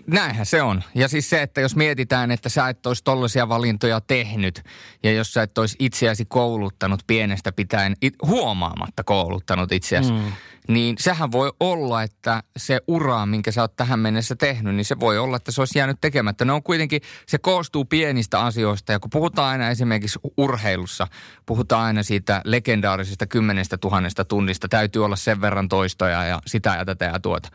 [0.06, 0.82] näinhän se on.
[0.94, 4.62] Ja siis se, että jos mietitään, että sä et olisi tollaisia valintoja tehnyt
[5.02, 10.32] ja jos sä et olisi itseäsi kouluttanut pienestä pitäen, it, huomaamatta kouluttanut itseäsi, mm
[10.68, 15.00] niin sehän voi olla, että se ura, minkä sä oot tähän mennessä tehnyt, niin se
[15.00, 16.44] voi olla, että se olisi jäänyt tekemättä.
[16.44, 21.06] Ne on kuitenkin, se koostuu pienistä asioista ja kun puhutaan aina esimerkiksi urheilussa,
[21.46, 26.84] puhutaan aina siitä legendaarisesta kymmenestä tuhannesta tunnista, täytyy olla sen verran toistoja ja sitä ja
[26.84, 27.48] tätä ja tuota.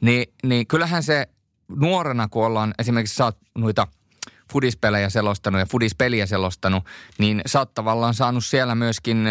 [0.00, 1.28] Niin, niin kyllähän se
[1.76, 3.86] nuorena, kun ollaan esimerkiksi saat noita
[4.52, 6.84] fudispelejä selostanut ja fudispeliä selostanut,
[7.18, 9.26] niin sä oot tavallaan saanut siellä myöskin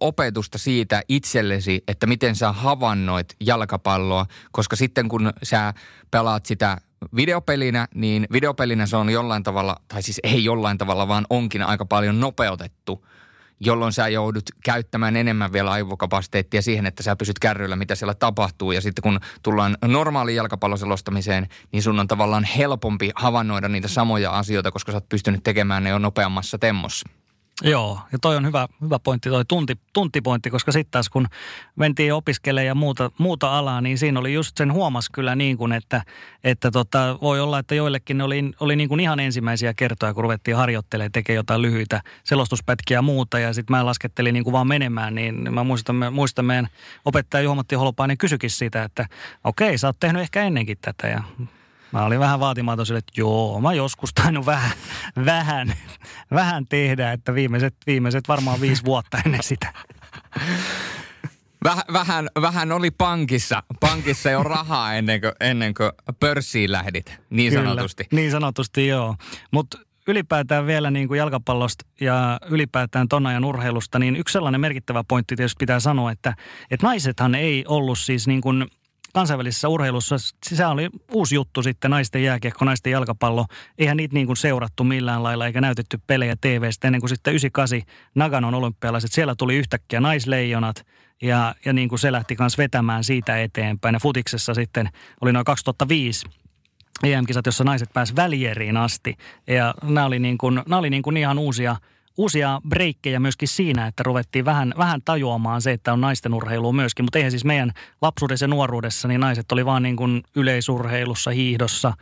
[0.00, 5.74] opetusta siitä itsellesi, että miten sä havainnoit jalkapalloa, koska sitten kun sä
[6.10, 6.78] pelaat sitä
[7.16, 11.86] videopelinä, niin videopelinä se on jollain tavalla, tai siis ei jollain tavalla, vaan onkin aika
[11.86, 13.06] paljon nopeutettu,
[13.60, 18.72] jolloin sä joudut käyttämään enemmän vielä aivokapasiteettia siihen, että sä pysyt kärryillä, mitä siellä tapahtuu.
[18.72, 24.70] Ja sitten kun tullaan normaaliin jalkapalloselostamiseen, niin sun on tavallaan helpompi havainnoida niitä samoja asioita,
[24.70, 27.08] koska sä oot pystynyt tekemään ne jo nopeammassa temmossa.
[27.62, 31.26] Joo, ja toi on hyvä, hyvä pointti, toi tunti, tuntipointti, koska sitten taas kun
[31.76, 35.72] mentiin opiskelemaan ja muuta, muuta alaa, niin siinä oli just sen huomas kyllä niin kuin,
[35.72, 36.02] että,
[36.44, 40.22] että tota, voi olla, että joillekin ne oli, oli niin kuin ihan ensimmäisiä kertoja, kun
[40.22, 44.68] ruvettiin harjoittelemaan, tekemään jotain lyhyitä selostuspätkiä ja muuta, ja sitten mä laskettelin niin kuin vaan
[44.68, 46.68] menemään, niin mä muistan, muistan meidän
[47.04, 49.06] opettaja Juha-Matti Holopainen kysyikin sitä, että
[49.44, 51.22] okei, sä oot tehnyt ehkä ennenkin tätä, ja
[51.94, 54.70] Mä olin vähän vaatimaton sille, että joo, mä joskus tainnut vähän,
[55.24, 55.74] vähän,
[56.30, 59.72] vähän tehdä, että viimeiset, viimeiset varmaan viisi vuotta ennen sitä.
[61.64, 65.90] Väh, vähän, vähän oli pankissa, pankissa jo rahaa ennen kuin, ennen kuin
[66.20, 68.04] pörssiin lähdit, niin Kyllä, sanotusti.
[68.12, 69.16] niin sanotusti joo.
[69.50, 75.04] Mutta ylipäätään vielä niin kuin jalkapallosta ja ylipäätään ton ajan urheilusta, niin yksi sellainen merkittävä
[75.08, 76.34] pointti tietysti pitää sanoa, että,
[76.70, 78.66] että naisethan ei ollut siis niin kuin–
[79.14, 83.46] kansainvälisessä urheilussa, se oli uusi juttu sitten, naisten jääkiekko, naisten jalkapallo.
[83.78, 87.80] Eihän niitä niin kuin seurattu millään lailla eikä näytetty pelejä TV-stä ennen kuin sitten 98
[88.14, 89.12] Naganon olympialaiset.
[89.12, 90.86] Siellä tuli yhtäkkiä naisleijonat
[91.22, 93.94] ja, ja niin kuin se lähti myös vetämään siitä eteenpäin.
[93.94, 94.88] Ja futiksessa sitten
[95.20, 96.26] oli noin 2005
[97.02, 99.16] EM-kisat, jossa naiset pääsivät välieriin asti.
[99.46, 101.76] Ja nämä oli, niin kuin, nämä oli niin kuin ihan uusia–
[102.16, 107.04] uusia breikkejä myöskin siinä, että ruvettiin vähän, vähän tajuamaan se, että on naisten urheilua myöskin.
[107.04, 111.92] Mutta eihän siis meidän lapsuudessa ja nuoruudessa, niin naiset oli vaan niin kuin yleisurheilussa, hiihdossa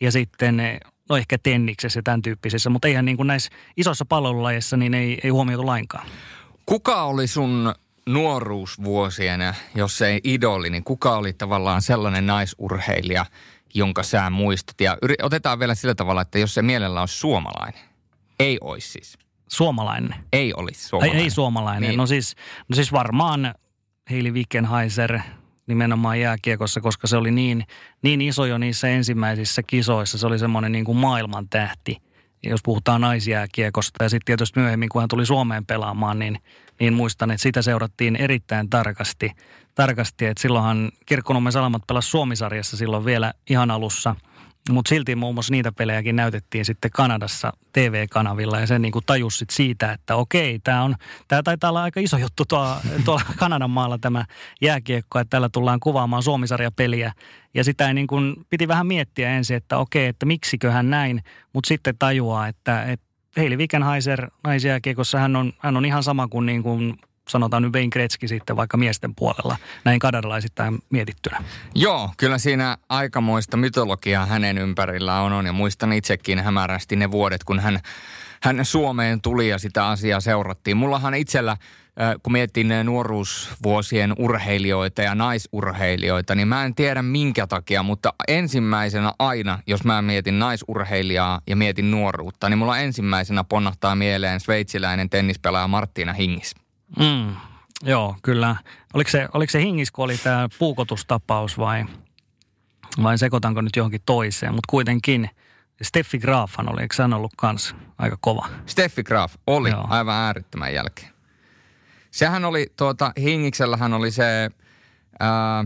[0.00, 0.62] ja sitten
[1.08, 2.70] no ehkä tenniksessä ja tämän tyyppisessä.
[2.70, 6.06] Mutta eihän niin kuin näissä isossa palvelulajeissa niin ei, ei huomioitu lainkaan.
[6.66, 7.74] Kuka oli sun
[8.06, 9.40] nuoruusvuosien,
[9.74, 13.26] jos ei idoli, niin kuka oli tavallaan sellainen naisurheilija,
[13.74, 14.80] jonka sä muistat?
[14.80, 17.80] Ja otetaan vielä sillä tavalla, että jos se mielellä olisi suomalainen.
[18.40, 19.21] Ei olisi siis.
[19.52, 20.14] Suomalainen.
[20.32, 21.18] Ei olisi suomalainen.
[21.18, 21.88] Ei, ei suomalainen.
[21.88, 21.98] Niin.
[21.98, 22.36] No, siis,
[22.68, 23.54] no siis varmaan
[24.10, 25.18] Heili Wickenheiser,
[25.66, 27.64] nimenomaan jääkiekossa, koska se oli niin,
[28.02, 30.18] niin iso jo niissä ensimmäisissä kisoissa.
[30.18, 31.96] Se oli semmoinen niin kuin maailman tähti,
[32.42, 34.04] jos puhutaan naisjääkiekosta.
[34.04, 36.38] Ja sitten tietysti myöhemmin, kun hän tuli Suomeen pelaamaan, niin,
[36.80, 39.30] niin muistan, että sitä seurattiin erittäin tarkasti.
[39.74, 44.16] tarkasti että silloinhan Kirkkonummen Salamat pelasi Suomisarjassa silloin vielä ihan alussa–
[44.70, 49.50] mutta silti muun muassa niitä pelejäkin näytettiin sitten Kanadassa TV-kanavilla ja se niin kuin tajusit
[49.50, 50.94] siitä, että okei, tämä on,
[51.44, 54.24] taitaa olla aika iso juttu tuolla, tuolla Kanadan maalla tämä
[54.60, 57.12] jääkiekko, että täällä tullaan kuvaamaan Suomisarjapeliä.
[57.54, 61.98] Ja sitä niin kuin, piti vähän miettiä ensin, että okei, että miksiköhän näin, mutta sitten
[61.98, 63.06] tajuaa, että, että
[63.36, 66.96] Heili Wikenheiser naisjääkiekossa hän on, hän on ihan sama kuin, niin kuin
[67.28, 71.44] sanotaan nyt Wayne Gretzky sitten vaikka miesten puolella, näin kadarilaisittain mietittynä.
[71.74, 77.44] Joo, kyllä siinä aikamoista mytologiaa hänen ympärillään on, on ja muistan itsekin hämärästi ne vuodet,
[77.44, 77.80] kun hän,
[78.42, 80.76] hän Suomeen tuli ja sitä asiaa seurattiin.
[80.76, 81.56] Mullahan itsellä
[82.22, 89.58] kun mietin nuoruusvuosien urheilijoita ja naisurheilijoita, niin mä en tiedä minkä takia, mutta ensimmäisenä aina,
[89.66, 96.12] jos mä mietin naisurheilijaa ja mietin nuoruutta, niin mulla ensimmäisenä ponnahtaa mieleen sveitsiläinen tennispelaaja Martina
[96.12, 96.54] Hingis.
[96.98, 97.36] Mm,
[97.82, 98.56] joo, kyllä.
[98.94, 101.84] Oliko se, oliko se hingis, kun oli tämä puukotustapaus vai,
[103.02, 104.52] vai sekoitanko nyt johonkin toiseen?
[104.54, 105.30] Mutta kuitenkin
[105.82, 108.48] Steffi Grafhan oli, eikö hän ollut kans aika kova?
[108.66, 109.86] Steffi Graf oli joo.
[109.88, 111.12] aivan äärittömän jälkeen.
[112.10, 114.50] Sehän oli, tuota, Hingiksellähän oli se,
[115.20, 115.64] ää,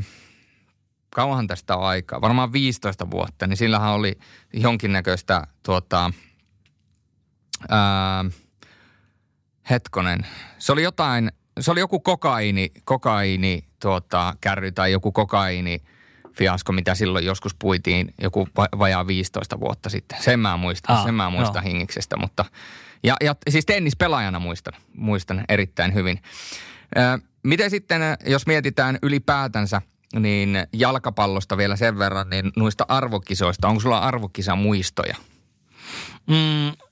[1.10, 4.18] kauanhan tästä on aikaa, varmaan 15 vuotta, niin sillähän oli
[4.52, 6.10] jonkinnäköistä tuota,
[7.68, 8.24] ää,
[9.70, 10.26] hetkonen,
[10.58, 15.82] se oli jotain, se oli joku kokaini, kokaini tuota, kärry tai joku kokaini
[16.32, 18.48] fiasko, mitä silloin joskus puitiin joku
[18.78, 20.22] vajaa 15 vuotta sitten.
[20.22, 21.70] Sen mä muistan, Aa, sen mä muistan joo.
[21.70, 22.44] Hingiksestä, mutta
[23.02, 26.20] ja, ja siis tennispelaajana muistan, muistan erittäin hyvin.
[26.96, 29.82] Ö, miten sitten, jos mietitään ylipäätänsä,
[30.18, 35.16] niin jalkapallosta vielä sen verran, niin noista arvokisoista, onko sulla arvokisamuistoja?
[36.26, 36.85] Mm,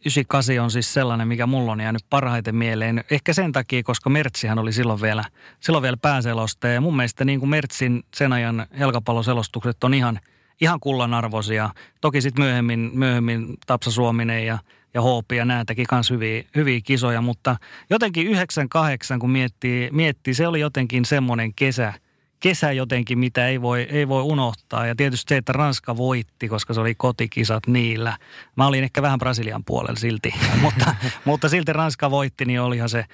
[0.00, 3.04] 98 on siis sellainen, mikä mulla on jäänyt parhaiten mieleen.
[3.10, 5.24] Ehkä sen takia, koska Mertsihän oli silloin vielä,
[5.60, 6.74] silloin vielä pääseloste.
[6.74, 10.20] Ja mun mielestä niin kuin Mertsin sen ajan jalkapalloselostukset on ihan,
[10.60, 11.70] ihan kullanarvoisia.
[12.00, 14.58] Toki sitten myöhemmin, myöhemmin Tapsa Suominen ja,
[14.94, 17.20] ja Hoopi ja nämä teki myös hyviä, hyviä kisoja.
[17.20, 17.56] Mutta
[17.90, 21.92] jotenkin 98, kun miettii, miettii, se oli jotenkin semmoinen kesä–
[22.40, 24.86] kesä jotenkin, mitä ei voi, ei voi unohtaa.
[24.86, 28.16] Ja tietysti se, että Ranska voitti, koska se oli kotikisat niillä.
[28.56, 33.04] Mä olin ehkä vähän Brasilian puolella silti, mutta, mutta silti Ranska voitti, niin olihan se,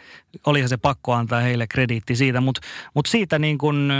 [0.47, 2.41] olihan se pakko antaa heille krediitti siitä.
[2.41, 2.61] Mutta
[2.95, 3.93] mut siitä, niin kun,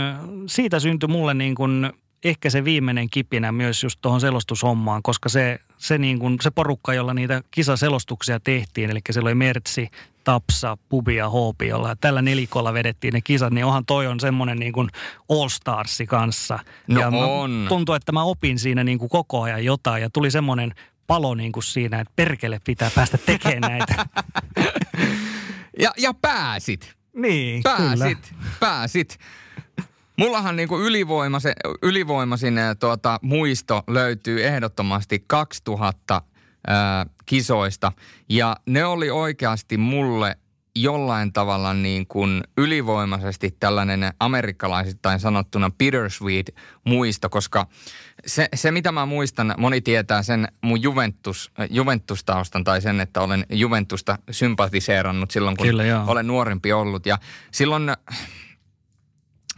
[0.47, 5.59] siitä syntyi mulle niin kun ehkä se viimeinen kipinä myös just tuohon selostushommaan, koska se,
[5.77, 9.89] se, niin kun, se porukka, jolla niitä kisaselostuksia tehtiin, eli se oli Mertsi,
[10.25, 14.57] Tapsa, Pubi ja Hoopi, jolla tällä nelikolla vedettiin ne kisat, niin onhan toi on semmoinen
[14.57, 14.89] niin kuin
[15.29, 16.59] All Starsi kanssa.
[16.87, 17.65] No ja on.
[17.69, 20.73] Tuntuu, että mä opin siinä niin kuin koko ajan jotain ja tuli semmoinen
[21.07, 24.05] palo niin kuin siinä, että perkele pitää päästä tekemään näitä.
[25.83, 26.95] ja, ja pääsit.
[27.13, 28.41] Niin, pääsit, kyllä.
[28.59, 29.19] pääsit.
[30.17, 36.21] Mullahan niin kuin ylivoimaisin, ylivoimaisin tuota, muisto löytyy ehdottomasti 2000
[36.67, 37.91] ää, kisoista.
[38.29, 40.37] Ja ne oli oikeasti mulle
[40.75, 46.55] jollain tavalla niin kuin ylivoimaisesti tällainen amerikkalaisittain sanottuna bittersweet
[46.85, 47.67] muisto, koska
[48.25, 53.45] se, se mitä mä muistan, moni tietää sen mun Juventus, Juventus-taustan tai sen, että olen
[53.49, 57.05] Juventusta sympatiseerannut silloin, kun Kyllä, olen nuorempi ollut.
[57.05, 57.17] Ja
[57.51, 57.89] silloin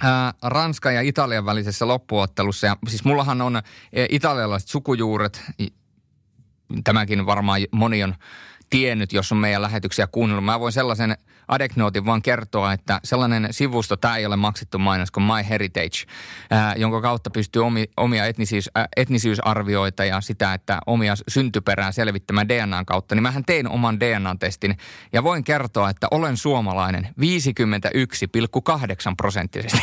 [0.03, 3.61] ää, Ranskan ja Italian välisessä loppuottelussa, ja siis mullahan on
[4.09, 5.41] italialaiset sukujuuret,
[6.83, 8.15] tämäkin varmaan moni on
[8.69, 10.45] tiennyt, jos on meidän lähetyksiä kuunnellut.
[10.45, 11.17] Mä voin sellaisen
[11.47, 15.97] adeknootin vaan kertoa, että sellainen sivusto, tämä ei ole maksettu mainos kuin My Heritage,
[16.51, 22.49] ää, jonka kautta pystyy omi, omia etnisyys, ää, etnisyysarvioita ja sitä, että omia syntyperää selvittämään
[22.49, 24.77] DNAn kautta, niin mähän tein oman DNA-testin
[25.13, 27.11] ja voin kertoa, että olen suomalainen 51,8
[29.17, 29.81] prosenttisesti.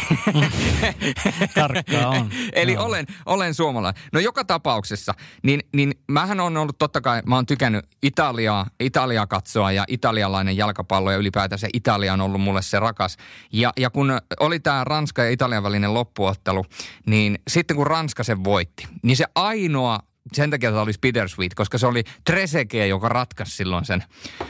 [1.54, 2.30] Tarkkaa on.
[2.52, 2.84] Eli no.
[2.84, 4.02] olen, olen suomalainen.
[4.12, 9.26] No joka tapauksessa, niin, niin mähän on ollut totta kai, mä oon tykännyt Italiaa, Italiaa
[9.26, 13.16] katsoa ja italialainen jalkapallo ja ylipäätään se Italia on ollut mulle se rakas.
[13.52, 16.64] Ja, ja kun oli tämä Ranska ja Italian välinen loppuottelu,
[17.06, 20.00] niin sitten kun Ranska sen voitti, niin se ainoa
[20.32, 24.04] sen takia se oli bittersweet, koska se oli Treseke, joka ratkaisi silloin sen,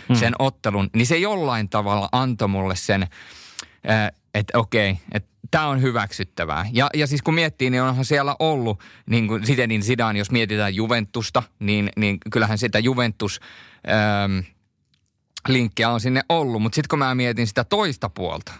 [0.08, 0.16] hmm.
[0.16, 5.82] sen ottelun, niin se jollain tavalla antoi mulle sen, äh, että okei, että tämä on
[5.82, 6.66] hyväksyttävää.
[6.72, 10.74] Ja, ja siis kun miettii, niin onhan siellä ollut, niin kuin Sitenin Sidan, jos mietitään
[10.74, 13.40] Juventusta, niin, niin kyllähän sitä Juventus...
[13.88, 14.53] Ähm,
[15.48, 18.52] linkkiä on sinne ollut, mutta sitten kun mä mietin sitä toista puolta,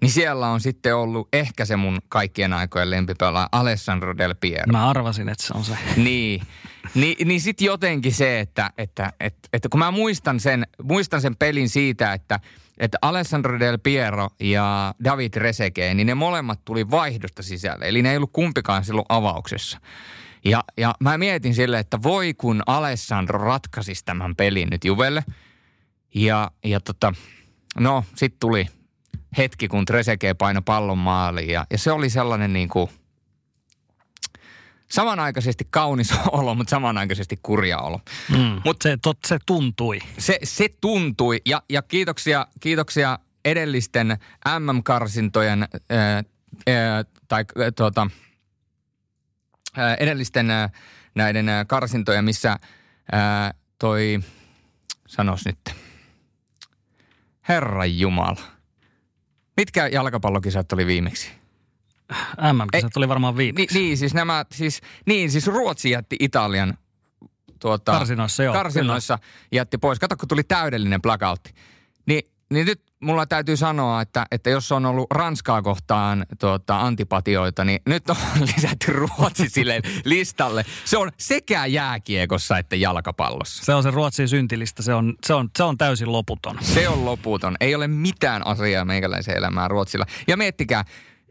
[0.00, 4.72] niin siellä on sitten ollut ehkä se mun kaikkien aikojen lempipelaaja Alessandro Del Piero.
[4.72, 5.78] Mä arvasin, että se on se.
[5.96, 6.42] Niin,
[6.94, 11.36] Ni, niin sitten jotenkin se, että, että, että, että kun mä muistan sen, muistan sen
[11.36, 12.40] pelin siitä, että,
[12.78, 17.88] että Alessandro Del Piero ja David Reseke, niin ne molemmat tuli vaihdosta sisälle.
[17.88, 19.80] Eli ne ei ollut kumpikaan silloin avauksessa.
[20.44, 25.24] Ja, ja mä mietin sille, että voi kun Alessandro ratkaisisi tämän pelin nyt Juvelle.
[26.16, 27.12] Ja, ja tota,
[27.80, 28.66] no sitten tuli
[29.38, 32.90] hetki, kun Treseke paino pallon maaliin ja, ja se oli sellainen niin kuin–
[34.90, 38.00] samanaikaisesti kaunis olo, mutta samanaikaisesti kurja olo.
[38.30, 39.98] Mm, Mut se, tot, se tuntui.
[40.18, 44.16] Se, se tuntui ja, ja kiitoksia, kiitoksia edellisten
[44.58, 45.98] MM-karsintojen ää,
[46.66, 48.10] ää, tai ää, tuota,
[49.76, 50.70] ää, edellisten ää,
[51.14, 52.56] näiden ää, karsintojen, missä
[53.12, 54.20] ää, toi,
[55.06, 55.58] sanos nyt,
[57.48, 58.40] Herran Jumala.
[59.56, 61.30] Mitkä jalkapallokisat oli viimeksi?
[62.52, 63.78] MM-kisat tuli varmaan viimeksi.
[63.78, 66.78] Niin, niin, siis nämä, siis, niin, siis Ruotsi jätti Italian
[67.60, 69.18] tuota, karsinoissa, joo, karsinoissa
[69.52, 69.98] jätti pois.
[69.98, 71.54] Kato, kun tuli täydellinen blackoutti.
[72.06, 77.64] Niin, niin nyt mulla täytyy sanoa, että, että jos on ollut Ranskaa kohtaan tuota, antipatioita,
[77.64, 78.16] niin nyt on
[78.56, 80.64] lisätty Ruotsi sille listalle.
[80.84, 83.64] Se on sekä jääkiekossa että jalkapallossa.
[83.64, 86.58] Se on se Ruotsin syntilistä, se on, se on, se on täysin loputon.
[86.60, 87.56] Se on loputon.
[87.60, 90.06] Ei ole mitään asiaa meikäläisen elämään Ruotsilla.
[90.28, 90.84] Ja miettikää,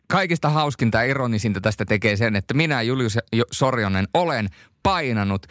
[0.07, 3.17] kaikista hauskinta ja ironisinta tästä tekee sen, että minä Julius
[3.51, 4.49] Sorjonen olen
[4.83, 5.47] painanut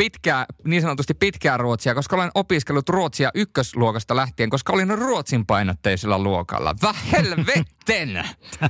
[0.00, 6.18] pitkää, niin sanotusti pitkää ruotsia, koska olen opiskellut ruotsia ykkösluokasta lähtien, koska olin ruotsin painotteisella
[6.18, 6.74] luokalla.
[6.82, 8.28] Vähelvetten!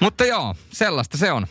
[0.00, 1.46] Mutta joo, sellaista se on.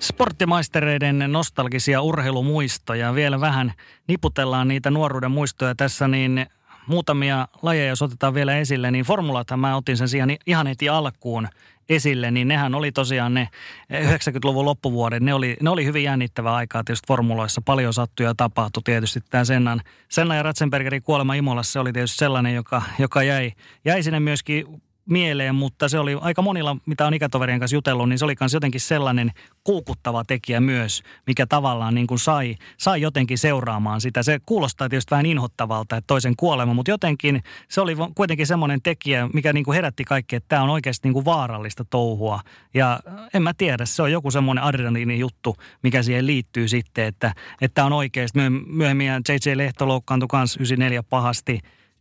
[0.00, 3.14] Sporttimaistereiden nostalgisia urheilumuistoja.
[3.14, 3.72] Vielä vähän
[4.08, 6.46] niputellaan niitä nuoruuden muistoja tässä, niin
[6.86, 11.48] muutamia lajeja, jos otetaan vielä esille, niin formulathan mä otin sen siihen ihan heti alkuun
[11.88, 13.48] esille, niin nehän oli tosiaan ne
[13.92, 17.62] 90-luvun loppuvuodet, ne oli, ne oli hyvin jännittävää aikaa tietysti formuloissa.
[17.64, 22.18] Paljon sattui ja tapahtui tietysti tämä Sennan, Senna ja Ratzenbergerin kuolema Imolassa, se oli tietysti
[22.18, 23.52] sellainen, joka, joka jäi,
[23.84, 28.18] jäi sinne myöskin mieleen, mutta se oli aika monilla, mitä on ikätoverien kanssa jutellut, niin
[28.18, 29.30] se oli myös jotenkin sellainen
[29.64, 34.22] kuukuttava tekijä myös, mikä tavallaan niin kuin sai, sai jotenkin seuraamaan sitä.
[34.22, 39.28] Se kuulostaa tietysti vähän inhottavalta, että toisen kuolema, mutta jotenkin se oli kuitenkin semmoinen tekijä,
[39.32, 42.40] mikä niin kuin herätti kaikki, että tämä on oikeasti niin kuin vaarallista touhua.
[42.74, 43.00] Ja
[43.34, 47.84] en mä tiedä, se on joku semmoinen adrenaliini juttu, mikä siihen liittyy sitten, että, että
[47.84, 49.56] on oikeasti myöhemmin J.J.
[49.56, 51.60] Lehto loukkaantui kanssa 94 pahasti,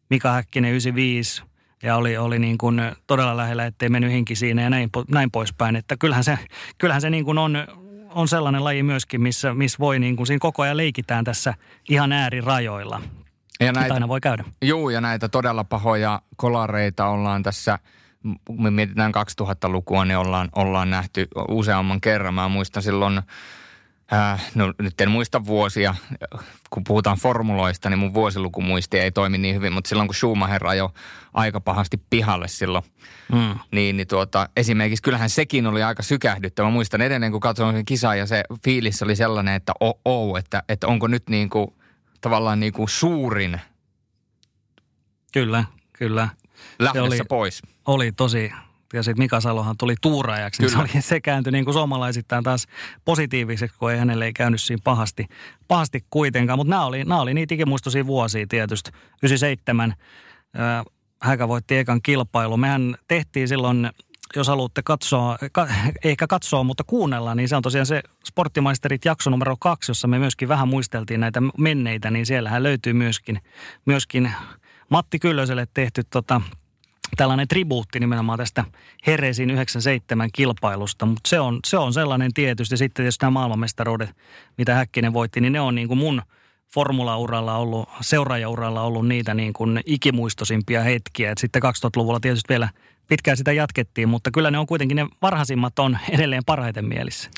[0.10, 1.43] Mika Häkkinen 95,
[1.84, 5.75] ja oli, oli niin kuin todella lähellä, ettei mennyt henki siinä ja näin, näin poispäin.
[5.75, 6.39] Että kyllähän se,
[6.77, 7.57] kyllähän se niin kuin on,
[8.09, 11.53] on sellainen laji myöskin, missä, missä voi niin kuin, siinä koko ajan leikitään tässä
[11.89, 13.01] ihan äärirajoilla.
[13.59, 14.43] Ja näitä, aina voi käydä.
[14.61, 17.79] Juu, ja näitä todella pahoja kolareita ollaan tässä,
[18.59, 19.11] me mietitään
[19.41, 22.34] 2000-lukua, niin ollaan, ollaan nähty useamman kerran.
[22.34, 23.21] Mä muistan silloin
[24.14, 25.95] Äh, no nyt en muista vuosia,
[26.70, 30.93] kun puhutaan formuloista, niin mun vuosilukumuisti ei toimi niin hyvin, mutta silloin kun Schumacher jo
[31.34, 32.84] aika pahasti pihalle silloin,
[33.34, 33.59] mm.
[33.72, 36.68] niin, niin tuota, esimerkiksi kyllähän sekin oli aika sykähdyttävä.
[36.68, 40.38] Mä muistan edelleen, kun katsoin sen kisaa ja se fiilis oli sellainen, että oh, oh
[40.38, 41.68] että, että onko nyt niin kuin,
[42.22, 43.62] tavallaan niin kuin suurin
[45.34, 46.30] Kyllä, kyllä.
[46.80, 47.62] Lähdessä oli, pois.
[47.86, 48.51] Oli tosi,
[48.93, 52.67] ja sitten Mika Salohan tuli tuuraajaksi, niin se, oli, se kääntyi niin kuin suomalaisittain taas
[53.05, 55.27] positiiviseksi, kun ei hänelle ei käynyt siinä pahasti,
[55.67, 56.59] pahasti kuitenkaan.
[56.59, 58.91] Mutta nämä oli, nämä oli niitä ikimuistoisia vuosia tietysti.
[59.23, 59.93] 97
[60.59, 60.85] äh,
[61.21, 62.57] Häkä voitti ekan kilpailu.
[62.57, 63.89] Mehän tehtiin silloin
[64.35, 65.67] jos haluatte katsoa, ka,
[66.03, 70.19] ehkä katsoa, mutta kuunnella, niin se on tosiaan se Sporttimaisterit jakso numero kaksi, jossa me
[70.19, 73.41] myöskin vähän muisteltiin näitä menneitä, niin siellähän löytyy myöskin,
[73.85, 74.33] myöskin
[74.89, 76.41] Matti Kyllöselle tehty tota,
[77.18, 78.64] tällainen tribuutti nimenomaan tästä
[79.07, 82.78] Heresin 97 kilpailusta, mutta se on, se on sellainen tietysti.
[82.78, 84.09] Sitten tietysti nämä maailmanmestaruudet,
[84.57, 86.22] mitä Häkkinen voitti, niin ne on niin kuin mun
[86.74, 91.32] formulauralla ollut, seuraajauralla ollut niitä niin kuin ikimuistosimpia hetkiä.
[91.32, 92.70] Et sitten 2000-luvulla tietysti vielä
[93.07, 97.30] pitkään sitä jatkettiin, mutta kyllä ne on kuitenkin ne varhaisimmat on edelleen parhaiten mielissä.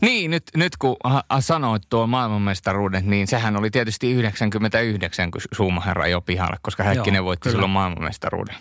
[0.00, 0.96] Niin, nyt, nyt kun
[1.40, 7.24] sanoit tuo maailmanmestaruuden, niin sehän oli tietysti 99, kun Schumacher jo pihalle, koska Häkkinen Joo,
[7.24, 7.54] voitti kyllä.
[7.54, 8.54] silloin maailmanmestaruuden.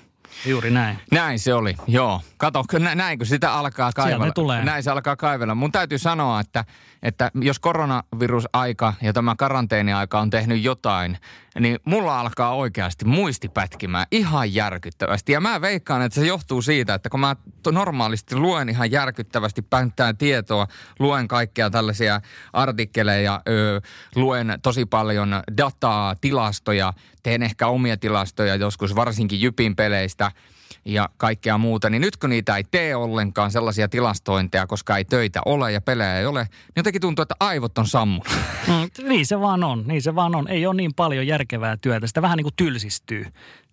[0.46, 1.00] Juuri näin.
[1.12, 2.22] Näin se oli, joo.
[2.38, 2.64] Kato,
[2.96, 4.32] näin kun sitä alkaa kaivella.
[4.32, 4.64] tulee.
[4.64, 5.56] Näin se alkaa kaivella.
[5.56, 6.66] Mun täytyy sanoa, että,
[7.04, 11.18] että jos koronavirusaika ja tämä karanteeniaika on tehnyt jotain,
[11.60, 15.32] niin mulla alkaa oikeasti muisti pätkimään ihan järkyttävästi.
[15.32, 17.36] Ja mä veikkaan, että se johtuu siitä, että kun mä
[17.72, 20.68] normaalisti luen ihan järkyttävästi pänttään tietoa,
[21.00, 22.22] luen kaikkea tällaisia
[22.54, 23.82] artikkeleja, ö,
[24.16, 26.94] luen tosi paljon dataa, tilastoja,
[27.24, 30.32] teen ehkä omia tilastoja joskus, varsinkin Jypin peleistä–
[30.86, 35.42] ja kaikkea muuta, niin nyt kun niitä ei tee ollenkaan sellaisia tilastointeja, koska ei töitä
[35.46, 38.28] ole ja pelejä ei ole, niin jotenkin tuntuu, että aivot on sammunut.
[38.68, 40.48] Mm, niin se vaan on, niin se vaan on.
[40.48, 43.26] Ei ole niin paljon järkevää työtä, sitä vähän niin kuin tylsistyy.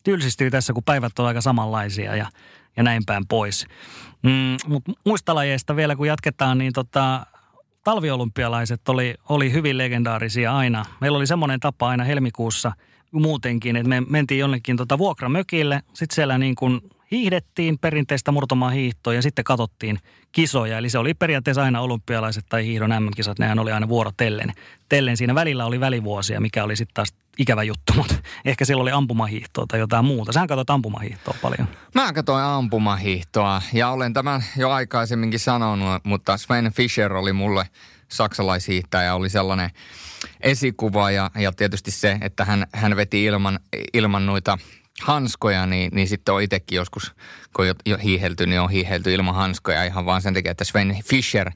[0.03, 2.27] Tylsistyy tässä, kun päivät on aika samanlaisia ja,
[2.77, 3.67] ja näin päin pois.
[4.23, 7.27] Mm, Mutta muista lajeista vielä, kun jatketaan, niin tota,
[7.85, 10.85] talviolympialaiset oli, oli hyvin legendaarisia aina.
[11.01, 12.73] Meillä oli semmoinen tapa aina helmikuussa
[13.13, 16.81] muutenkin, että me mentiin jonnekin tota vuokramökille, sitten siellä niin kuin
[17.11, 19.99] hiihdettiin perinteistä murtomaan hiihtoa ja sitten katsottiin
[20.33, 20.79] kisoja.
[20.79, 24.53] Eli se oli periaatteessa aina olympialaiset tai hiihdon MM-kisat, nehän oli aina vuorotellen.
[24.89, 28.91] Tellen siinä välillä oli välivuosia, mikä oli sitten taas ikävä juttu, mutta ehkä siellä oli
[28.91, 30.33] ampumahiihtoa tai jotain muuta.
[30.33, 31.69] Sähän katsoit ampumahiihtoa paljon.
[31.95, 37.69] Mä katsoin ampumahiihtoa ja olen tämän jo aikaisemminkin sanonut, mutta Sven Fischer oli mulle
[38.09, 39.71] saksalaishiihtäjä, oli sellainen
[40.41, 43.61] esikuva ja, ja tietysti se, että hän, hän veti ilman,
[43.93, 44.59] ilman noita–
[45.03, 47.15] hanskoja, niin, niin sitten on itsekin joskus,
[47.57, 50.99] kun on jo hiihelty, niin on hiihelty ilman hanskoja ihan vaan sen takia, että Sven
[51.05, 51.51] Fischer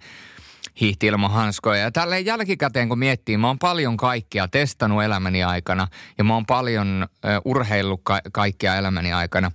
[0.81, 1.81] hiihti ilman hanskoja.
[1.81, 5.89] Ja tälleen jälkikäteen, kun miettii, mä oon paljon kaikkia testannut elämäni aikana
[6.19, 7.07] ja mä oon paljon
[7.45, 9.51] uh, urheillut ka- kaikkia elämäni aikana.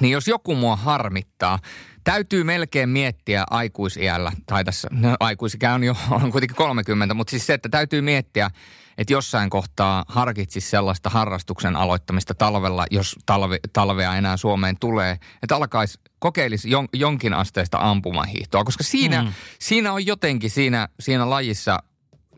[0.00, 1.58] Niin jos joku mua harmittaa,
[2.04, 7.46] täytyy melkein miettiä aikuisiällä, tai tässä no, aikuisikä on jo on kuitenkin 30, mutta siis
[7.46, 8.50] se, että täytyy miettiä,
[8.98, 15.56] että jossain kohtaa harkitsisi sellaista harrastuksen aloittamista talvella, jos talve, talvea enää Suomeen tulee, että
[15.56, 19.32] alkaisi kokeilisi jon, jonkin asteista ampumahiihtoa, koska siinä, mm.
[19.58, 21.78] siinä on jotenkin siinä, siinä lajissa,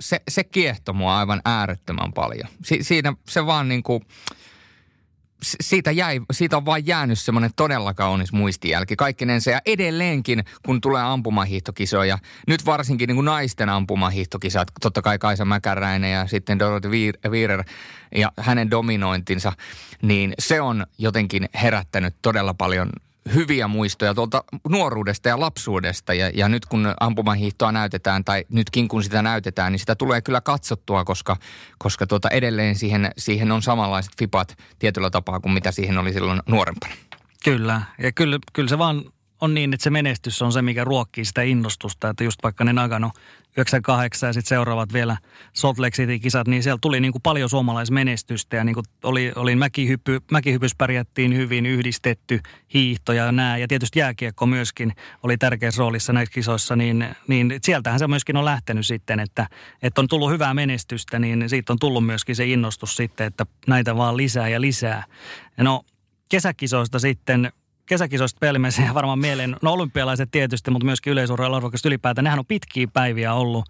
[0.00, 2.48] se, se kiehtoo mua aivan äärettömän paljon.
[2.64, 4.02] Si, siinä se vaan niin kuin,
[5.45, 9.51] siitä, jäi, siitä on vain jäänyt semmoinen todella kaunis muistijälki kaikkinensa.
[9.51, 16.12] Ja edelleenkin, kun tulee ampumahiihtokisoja, nyt varsinkin niin kuin naisten ampumahiihtokisat, totta kai Kaisa Mäkäräinen
[16.12, 16.88] ja sitten Dorothy
[17.28, 17.64] Wierer
[18.14, 19.53] ja hänen dominointinsa,
[20.03, 22.90] niin se on jotenkin herättänyt todella paljon
[23.35, 26.14] hyviä muistoja tuolta nuoruudesta ja lapsuudesta.
[26.14, 30.41] Ja, ja nyt kun ampumahiihtoa näytetään, tai nytkin kun sitä näytetään, niin sitä tulee kyllä
[30.41, 31.37] katsottua, koska,
[31.79, 36.41] koska tuota edelleen siihen, siihen on samanlaiset fipat tietyllä tapaa kuin mitä siihen oli silloin
[36.47, 36.95] nuorempana.
[37.45, 39.05] Kyllä, ja kyllä, kyllä se vaan
[39.45, 42.09] on niin, että se menestys on se, mikä ruokkii sitä innostusta.
[42.09, 43.11] Että just vaikka ne Nagano
[43.57, 45.16] 98 ja sitten seuraavat vielä
[45.53, 49.57] Salt Lake City-kisat, niin siellä tuli niin kuin paljon suomalaismenestystä ja niin kuin oli, oli
[49.57, 52.40] mäkihyppy, mäkihypys pärjättiin hyvin, yhdistetty
[52.74, 53.59] hiihto ja nää.
[53.59, 54.92] Ja tietysti jääkiekko myöskin
[55.22, 59.47] oli tärkeässä roolissa näissä kisoissa, niin, niin sieltähän se myöskin on lähtenyt sitten, että,
[59.82, 63.97] että on tullut hyvää menestystä, niin siitä on tullut myöskin se innostus sitten, että näitä
[63.97, 65.05] vaan lisää ja lisää.
[65.57, 65.82] No
[66.28, 67.53] kesäkisoista sitten
[67.87, 73.35] kesäkisoista pelimessä varmaan mieleen, no olympialaiset tietysti, mutta myöskin yleisurheilu ylipäätään, nehän on pitkiä päiviä
[73.35, 73.64] ollut.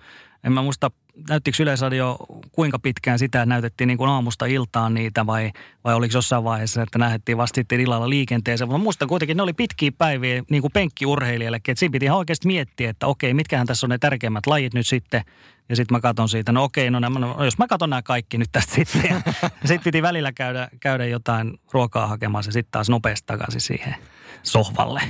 [0.45, 0.91] En mä muista,
[1.29, 2.19] näyttikö Yleisradio
[2.53, 5.51] kuinka pitkään sitä, näytettiin niin kuin aamusta iltaan niitä vai,
[5.85, 8.69] vai oliko jossain vaiheessa, että lähdettiin vasta sitten illalla liikenteeseen.
[8.69, 12.47] Mutta muistan kuitenkin, ne oli pitkiä päiviä niin kuin penkkiurheilijallekin, että siinä piti ihan oikeasti
[12.47, 15.23] miettiä, että okei, mitkähän tässä on ne tärkeimmät lajit nyt sitten.
[15.69, 18.39] Ja sitten mä katson siitä, no okei, no, nämä, no jos mä katson nämä kaikki
[18.39, 19.03] nyt tästä sitten.
[19.43, 23.97] Ja sitten piti välillä käydä, käydä jotain ruokaa hakemassa ja sitten taas nopeasti takaisin siihen
[24.43, 25.01] sohvalle.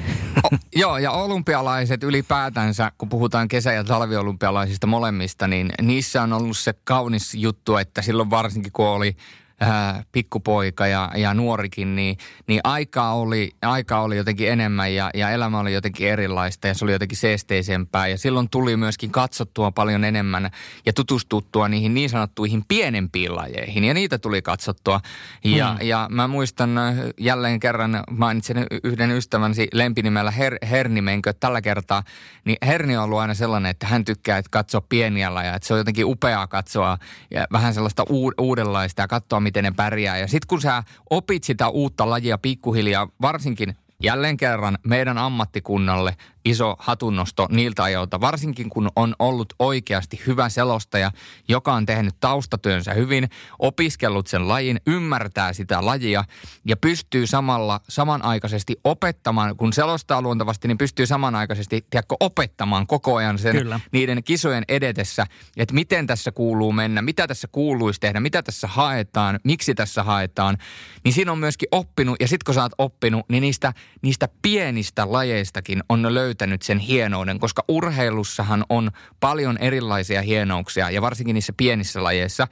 [0.44, 6.56] O, joo, ja olympialaiset ylipäätänsä, kun puhutaan kesä- ja talviolympialaisista molemmista, niin niissä on ollut
[6.56, 9.16] se kaunis juttu, että silloin varsinkin kun oli
[9.62, 15.30] äh, pikkupoika ja, ja nuorikin, niin, niin aikaa, oli, aikaa oli jotenkin enemmän ja, ja
[15.30, 18.06] elämä oli jotenkin erilaista ja se oli jotenkin seesteisempää.
[18.06, 20.50] Ja silloin tuli myöskin katsottua paljon enemmän
[20.86, 25.00] ja tutustuttua niihin niin sanottuihin pienempiin lajeihin ja niitä tuli katsottua.
[25.44, 25.86] Ja, mm.
[25.86, 32.02] ja mä muistan äh, jälleen kerran, mainitsin yhden ystävänsä lempinimellä Her, Hernimenkö tällä kertaa,
[32.44, 35.74] niin Herni on ollut aina sellainen, että hän tykkää että katsoa pieniä lajeja, että se
[35.74, 36.98] on jotenkin upeaa katsoa
[37.30, 38.04] ja vähän sellaista
[38.38, 40.18] uudenlaista ja katsoa, miten ne pärjää.
[40.18, 46.76] Ja sitten kun sä opit sitä uutta lajia pikkuhiljaa, varsinkin jälleen kerran meidän ammattikunnalle iso
[46.78, 51.10] hatunnosto niiltä ajoilta, varsinkin kun on ollut oikeasti hyvä selostaja,
[51.48, 53.28] joka on tehnyt taustatyönsä hyvin,
[53.58, 56.24] opiskellut sen lajin, ymmärtää sitä lajia
[56.64, 63.38] ja pystyy samalla samanaikaisesti opettamaan, kun selostaa luontavasti, niin pystyy samanaikaisesti tiedätkö, opettamaan koko ajan
[63.38, 63.80] sen Kyllä.
[63.92, 65.26] niiden kisojen edetessä,
[65.56, 70.58] että miten tässä kuuluu mennä, mitä tässä kuuluisi tehdä, mitä tässä haetaan, miksi tässä haetaan,
[71.04, 73.72] niin siinä on myöskin oppinut ja sitten kun sä oot oppinut, niin niistä–
[74.04, 81.34] niistä pienistä lajeistakin on löytänyt sen hienouden, koska urheilussahan on paljon erilaisia hienouksia ja varsinkin
[81.34, 82.48] niissä pienissä lajeissa,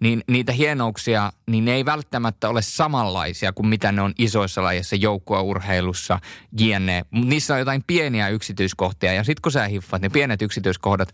[0.00, 4.96] niin niitä hienouksia, niin ne ei välttämättä ole samanlaisia kuin mitä ne on isoissa lajeissa,
[4.96, 6.18] joukkueurheilussa,
[6.58, 7.04] jne.
[7.10, 11.12] Niissä on jotain pieniä yksityiskohtia ja sitten kun sä hiffat ne pienet yksityiskohdat,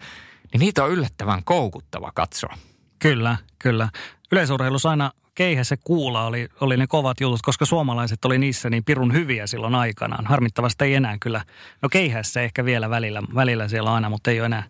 [0.52, 2.54] niin niitä on yllättävän koukuttava katsoa.
[2.98, 3.88] Kyllä, kyllä.
[4.32, 9.12] Yleisurheilussa aina keihässä kuula oli, oli ne kovat jutut, koska suomalaiset oli niissä niin pirun
[9.12, 10.26] hyviä silloin aikanaan.
[10.26, 11.44] Harmittavasti ei enää kyllä.
[11.82, 14.62] No keihässä ehkä vielä välillä, välillä siellä aina, mutta ei ole enää,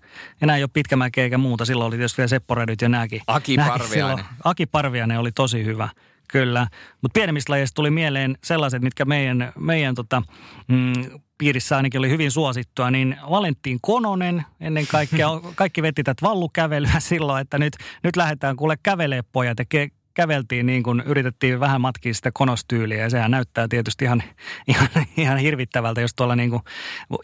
[0.43, 1.65] enää ei ole pitkämäkeä eikä muuta.
[1.65, 3.21] Silloin oli tietysti vielä Seppo Redyt ja nääkin.
[3.27, 4.25] Aki Parviainen.
[4.45, 5.89] Aki Parviainen oli tosi hyvä.
[6.29, 6.67] Kyllä,
[7.03, 10.23] mutta pienemmistä lajeista tuli mieleen sellaiset, mitkä meidän, meidän tota,
[10.69, 10.93] mm,
[11.39, 17.41] piirissä ainakin oli hyvin suosittua, niin Valentin Kononen ennen kaikkea, kaikki veti tätä vallukävelyä silloin,
[17.41, 22.15] että nyt, nyt lähdetään kuule kävelee pojat ja ke, käveltiin niin kuin yritettiin vähän matkia
[22.15, 24.23] sitä konostyyliä ja sehän näyttää tietysti ihan,
[24.69, 26.63] ihan, ihan hirvittävältä, jos tuolla niin kuin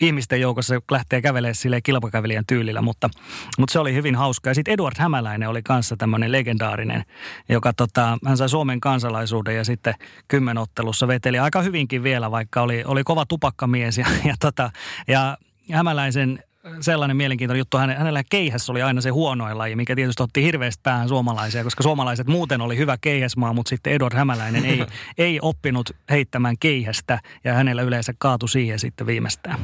[0.00, 3.10] ihmisten joukossa lähtee kävelemään sille kilpakävelijän tyylillä, mutta,
[3.58, 4.50] mutta se oli hyvin hauska.
[4.50, 7.04] Ja sitten Eduard Hämäläinen oli kanssa tämmöinen legendaarinen,
[7.48, 9.94] joka tota, hän sai Suomen kansalaisuuden ja sitten
[10.28, 14.70] kymmenottelussa veteli aika hyvinkin vielä, vaikka oli, oli kova tupakkamies ja, ja, tota,
[15.08, 15.36] ja
[15.72, 16.44] Hämäläisen
[16.80, 17.78] sellainen mielenkiintoinen juttu.
[17.78, 22.26] Hänellä keihässä oli aina se huonoin laji, mikä tietysti otti hirveästi päähän suomalaisia, koska suomalaiset
[22.26, 24.84] muuten oli hyvä keihäsmaa, mutta sitten Edward Hämäläinen ei,
[25.18, 29.58] ei oppinut heittämään keihästä ja hänellä yleensä kaatu siihen sitten viimeistään.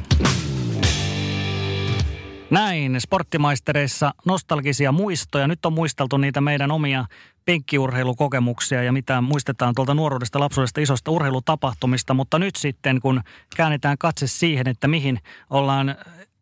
[2.51, 5.47] Näin, sporttimaistereissa nostalgisia muistoja.
[5.47, 7.05] Nyt on muisteltu niitä meidän omia
[7.45, 12.13] penkkiurheilukokemuksia ja mitä muistetaan tuolta nuoruudesta, lapsuudesta, isosta urheilutapahtumista.
[12.13, 13.21] Mutta nyt sitten, kun
[13.55, 15.19] käännetään katse siihen, että mihin
[15.49, 15.95] ollaan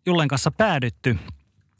[0.07, 1.17] Jullen kanssa päädytty.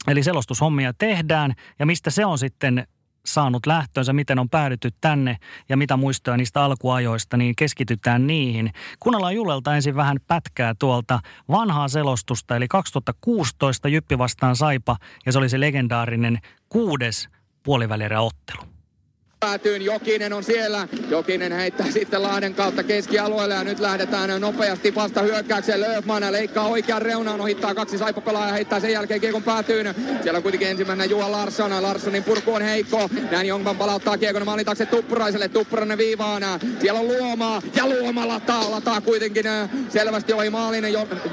[0.08, 2.86] Eli selostushommia tehdään ja mistä se on sitten
[3.26, 5.36] saanut lähtöönsä, miten on päädytty tänne
[5.68, 8.72] ja mitä muistoja niistä alkuajoista, niin keskitytään niihin.
[9.00, 15.38] Kuunnellaan Julelta ensin vähän pätkää tuolta vanhaa selostusta, eli 2016 Jyppi vastaan Saipa, ja se
[15.38, 17.28] oli se legendaarinen kuudes
[17.62, 18.77] puolivälierä ottelu.
[19.40, 20.88] Päätyyn Jokinen on siellä.
[21.10, 25.80] Jokinen heittää sitten Lahden kautta keskialueelle ja nyt lähdetään nopeasti vasta hyökkäykseen.
[25.80, 29.94] Löfman leikkaa oikean reunaan, ohittaa kaksi saipapelaa ja heittää sen jälkeen kiekon päätyyn.
[30.22, 31.82] Siellä on kuitenkin ensimmäinen Juha Larsson.
[31.82, 33.10] Larssonin purku on heikko.
[33.30, 35.48] Näin Jongman palauttaa kiekon maalin taakse Tuppuraiselle.
[35.48, 36.42] Tuppurainen viivaan.
[36.80, 40.84] Siellä on Luoma ja Luoma lataa, lataa kuitenkin äh, selvästi ohi maalin.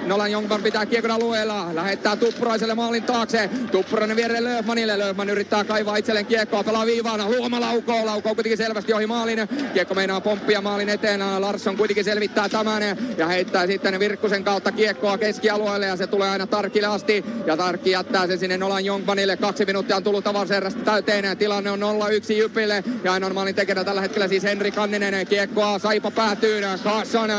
[0.06, 1.76] Nolan Jongman pitää kiekon alueella.
[1.76, 3.50] Lähettää Tuppuraiselle maalin taakse.
[3.72, 5.00] Tuppurainen viereen Löfmanille.
[5.00, 7.32] Löfman yrittää kaivaa itselleen kiekkoa, pelaa viivaan.
[7.32, 9.40] Luoma laukoo laukoo, laukoo kuitenkin selvästi ohi maalin.
[9.74, 11.20] Kiekko meinaa pomppia maalin eteen.
[11.40, 12.84] Larsson kuitenkin selvittää tämän
[13.18, 17.26] ja heittää sitten Virkkusen kautta kiekkoa keskialueelle ja se tulee aina Tarkille asti.
[17.46, 19.38] Ja Tarkki jättää sen sinne Nolan Jongmanille.
[19.38, 21.38] Kaksi minuuttia on tullut avaserrasta täyteen.
[21.38, 25.28] Tilanne on 0-1 Jypille ja ainoa maalin tekijänä tällä hetkellä siis Henri Kanninen.
[25.28, 26.62] Kiekkoa Saipa päätyy.
[26.84, 27.30] Kasson.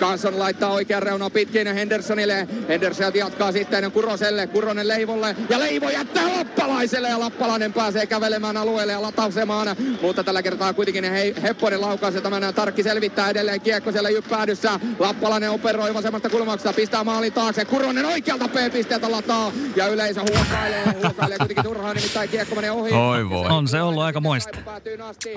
[0.00, 2.48] Kasson laittaa oikean reunaan pitkin Hendersonille.
[2.68, 4.46] Henderson jatkaa sitten Kuroselle.
[4.46, 10.42] Kuronen Leivolle ja Leivo jättää Lappalaiselle ja Lappalainen pääsee kävelemään alueelle ja latausemaan mutta tällä
[10.42, 14.80] kertaa kuitenkin he, Hepponen laukaus ja tämän Tarkki selvittää edelleen kiekko siellä jyppäädyssä.
[14.98, 17.64] Lappalainen operoi vasemmasta kulmasta, pistää maalin taakse.
[17.64, 22.92] Kuronen oikealta P-pisteeltä lataa ja yleisö huokailee, huokailee kuitenkin turhaan, nimittäin kiekko menee ohi.
[22.92, 23.48] Oi voi.
[23.50, 24.58] On se ollut aika moista.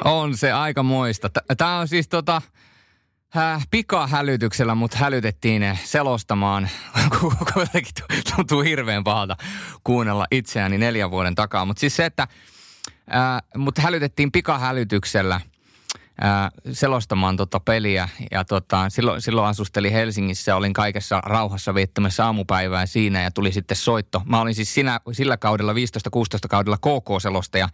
[0.06, 1.30] On se aika moista.
[1.58, 2.42] Tämä on siis tota,
[3.38, 6.70] Äh, pikahälytyksellä mut hälytettiin selostamaan,
[7.20, 7.34] kun
[8.36, 9.36] tuntuu hirveän pahalta
[9.84, 11.66] kuunnella itseäni neljän vuoden takaa.
[11.66, 12.28] Mutta siis se, että
[13.58, 15.42] mutta hälytettiin pikahälytyksellä
[16.22, 18.10] ää, selostamaan tota peliä.
[18.32, 23.78] Ja tota, silloin, silloin asusteli Helsingissä olin kaikessa rauhassa viettämässä aamupäivää siinä ja tuli sitten
[23.78, 24.22] soitto.
[24.26, 25.76] Mä olin siis siinä, sillä kaudella, 15-16
[26.50, 27.70] kaudella KK-selostaja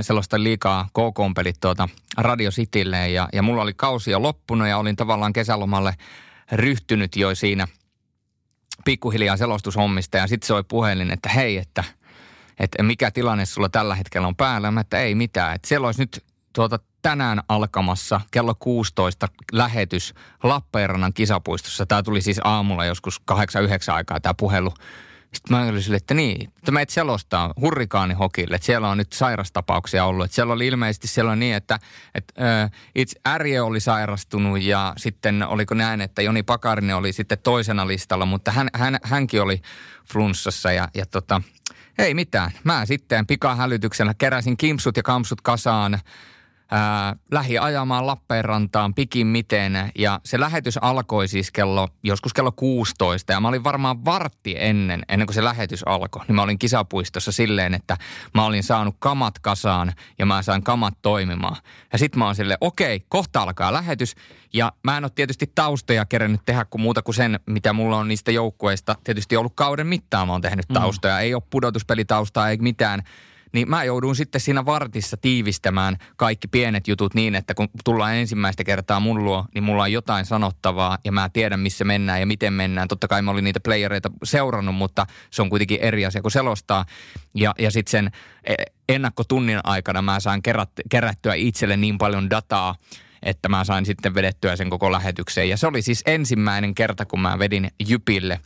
[0.00, 4.96] sellaista liikaa KK-pelit tuota Radio Citylle ja, ja mulla oli kausi jo loppunut ja olin
[4.96, 5.94] tavallaan kesälomalle
[6.52, 7.68] ryhtynyt jo siinä
[8.84, 11.84] pikkuhiljaa selostushommista ja sitten soi puhelin, että hei, että–
[12.58, 14.70] että mikä tilanne sulla tällä hetkellä on päällä.
[14.70, 15.54] Mä, että ei mitään.
[15.54, 21.86] Että siellä olisi nyt tuota tänään alkamassa kello 16 lähetys Lappeenrannan kisapuistossa.
[21.86, 23.34] Tämä tuli siis aamulla joskus 8-9
[23.92, 24.72] aikaa tämä puhelu.
[25.34, 30.04] Sitten mä olin sille, että niin, että et selostaa hurrikaanihokille, että siellä on nyt sairastapauksia
[30.04, 30.24] ollut.
[30.24, 31.78] Että siellä oli ilmeisesti siellä niin, että,
[32.14, 37.38] että äh, itse Ärje oli sairastunut ja sitten oliko näin, että Joni Pakarinen oli sitten
[37.42, 39.62] toisena listalla, mutta hän, hän, hänkin oli
[40.12, 41.42] flunssassa ja, ja tota,
[41.98, 42.50] ei mitään.
[42.64, 45.98] Mä sitten pikahälytyksellä keräsin kimpsut ja kampsut kasaan
[46.70, 53.32] ää, lähi ajamaan Lappeenrantaan pikin miten ja se lähetys alkoi siis kello, joskus kello 16
[53.32, 57.32] ja mä olin varmaan vartti ennen, ennen kuin se lähetys alkoi, niin mä olin kisapuistossa
[57.32, 57.96] silleen, että
[58.34, 61.56] mä olin saanut kamat kasaan ja mä sain kamat toimimaan.
[61.92, 64.14] Ja sit mä oon silleen, okei, kohta alkaa lähetys
[64.52, 68.08] ja mä en ole tietysti taustoja kerännyt tehdä kuin muuta kuin sen, mitä mulla on
[68.08, 70.26] niistä joukkueista tietysti ollut kauden mittaan.
[70.26, 71.20] Mä oon tehnyt taustoja, mm.
[71.20, 73.02] ei ole pudotuspelitaustaa, ei mitään
[73.52, 78.64] niin mä joudun sitten siinä vartissa tiivistämään kaikki pienet jutut niin, että kun tullaan ensimmäistä
[78.64, 82.52] kertaa mun luo, niin mulla on jotain sanottavaa ja mä tiedän, missä mennään ja miten
[82.52, 82.88] mennään.
[82.88, 86.84] Totta kai mä olin niitä playereita seurannut, mutta se on kuitenkin eri asia kuin selostaa.
[87.34, 88.10] Ja, ja sitten sen
[88.44, 88.54] e,
[88.88, 92.74] ennakkotunnin aikana mä saan kerät, kerättyä itselle niin paljon dataa,
[93.22, 95.48] että mä sain sitten vedettyä sen koko lähetykseen.
[95.48, 98.40] Ja se oli siis ensimmäinen kerta, kun mä vedin Jypille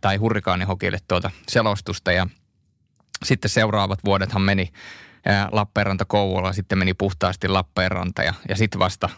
[0.00, 2.26] tai Hurrikaanihokille tuota selostusta ja–
[3.24, 4.72] sitten seuraavat vuodethan meni
[5.52, 9.08] Lappeenranta Kouvola, sitten meni puhtaasti Lappeenranta ja, ja sitten vasta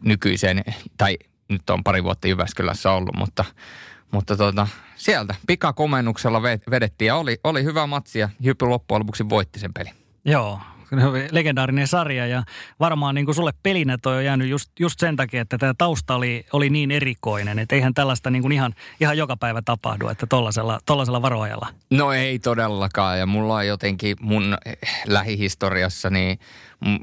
[0.00, 0.64] nykyiseen,
[0.98, 3.44] tai nyt on pari vuotta Jyväskylässä ollut, mutta,
[4.12, 9.58] mutta tuota, sieltä pikakomennuksella vedettiin ja oli, oli hyvä matsi ja Jypy loppujen lopuksi voitti
[9.58, 9.92] sen pelin.
[10.24, 10.60] Joo,
[11.30, 12.42] legendaarinen sarja ja
[12.80, 16.14] varmaan niin kuin sulle pelinä toi on jäänyt just, just sen takia, että tämä tausta
[16.14, 20.26] oli, oli niin erikoinen, että eihän tällaista niin kuin ihan, ihan joka päivä tapahdu, että
[20.26, 21.68] tollasella, tollasella varoajalla.
[21.90, 24.58] No ei todellakaan ja mulla on jotenkin mun
[25.06, 26.38] lähihistoriassa niin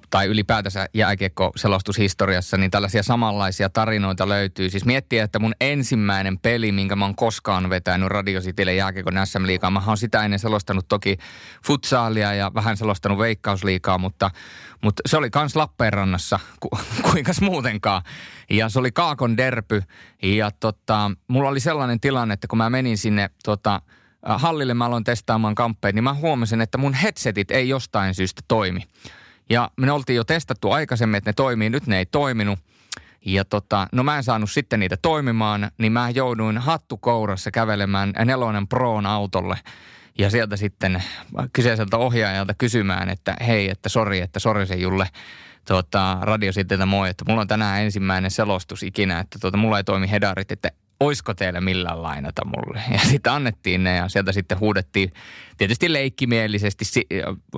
[0.10, 4.70] tai ylipäätänsä jääkiekko-selostushistoriassa, niin tällaisia samanlaisia tarinoita löytyy.
[4.70, 9.46] Siis miettiä, että mun ensimmäinen peli, minkä mä oon koskaan vetänyt Radio Citylle jääkiekon SM
[9.46, 11.18] Liigaa, mä oon sitä ennen selostanut toki
[11.66, 14.32] futsaalia ja vähän selostanut veikkausliikaa, mutta,
[14.84, 16.70] mutta se oli kans Lappeenrannassa, ku,
[17.12, 18.02] kuinkas muutenkaan.
[18.50, 19.84] Ja se oli Kaakon derpy
[20.24, 23.82] ja tota, mulla oli sellainen tilanne, että kun mä menin sinne tota,
[24.26, 28.88] hallille, mä aloin testaamaan kamppeet, niin mä huomasin, että mun headsetit ei jostain syystä toimi.
[29.54, 32.60] Ja me oltiin jo testattu aikaisemmin, että ne toimii, nyt ne ei toiminut.
[33.26, 38.68] Ja tota, no mä en saanut sitten niitä toimimaan, niin mä jouduin hattukourassa kävelemään nelonen
[38.68, 39.58] Proon autolle.
[40.18, 41.04] Ja sieltä sitten
[41.54, 45.08] kyseiseltä ohjaajalta kysymään, että hei, että sori, että sori se Julle,
[45.68, 49.84] tota, radio sitten moi, että mulla on tänään ensimmäinen selostus ikinä, että tota, mulla ei
[49.84, 50.72] toimi hedarit, että
[51.04, 52.82] oisko teille millään lainata mulle.
[52.94, 55.14] Ja sitten annettiin ne ja sieltä sitten huudettiin
[55.58, 56.86] tietysti leikkimielisesti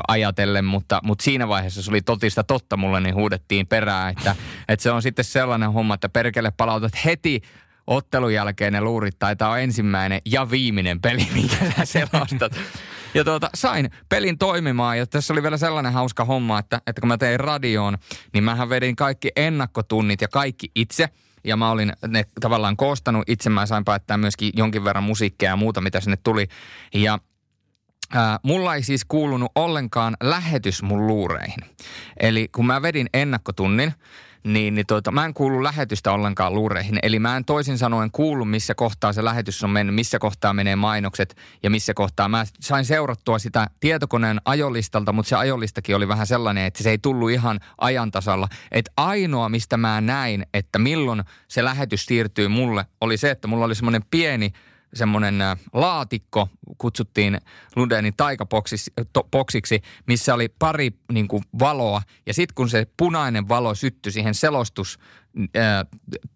[0.08, 4.36] ajatellen, mutta, mutta siinä vaiheessa se oli totista totta mulle, niin huudettiin perään, että,
[4.70, 7.42] että se on sitten sellainen homma, että perkele palautat heti
[7.88, 12.60] ottelun jälkeen ne luurit, tai tämä on ensimmäinen ja viimeinen peli, minkä sä selostat.
[13.14, 17.08] Ja tuota, sain pelin toimimaan ja tässä oli vielä sellainen hauska homma, että, että kun
[17.08, 17.98] mä tein radioon,
[18.34, 21.10] niin mähän vedin kaikki ennakkotunnit ja kaikki itse–
[21.46, 23.50] ja mä olin ne tavallaan koostanut itse.
[23.50, 26.48] Mä sain päättää myöskin jonkin verran musiikkia ja muuta, mitä sinne tuli.
[26.94, 27.20] Ja
[28.14, 31.60] Ää, mulla ei siis kuulunut ollenkaan lähetys mun luureihin.
[32.20, 33.94] Eli kun mä vedin ennakkotunnin,
[34.46, 37.00] niin, niin tuota, mä en kuulu lähetystä ollenkaan luureihin.
[37.04, 40.76] Eli mä en toisin sanoen kuulu, missä kohtaa se lähetys on mennyt, missä kohtaa menee
[40.76, 42.30] mainokset ja missä kohtaa.
[42.30, 46.98] Mä sain seurattua sitä tietokoneen ajolistalta, mutta se ajolistakin oli vähän sellainen, että se ei
[46.98, 48.48] tullut ihan ajantasalla.
[48.72, 53.66] Että ainoa, mistä mä näin, että milloin se lähetys siirtyy mulle, oli se, että mulla
[53.66, 54.52] oli semmoinen pieni
[54.96, 55.36] semmoinen
[55.74, 57.42] laatikko, kutsuttiin
[57.76, 62.02] Lundenin taikapoksiksi, missä oli pari niin kuin, valoa.
[62.26, 65.00] Ja sitten kun se punainen valo syttyi siihen selostus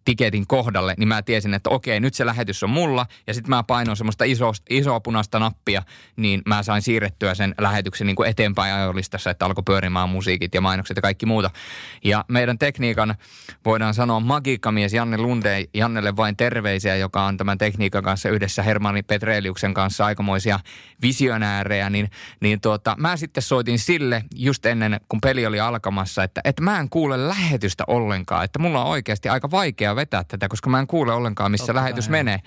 [0.05, 3.05] tiketin kohdalle, niin mä tiesin, että okei, nyt se lähetys on mulla.
[3.27, 5.83] Ja sitten mä painoin semmoista iso, isoa punaista nappia,
[6.15, 10.61] niin mä sain siirrettyä sen lähetyksen niin kuin eteenpäin ajolistassa, että alkoi pyörimään musiikit ja
[10.61, 11.51] mainokset ja kaikki muuta.
[12.03, 13.15] Ja meidän tekniikan,
[13.65, 19.03] voidaan sanoa magiikkamies Janne Lunde, Jannelle vain terveisiä, joka on tämän tekniikan kanssa yhdessä Hermani
[19.03, 20.59] Petreliuksen kanssa aikamoisia
[21.01, 22.09] visionäärejä, niin,
[22.41, 26.79] niin tuota, mä sitten soitin sille just ennen, kun peli oli alkamassa, että, että mä
[26.79, 30.87] en kuule lähetystä ollenkaan, että mulla on oikeasti aika vaikea vetää tätä, koska mä en
[30.87, 32.25] kuule ollenkaan, missä Totta lähetys näin.
[32.25, 32.39] menee.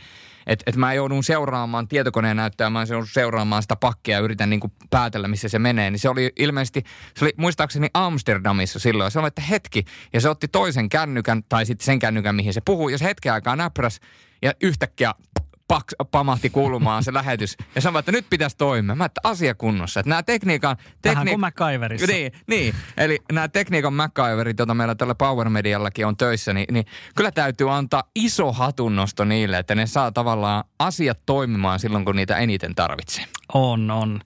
[0.46, 4.72] Että et mä joudun seuraamaan tietokoneen näyttöä, mä joudun seuraamaan sitä pakkia ja yritän niinku
[4.90, 5.90] päätellä, missä se menee.
[5.90, 6.82] Niin se oli ilmeisesti,
[7.16, 9.10] se oli muistaakseni Amsterdamissa silloin.
[9.10, 12.60] Se oli, että hetki, ja se otti toisen kännykän, tai sitten sen kännykän, mihin se
[12.64, 14.00] puhuu, ja se hetken aikaa näpräs,
[14.42, 15.14] ja yhtäkkiä
[15.72, 17.56] paks, pamahti kuulumaan se lähetys.
[17.74, 18.94] Ja sanoi, että nyt pitäisi toimia.
[18.94, 20.00] Mä että asia kunnossa.
[20.00, 20.76] Että nämä tekniikan...
[20.76, 21.14] Tekni...
[21.14, 22.06] Vähän kuin MacGyverissa.
[22.06, 26.86] Niin, niin, eli nämä tekniikan MacGyverit, joita meillä tällä Power Mediallakin on töissä, niin, niin
[27.16, 32.36] kyllä täytyy antaa iso hatunnosto niille, että ne saa tavallaan asiat toimimaan silloin, kun niitä
[32.36, 33.24] eniten tarvitsee.
[33.54, 34.20] On, on.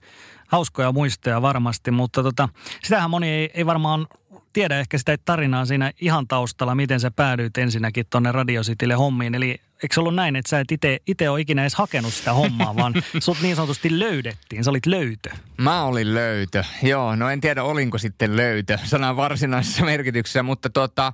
[0.47, 2.49] Hauskoja muistoja varmasti, mutta tota,
[2.83, 4.07] sitähän moni ei, ei varmaan
[4.53, 9.35] tiedä ehkä sitä tarinaa siinä ihan taustalla, miten sä päädyit ensinnäkin tuonne Radio Citylle hommiin.
[9.35, 10.67] Eli eikö se ollut näin, että sä et
[11.07, 15.29] itse ole ikinä edes hakenut sitä hommaa, vaan sut niin sanotusti löydettiin, sä olit löytö.
[15.57, 17.15] Mä olin löytö, joo.
[17.15, 21.13] No en tiedä olinko sitten löytö sanan varsinaisessa merkityksessä, mutta tota,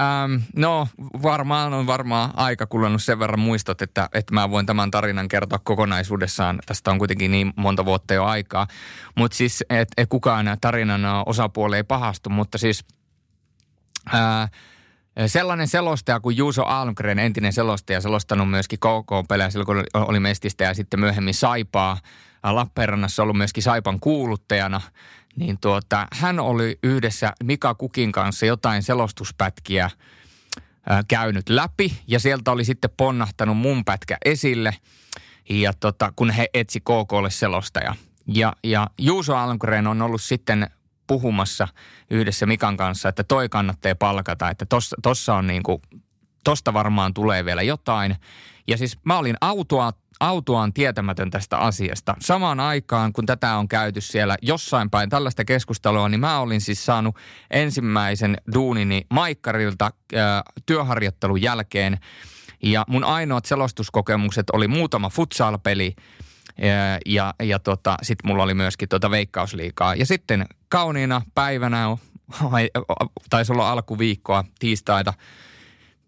[0.00, 0.88] Ähm, no
[1.22, 5.58] varmaan on varmaan aika kulunut sen verran muistot, että, että mä voin tämän tarinan kertoa
[5.58, 6.58] kokonaisuudessaan.
[6.66, 8.66] Tästä on kuitenkin niin monta vuotta jo aikaa.
[9.14, 12.84] Mutta siis, että et kukaan tarinan osapuoli ei pahastu, mutta siis
[14.12, 14.48] ää,
[15.26, 20.74] sellainen selostaja kuin Juuso Almgren, entinen selostaja, selostanut myöskin KK-pelejä silloin, kun oli Mestistä ja
[20.74, 21.98] sitten myöhemmin Saipaa.
[22.42, 24.80] Lappeenrannassa ollut myöskin Saipan kuuluttajana–
[25.38, 29.90] niin tuota, hän oli yhdessä Mika Kukin kanssa jotain selostuspätkiä
[31.08, 34.74] käynyt läpi ja sieltä oli sitten ponnahtanut mun pätkä esille
[35.50, 37.94] ja tota, kun he etsi KKlle selostaja.
[38.26, 40.70] Ja, ja Juuso Almgren on ollut sitten
[41.08, 41.68] puhumassa
[42.10, 45.82] yhdessä Mikan kanssa, että toi kannattaa palkata, että tossa, tossa on niinku,
[46.44, 48.16] tosta varmaan tulee vielä jotain.
[48.68, 52.14] Ja siis mä olin autoa autoaan tietämätön tästä asiasta.
[52.20, 56.86] Samaan aikaan, kun tätä on käyty siellä jossain päin tällaista keskustelua, niin mä olin siis
[56.86, 57.16] saanut
[57.50, 61.98] ensimmäisen duunini Maikkarilta äh, työharjoittelun jälkeen.
[62.62, 65.94] Ja mun ainoat selostuskokemukset oli muutama futsal-peli
[67.06, 69.94] ja, ja, tota, sitten mulla oli myöskin tota veikkausliikaa.
[69.94, 71.96] Ja sitten kauniina päivänä,
[73.30, 75.14] taisi olla alkuviikkoa tiistaita,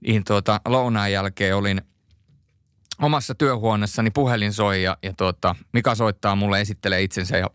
[0.06, 1.82] niin tuota, lounaan jälkeen olin
[3.02, 7.50] omassa työhuoneessani puhelin soi ja, ja tuota, Mika soittaa mulle, esittelee itsensä ja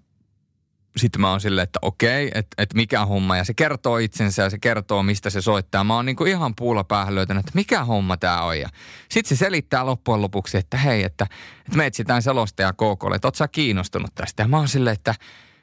[0.97, 3.37] sitten mä oon silleen, että okei, että et mikä homma.
[3.37, 5.83] Ja se kertoo itsensä ja se kertoo, mistä se soittaa.
[5.83, 8.59] Mä oon niinku ihan puulla päähän löytänyt, että mikä homma tää on.
[8.59, 8.69] Ja
[9.11, 11.27] sitten se selittää loppujen lopuksi, että hei, että,
[11.65, 14.43] että me etsitään selostaja KKlle, että oot sä kiinnostunut tästä.
[14.43, 15.15] Ja mä oon silleen, että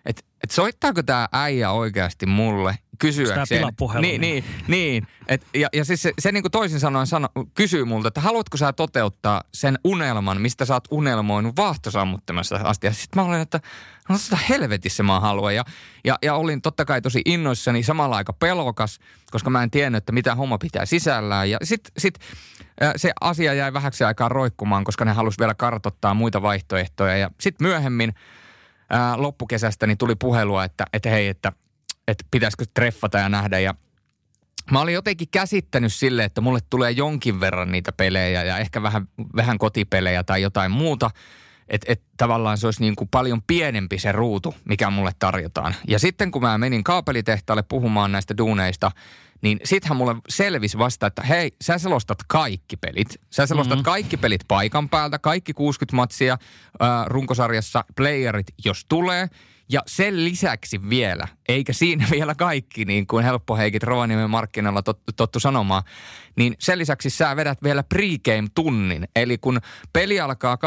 [0.06, 3.68] että et soittaako tämä äijä oikeasti mulle kysyäkseen.
[4.00, 5.06] Niin, niin, niin.
[5.28, 8.56] Et, ja, ja siis se, se niin kuin toisin sanoen sano, kysyy multa, että haluatko
[8.56, 12.86] sä toteuttaa sen unelman, mistä sä oot unelmoinut vaahtosammuttamassa asti.
[12.86, 13.60] Ja sitten mä olin, että
[14.08, 15.54] no sitä helvetissä mä haluan.
[15.54, 15.64] Ja,
[16.04, 18.98] ja, ja olin totta kai tosi innoissani, samalla aika pelokas,
[19.30, 21.50] koska mä en tiennyt, että mitä homma pitää sisällään.
[21.50, 22.18] Ja sitten sit,
[22.96, 27.16] se asia jäi vähäksi aikaa roikkumaan, koska ne halusi vielä kartottaa muita vaihtoehtoja.
[27.16, 28.14] Ja sitten myöhemmin
[28.90, 31.52] ää, loppukesästä niin tuli puhelua, että, että hei, että,
[32.08, 33.58] että pitäisikö treffata ja nähdä.
[33.58, 33.74] Ja
[34.70, 39.08] mä olin jotenkin käsittänyt sille, että mulle tulee jonkin verran niitä pelejä ja ehkä vähän,
[39.36, 41.10] vähän kotipelejä tai jotain muuta.
[41.68, 45.74] Että et tavallaan se olisi niin kuin paljon pienempi se ruutu, mikä mulle tarjotaan.
[45.88, 48.90] Ja sitten kun mä menin kaapelitehtaalle puhumaan näistä duuneista,
[49.42, 53.20] niin sittenhän mulle selvisi vasta, että hei, sä selostat kaikki pelit.
[53.30, 53.84] Sä selostat mm-hmm.
[53.84, 59.28] kaikki pelit paikan päältä, kaikki 60 matsia äh, runkosarjassa, playerit jos tulee–
[59.72, 65.40] ja sen lisäksi vielä, eikä siinä vielä kaikki, niin kuin helppoheikit Rovaniemen markkinoilla tot, tottu
[65.40, 65.82] sanomaan,
[66.36, 69.08] niin sen lisäksi sä vedät vielä pregame-tunnin.
[69.16, 69.60] Eli kun
[69.92, 70.58] peli alkaa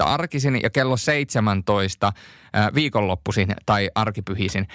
[0.00, 2.12] 18.30 arkisin ja kello 17
[2.52, 4.68] ää, viikonloppuisin tai arkipyhisin,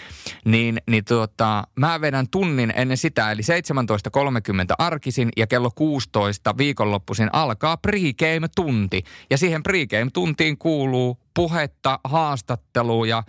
[0.45, 7.29] niin, niin tuota, mä vedän tunnin ennen sitä, eli 17.30 arkisin ja kello 16 viikonloppuisin
[7.33, 9.03] alkaa pregame-tunti.
[9.29, 13.23] Ja siihen pregame-tuntiin kuuluu puhetta, haastatteluja,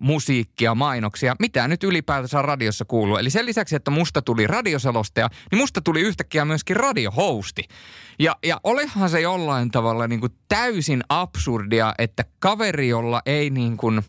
[0.00, 3.16] musiikkia, mainoksia, mitä nyt ylipäätänsä radiossa kuuluu.
[3.16, 7.64] Eli sen lisäksi, että musta tuli radioselostaja, niin musta tuli yhtäkkiä myöskin radiohosti.
[8.18, 13.76] Ja, ja olihan se jollain tavalla niin kuin täysin absurdia, että kaveri, jolla ei niin
[13.76, 14.02] kuin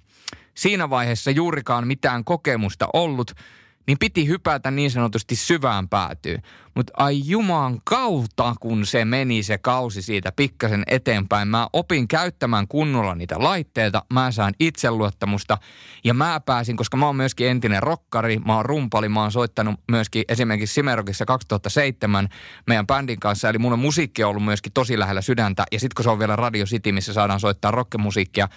[0.55, 3.31] siinä vaiheessa juurikaan mitään kokemusta ollut–
[3.87, 6.41] niin piti hypätä niin sanotusti syvään päätyyn.
[6.75, 11.47] Mutta ai juman kautta, kun se meni se kausi siitä pikkasen eteenpäin.
[11.47, 15.57] Mä opin käyttämään kunnolla niitä laitteita, mä saan itseluottamusta
[16.03, 19.75] ja mä pääsin, koska mä oon myöskin entinen rokkari, mä oon rumpali, mä oon soittanut
[19.91, 22.29] myöskin esimerkiksi Simerokissa 2007
[22.67, 26.03] meidän bändin kanssa, eli mulle musiikki on ollut myöskin tosi lähellä sydäntä ja sitten kun
[26.03, 28.47] se on vielä Radio City, missä saadaan soittaa rockemusiikkia,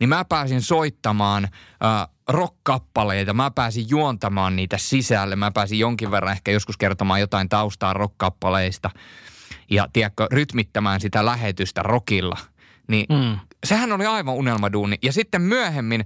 [0.00, 3.34] niin mä pääsin soittamaan äh, rock-kappaleita.
[3.34, 5.36] Mä pääsin juontamaan niitä sisälle.
[5.36, 8.90] Mä pääsin jonkin verran ehkä joskus kertomaan jotain taustaa rock-kappaleista
[9.70, 12.38] ja tiedätkö, rytmittämään sitä lähetystä rockilla.
[12.88, 13.38] Niin mm.
[13.64, 14.96] sehän oli aivan unelmaduuni.
[15.02, 16.04] Ja sitten myöhemmin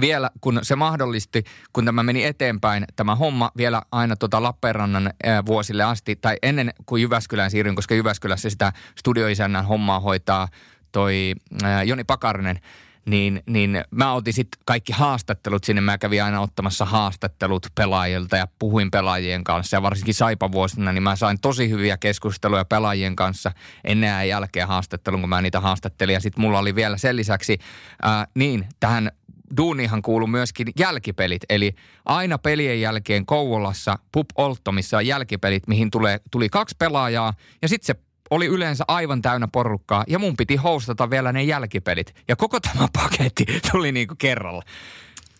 [0.00, 5.46] vielä, kun se mahdollisti, kun tämä meni eteenpäin, tämä homma vielä aina tuota Lappeenrannan ää,
[5.46, 10.48] vuosille asti, tai ennen kuin Jyväskylään siirryin, koska Jyväskylässä sitä studioisännän hommaa hoitaa
[10.92, 12.60] toi ää, Joni Pakarinen–
[13.10, 15.80] niin, niin mä otin sitten kaikki haastattelut sinne.
[15.80, 19.76] Mä kävin aina ottamassa haastattelut pelaajilta ja puhuin pelaajien kanssa.
[19.76, 23.52] Ja varsinkin Saipa-vuosina, niin mä sain tosi hyviä keskusteluja pelaajien kanssa
[23.84, 26.12] ennen ja jälkeen haastattelun, kun mä niitä haastattelin.
[26.12, 27.58] Ja sitten mulla oli vielä sen lisäksi,
[28.02, 29.10] ää, niin, tähän
[29.56, 31.42] duunihan kuuluu myöskin jälkipelit.
[31.48, 31.74] Eli
[32.04, 37.86] aina pelien jälkeen Kouvolassa Pup Olttomissa on jälkipelit, mihin tulee, tuli kaksi pelaajaa ja sitten
[37.86, 42.14] se oli yleensä aivan täynnä porukkaa ja mun piti hostata vielä ne jälkipelit.
[42.28, 44.62] Ja koko tämä paketti tuli niinku kerralla.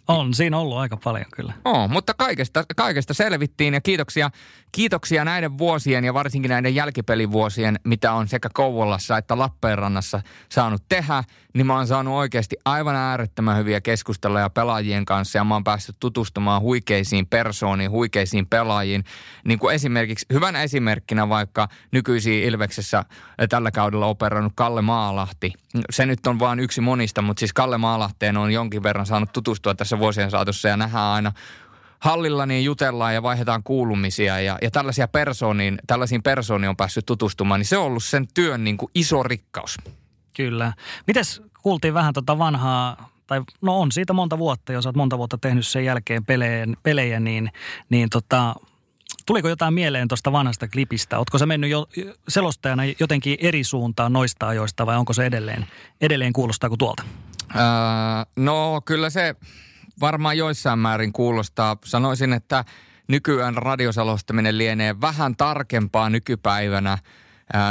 [0.08, 1.52] On siinä ollut aika paljon kyllä.
[1.64, 4.30] Oo, mutta kaikesta, kaikesta selvittiin ja kiitoksia,
[4.72, 11.24] kiitoksia näiden vuosien ja varsinkin näiden jälkipelivuosien, mitä on sekä Kouvolassa että Lappeenrannassa saanut tehdä,
[11.54, 15.96] niin mä oon saanut oikeasti aivan äärettömän hyviä keskusteluja pelaajien kanssa ja mä oon päässyt
[16.00, 19.04] tutustumaan huikeisiin persooniin, huikeisiin pelaajiin.
[19.44, 23.04] Niin kuin esimerkiksi, hyvänä esimerkkinä vaikka nykyisiin Ilveksessä
[23.48, 25.52] tällä kaudella operoinut Kalle Maalahti.
[25.90, 29.74] Se nyt on vain yksi monista, mutta siis Kalle Maalahteen on jonkin verran saanut tutustua
[29.74, 31.32] tässä vuosien saatossa ja nähdään aina
[32.00, 37.60] hallilla niin jutellaan ja vaihdetaan kuulumisia ja, ja tällaisia persooniin, tällaisiin persooniin on päässyt tutustumaan,
[37.60, 39.76] niin se on ollut sen työn niin kuin iso rikkaus.
[40.44, 40.72] Kyllä.
[41.06, 45.38] Mites kuultiin vähän tota vanhaa, tai no on siitä monta vuotta, jos olet monta vuotta
[45.38, 47.50] tehnyt sen jälkeen pelejä, pelejä niin,
[47.88, 48.54] niin tota,
[49.26, 51.18] tuliko jotain mieleen tuosta vanhasta klipistä?
[51.18, 51.86] Oletko se mennyt jo
[52.28, 55.66] selostajana jotenkin eri suuntaan noista ajoista vai onko se edelleen,
[56.00, 57.02] edelleen kuulostaa kuin tuolta?
[57.54, 57.62] Öö,
[58.36, 59.34] no kyllä se
[60.00, 61.76] varmaan joissain määrin kuulostaa.
[61.84, 62.64] Sanoisin, että
[63.08, 66.98] nykyään radiosalostaminen lienee vähän tarkempaa nykypäivänä.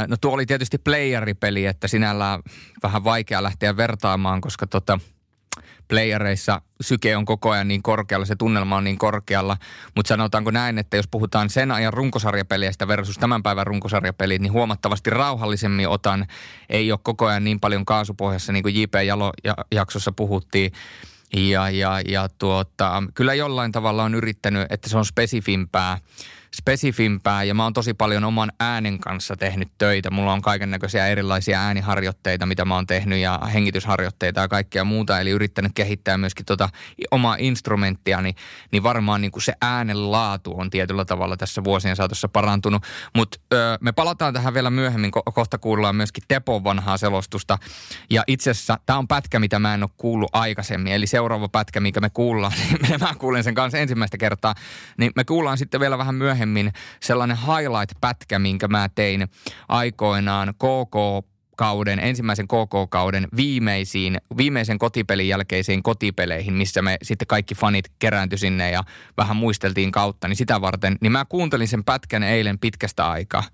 [0.08, 2.42] No tuo oli tietysti playeripeli, että sinällään
[2.82, 4.98] vähän vaikea lähteä vertaamaan, koska tota,
[5.90, 9.56] playereissa syke on koko ajan niin korkealla, se tunnelma on niin korkealla.
[9.96, 15.10] Mutta sanotaanko näin, että jos puhutaan sen ajan runkosarjapeliästä versus tämän päivän runkosarjapelit, niin huomattavasti
[15.10, 16.26] rauhallisemmin otan.
[16.68, 18.94] Ei ole koko ajan niin paljon kaasupohjassa, niin kuin J.P.
[18.94, 20.72] Jalo-jaksossa puhuttiin.
[21.36, 25.98] Ja, ja, ja tuota, kyllä jollain tavalla on yrittänyt, että se on spesifimpää
[26.56, 30.10] spesifimpää ja mä oon tosi paljon oman äänen kanssa tehnyt töitä.
[30.10, 35.20] Mulla on kaiken näköisiä erilaisia ääniharjoitteita, mitä mä oon tehnyt ja hengitysharjoitteita ja kaikkea muuta.
[35.20, 36.68] Eli yrittänyt kehittää myöskin tota
[37.10, 38.34] omaa instrumenttia, niin,
[38.72, 42.82] niin varmaan niin kuin se äänen laatu on tietyllä tavalla tässä vuosien saatossa parantunut.
[43.16, 43.38] Mutta
[43.80, 47.58] me palataan tähän vielä myöhemmin, ko- kohta kuullaan myöskin Tepon vanhaa selostusta.
[48.10, 50.92] Ja itse asiassa tämä on pätkä, mitä mä en ole kuullut aikaisemmin.
[50.92, 52.52] Eli seuraava pätkä, minkä me kuullaan,
[52.88, 54.54] niin mä kuulen sen kanssa ensimmäistä kertaa,
[54.98, 59.28] niin me kuullaan sitten vielä vähän myöhemmin myöhemmin sellainen highlight-pätkä, minkä mä tein
[59.68, 61.26] aikoinaan KK
[61.56, 68.70] kauden, ensimmäisen KK-kauden viimeisiin, viimeisen kotipelin jälkeisiin kotipeleihin, missä me sitten kaikki fanit kerääntyi sinne
[68.70, 68.84] ja
[69.16, 73.44] vähän muisteltiin kautta, niin sitä varten, niin mä kuuntelin sen pätkän eilen pitkästä aikaa.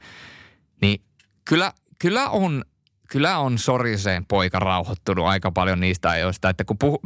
[0.81, 1.01] Niin
[1.45, 2.65] kyllä, kyllä on
[3.09, 6.49] kyllä on Soriseen poika rauhoittunut aika paljon niistä ajoista.
[6.51, 7.01] Että kun puhu,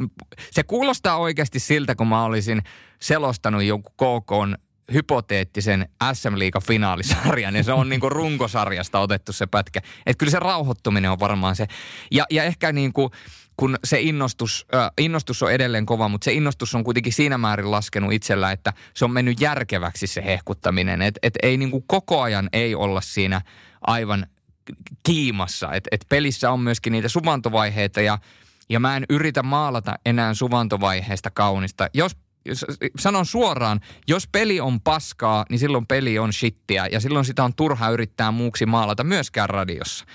[0.51, 2.61] se kuulostaa oikeasti siltä, kun mä olisin
[2.99, 4.61] selostanut jonkun KK
[4.93, 9.81] hypoteettisen SM Liiga finaalisarjan ja se on niinku runkosarjasta otettu se pätkä.
[10.05, 11.67] Että kyllä se rauhoittuminen on varmaan se.
[12.11, 13.11] Ja, ja ehkä niinku,
[13.57, 17.71] kun se innostus, äh, innostus on edelleen kova, mutta se innostus on kuitenkin siinä määrin
[17.71, 21.01] laskenut itsellä, että se on mennyt järkeväksi se hehkuttaminen.
[21.01, 23.41] Että et ei niinku koko ajan ei olla siinä
[23.81, 24.27] aivan
[25.03, 25.73] kiimassa.
[25.73, 28.17] Että et pelissä on myöskin niitä suvantovaiheita ja,
[28.69, 31.89] ja mä en yritä maalata enää suvantovaiheesta kaunista.
[31.93, 32.17] Jos
[32.99, 37.55] sanon suoraan, jos peli on paskaa, niin silloin peli on shittiä ja silloin sitä on
[37.55, 40.05] turha yrittää muuksi maalata myöskään radiossa.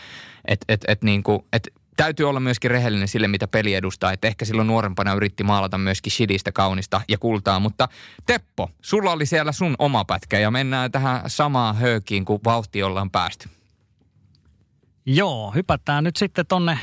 [0.49, 4.13] Et, et, et niinku, et täytyy olla myöskin rehellinen sille, mitä peli edustaa.
[4.13, 7.61] Että ehkä silloin nuorempana yritti maalata myöskin shitistä kaunista ja kultaa.
[7.61, 7.89] Mutta
[8.27, 13.11] Teppo, sulla oli siellä sun oma pätkä ja mennään tähän samaan höökiin, kun vauhti ollaan
[13.11, 13.49] päästy.
[15.07, 16.79] Joo, hypätään nyt sitten tonne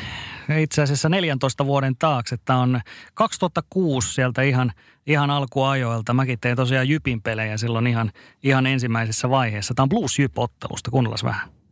[0.57, 2.37] itse asiassa 14 vuoden taakse.
[2.45, 2.81] Tämä on
[3.13, 4.71] 2006 sieltä ihan,
[5.07, 6.13] ihan alkuajoilta.
[6.13, 8.11] Mäkin tein tosiaan Jypin pelejä silloin ihan,
[8.43, 9.73] ihan ensimmäisessä vaiheessa.
[9.73, 11.62] Tämä on Blues Jyp-ottelusta, kuunnellaan vähän.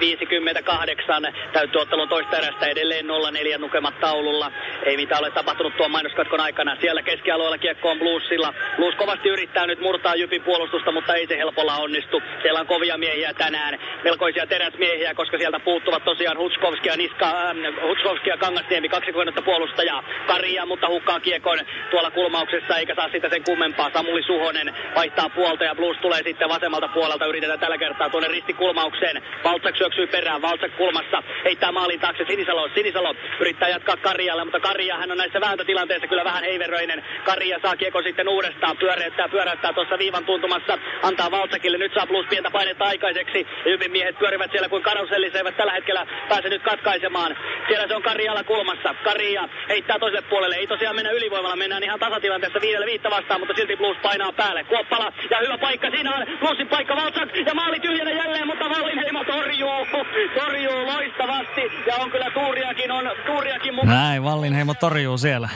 [0.00, 4.52] 58 täytyy ottelun toista erästä edelleen 0-4 nukemat taululla.
[4.82, 6.76] Ei mitään ole tapahtunut tuon mainoskatkon aikana.
[6.80, 8.54] Siellä keskialueella kiekko on Bluesilla.
[8.76, 12.22] Blues kovasti yrittää nyt murtaa Jypin puolustusta, mutta ei se helpolla onnistu.
[12.42, 13.78] Siellä on kovia miehiä tänään.
[14.04, 19.42] Melkoisia teräsmiehiä, koska sieltä puuttuvat tosiaan Hutskovski ja, Niska, äh, Hutskovski ja Kangasniemi, kaksi kohdetta
[19.42, 20.04] puolustajaa.
[20.26, 21.58] Karia, mutta hukkaa kiekon
[21.90, 23.90] tuolla kulmauksessa, eikä saa sitä sen kummempaa.
[23.92, 27.26] Samuli Suhonen vaihtaa puolta ja Blues tulee sitten vasemmalta puolelta.
[27.26, 29.22] Yritetään tällä kertaa tuonne ristikulmaukseen.
[29.70, 32.68] Valtsak syöksyy perään, Valtsak kulmassa, heittää maalin taakse Sinisalo.
[32.74, 37.04] Sinisalo yrittää jatkaa Karjalle, mutta Karja hän on näissä vääntötilanteissa kyllä vähän heiveröinen.
[37.24, 41.78] Karja saa kiekko sitten uudestaan, pyöräyttää, pyöräyttää tuossa viivan tuntumassa, antaa Valtsakille.
[41.78, 43.46] Nyt saa plus pientä painetta aikaiseksi.
[43.64, 47.36] Hyvin miehet pyörivät siellä kuin karusellissa, eivät tällä hetkellä pääse nyt katkaisemaan.
[47.68, 48.94] Siellä se on Karjalla kulmassa.
[49.04, 50.56] Karja heittää toiselle puolelle.
[50.56, 54.64] Ei tosiaan mennä ylivoimalla, mennään ihan tasatilanteessa viidelle viittä vastaan, mutta silti plus painaa päälle.
[54.64, 56.26] Kuoppala ja hyvä paikka siinä on.
[56.40, 62.10] Plusin paikka Valtsak ja maali tyhjänä jälleen, mutta Vallinheimo torjuu torjuu, torjuu loistavasti ja on
[62.10, 63.94] kyllä tuuriakin, on tuuriakin mukana.
[63.94, 65.48] Näin, Vallinheimo torjuu siellä.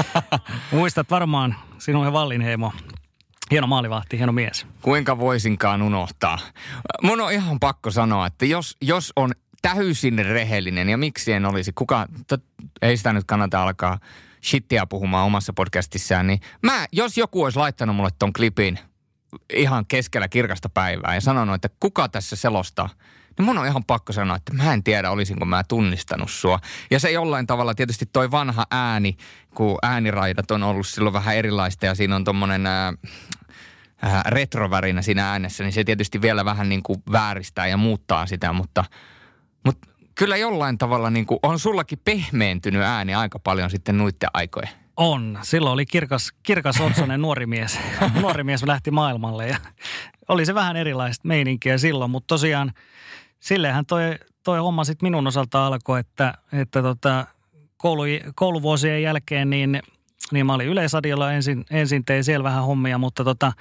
[0.72, 2.72] Muistat varmaan sinun ja Vallinheimo.
[3.50, 4.66] Hieno maalivahti, hieno mies.
[4.82, 6.38] Kuinka voisinkaan unohtaa?
[7.02, 9.32] Mun on ihan pakko sanoa, että jos, jos on
[9.62, 12.42] täysin rehellinen ja miksi en olisi, kuka, tot,
[12.82, 13.98] ei sitä nyt kannata alkaa
[14.44, 18.78] shittiä puhumaan omassa podcastissaan, niin mä, jos joku olisi laittanut mulle ton klipin
[19.52, 22.88] ihan keskellä kirkasta päivää ja sanonut, että kuka tässä selostaa,
[23.38, 26.58] niin mun on ihan pakko sanoa, että mä en tiedä, olisinko mä tunnistanut sua.
[26.90, 29.16] Ja se jollain tavalla tietysti toi vanha ääni,
[29.54, 32.92] kun ääniraidat on ollut silloin vähän erilaista ja siinä on tommonen ää,
[34.02, 38.52] ää, retrovärinä siinä äänessä, niin se tietysti vielä vähän niin kuin vääristää ja muuttaa sitä,
[38.52, 38.84] mutta,
[39.64, 44.81] mutta kyllä jollain tavalla niin kuin on sullakin pehmeentynyt ääni aika paljon sitten nuitte aikojen.
[44.96, 45.38] On.
[45.42, 47.78] Silloin oli kirkas, kirkas otsonen nuori mies.
[48.20, 49.56] nuori mies lähti maailmalle ja
[50.28, 52.72] oli se vähän erilaista meininkiä silloin, mutta tosiaan
[53.40, 57.26] silleenhän toi, toi homma sitten minun osalta alkoi, että, että tota,
[57.76, 58.02] koulu,
[58.34, 59.82] kouluvuosien jälkeen niin,
[60.32, 63.52] niin mä olin Yleisadiolla ensin, ensin tein siellä vähän hommia, mutta tota,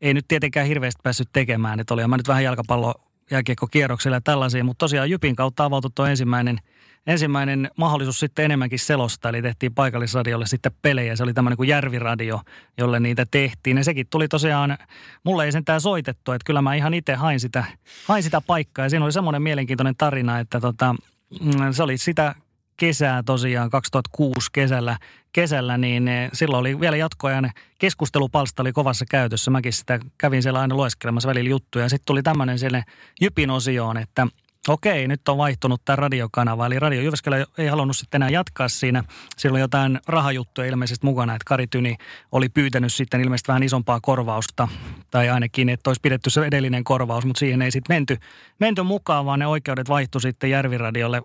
[0.00, 2.94] ei nyt tietenkään hirveästi päässyt tekemään, että oli mä nyt vähän jalkapallo
[3.30, 6.58] jääkiekkokierroksilla ja tällaisia, mutta tosiaan Jypin kautta avautui tuo ensimmäinen,
[7.06, 11.16] ensimmäinen mahdollisuus sitten enemmänkin selostaa, eli tehtiin paikallisradiolle sitten pelejä.
[11.16, 12.40] Se oli tämmöinen kuin Järviradio,
[12.78, 13.76] jolle niitä tehtiin.
[13.76, 14.78] Ja sekin tuli tosiaan,
[15.24, 17.64] mulle ei sentään soitettu, että kyllä mä ihan itse hain sitä,
[18.08, 18.84] hain sitä paikkaa.
[18.84, 20.94] Ja siinä oli semmoinen mielenkiintoinen tarina, että tota,
[21.40, 22.34] mm, se oli sitä
[22.76, 24.98] kesää tosiaan 2006 kesällä,
[25.32, 29.50] kesällä, niin eh, silloin oli vielä jatkoajan keskustelupalsta oli kovassa käytössä.
[29.50, 31.88] Mäkin sitä kävin siellä aina lueskelemassa välillä juttuja.
[31.88, 32.82] Sitten tuli tämmöinen siellä
[33.20, 34.26] Jypin osioon, että
[34.68, 36.66] okei, nyt on vaihtunut tämä radiokanava.
[36.66, 39.04] Eli Radio Jyväskylä ei halunnut sitten enää jatkaa siinä.
[39.36, 41.96] Siellä oli jotain rahajuttuja ilmeisesti mukana, että Kari Tyni
[42.32, 44.68] oli pyytänyt sitten ilmeisesti vähän isompaa korvausta.
[45.10, 48.16] Tai ainakin, että olisi pidetty se edellinen korvaus, mutta siihen ei sitten menty,
[48.58, 51.22] menty mukaan, vaan ne oikeudet vaihtui sitten Järviradiolle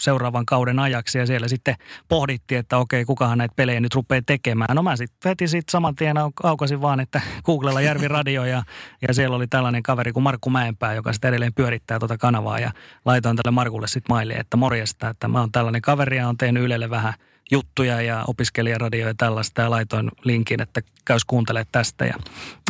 [0.00, 1.74] seuraavan kauden ajaksi ja siellä sitten
[2.08, 4.76] pohdittiin, että okei, kukahan näitä pelejä nyt rupeaa tekemään.
[4.76, 8.62] No mä sitten heti sitten saman tien aukasin vaan, että Googlella Järvi Radio ja,
[9.08, 12.70] ja siellä oli tällainen kaveri kuin Markku Mäenpää, joka sitten edelleen pyörittää tuota kanavaa ja
[13.04, 16.62] laitoin tälle Markulle sitten maille, että morjesta, että mä oon tällainen kaveri ja on tehnyt
[16.62, 17.14] Ylelle vähän
[17.50, 22.06] juttuja ja opiskelijaradio ja tällaista ja laitoin linkin, että käys kuuntelemaan tästä.
[22.06, 22.14] Ja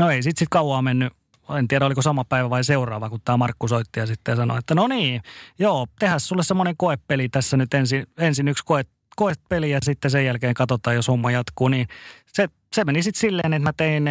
[0.00, 1.12] no ei sitten sit kauaa mennyt
[1.59, 4.75] en tiedä oliko sama päivä vai seuraava, kun tämä Markku soitti ja sitten sanoi, että
[4.75, 5.23] no niin,
[5.59, 8.83] joo, tehdään sulle semmoinen koepeli tässä nyt ensin, ensin yksi koe,
[9.16, 11.69] koepeli ja sitten sen jälkeen katsotaan, jos homma jatkuu.
[11.69, 11.89] Niin
[12.33, 14.09] se, se meni sitten silleen, että mä tein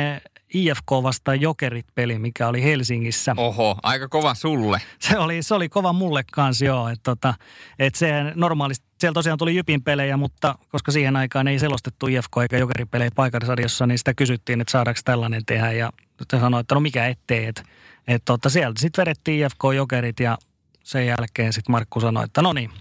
[0.54, 3.34] IFK vastaan Jokerit-peli, mikä oli Helsingissä.
[3.38, 4.82] Oho, aika kova sulle.
[5.00, 6.90] Se oli, se oli kova mulle kanssa, joo.
[6.90, 7.34] Että tota,
[7.80, 12.38] et se normaalisti, siellä tosiaan tuli Jypin pelejä, mutta koska siihen aikaan ei selostettu IFK
[12.42, 15.72] eikä Jokerit-pelejä paikallisradiossa, niin sitä kysyttiin, että saadaanko tällainen tehdä.
[15.72, 15.92] Ja
[16.32, 17.64] se sanoi, että no mikä ettei, että
[18.08, 20.38] et tota, sieltä sitten vedettiin IFK Jokerit ja
[20.84, 22.72] sen jälkeen sitten Markku sanoi, että no niin,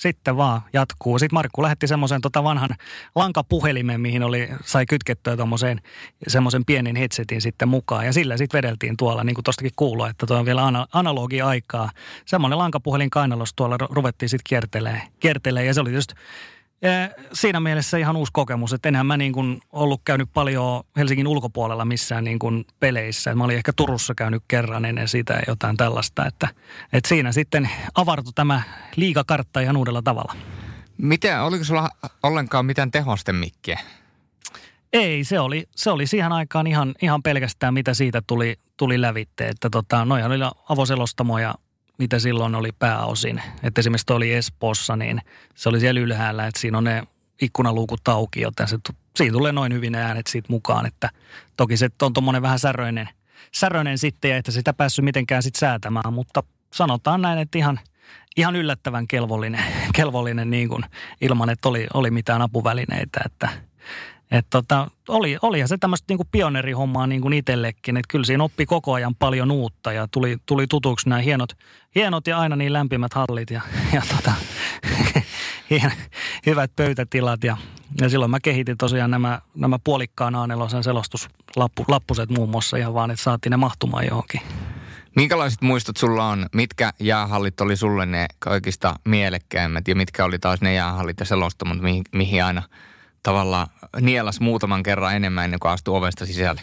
[0.00, 1.18] sitten vaan jatkuu.
[1.18, 2.70] Sitten Markku lähetti semmoisen tota vanhan
[3.14, 5.80] lankapuhelimen, mihin oli, sai kytkettyä tuommoiseen
[6.26, 8.06] semmoisen pienen headsetin sitten mukaan.
[8.06, 11.90] Ja sillä sitten vedeltiin tuolla, niin kuin tuostakin kuuluu, että tuo on vielä ana, analogi-aikaa.
[12.26, 15.64] Semmoinen lankapuhelin kainalos tuolla ruvettiin sitten kiertelee, kiertelee.
[15.64, 16.12] Ja se oli just
[17.32, 21.84] siinä mielessä ihan uusi kokemus, että enhän mä niin kuin ollut käynyt paljon Helsingin ulkopuolella
[21.84, 23.34] missään niin kuin peleissä.
[23.34, 26.48] Mä olin ehkä Turussa käynyt kerran ennen sitä jotain tällaista, että,
[26.92, 28.62] että siinä sitten avartui tämä
[28.96, 30.34] liikakartta ihan uudella tavalla.
[30.98, 31.90] Miten, oliko sulla
[32.22, 33.80] ollenkaan mitään tehosten mikkiä?
[34.92, 39.48] Ei, se oli, se oli siihen aikaan ihan, ihan pelkästään mitä siitä tuli, tuli lävitte.
[39.48, 41.54] Että tota, noihan oli avoselostamoja
[42.00, 43.42] mitä silloin oli pääosin.
[43.62, 45.20] Että esimerkiksi tuo oli Espoossa, niin
[45.54, 47.02] se oli siellä ylhäällä, että siinä on ne
[47.42, 48.78] ikkunaluukut auki, joten se,
[49.16, 50.86] siinä tulee noin hyvin ne äänet siitä mukaan.
[50.86, 51.10] Että
[51.56, 53.08] toki se on tuommoinen vähän säröinen,
[53.52, 57.80] säröinen sitten, ja että sitä päässyt mitenkään sitten säätämään, mutta sanotaan näin, että ihan,
[58.36, 59.64] ihan yllättävän kelvollinen,
[59.96, 60.84] kelvollinen niin kuin,
[61.20, 63.48] ilman, että oli, oli mitään apuvälineitä, että–
[64.30, 68.92] et tota, oli, olihan se tämmöistä niinku pioneerihommaa niinku itsellekin, että kyllä siinä oppi koko
[68.92, 71.52] ajan paljon uutta ja tuli, tuli tutuksi nämä hienot,
[71.94, 73.60] hienot ja aina niin lämpimät hallit ja,
[73.92, 74.32] ja tota,
[76.46, 77.56] hyvät pöytätilat ja,
[78.00, 83.22] ja silloin mä kehitin tosiaan nämä, nämä puolikkaan A4 selostuslappuset muun muassa ihan vaan, että
[83.22, 84.40] saatiin ne mahtumaan johonkin.
[85.16, 86.46] Minkälaiset muistot sulla on?
[86.54, 91.80] Mitkä jäähallit oli sulle ne kaikista mielekkäimmät ja mitkä oli taas ne jäähallit ja selostamot,
[91.80, 92.62] mihin, mihin aina–
[93.22, 93.66] tavallaan
[94.00, 96.60] nielas muutaman kerran enemmän ennen kuin astui ovesta sisälle?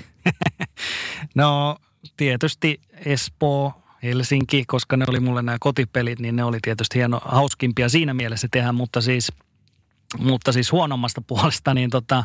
[1.36, 1.78] no
[2.18, 3.74] tietysti Espoo,
[4.04, 8.48] Helsinki, koska ne oli mulle nämä kotipelit, niin ne oli tietysti hieno, hauskimpia siinä mielessä
[8.52, 9.32] tehdä, mutta siis,
[10.18, 12.24] mutta siis huonommasta puolesta, niin tota,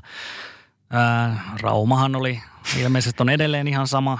[0.90, 2.42] ää, Raumahan oli
[2.78, 4.18] ilmeisesti on edelleen ihan sama,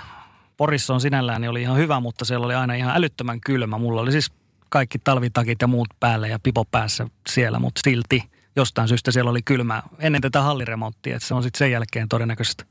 [0.56, 3.78] Porissa on sinällään niin oli ihan hyvä, mutta siellä oli aina ihan älyttömän kylmä.
[3.78, 4.32] Mulla oli siis
[4.68, 9.42] kaikki talvitakit ja muut päälle ja pipo päässä siellä, mutta silti jostain syystä siellä oli
[9.42, 12.64] kylmä ennen tätä halliremonttia, että se on sitten sen jälkeen todennäköisesti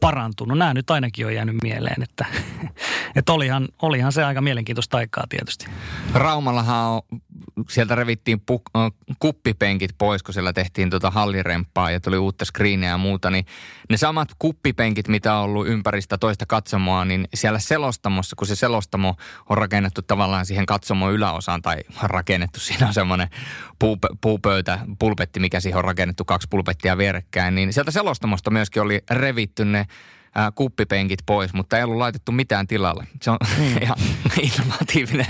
[0.00, 0.58] parantunut.
[0.58, 2.26] Nämä nyt ainakin on jäänyt mieleen, että,
[3.16, 5.66] että olihan, olihan se aika mielenkiintoista aikaa tietysti.
[6.14, 7.02] Raumallahan on,
[7.68, 8.62] sieltä revittiin puk,
[9.18, 13.46] kuppipenkit pois, kun siellä tehtiin tuota hallirempaa ja tuli uutta screeniä ja muuta, niin
[13.90, 19.16] ne samat kuppipenkit, mitä on ollut ympäristä toista katsomoa, niin siellä selostamossa, kun se selostamo
[19.48, 23.28] on rakennettu tavallaan siihen katsomon yläosaan tai rakennettu, siinä on semmoinen
[24.20, 29.64] puupöytä, pulpetti, mikä siihen on rakennettu, kaksi pulpettia vierekkäin, niin sieltä selostamosta myöskin oli revitty
[29.64, 29.86] ne
[30.34, 33.06] ää, kuppipenkit pois, mutta ei ollut laitettu mitään tilalle.
[33.22, 33.76] Se on mm.
[33.82, 33.96] ihan
[34.42, 35.26] innovatiivinen.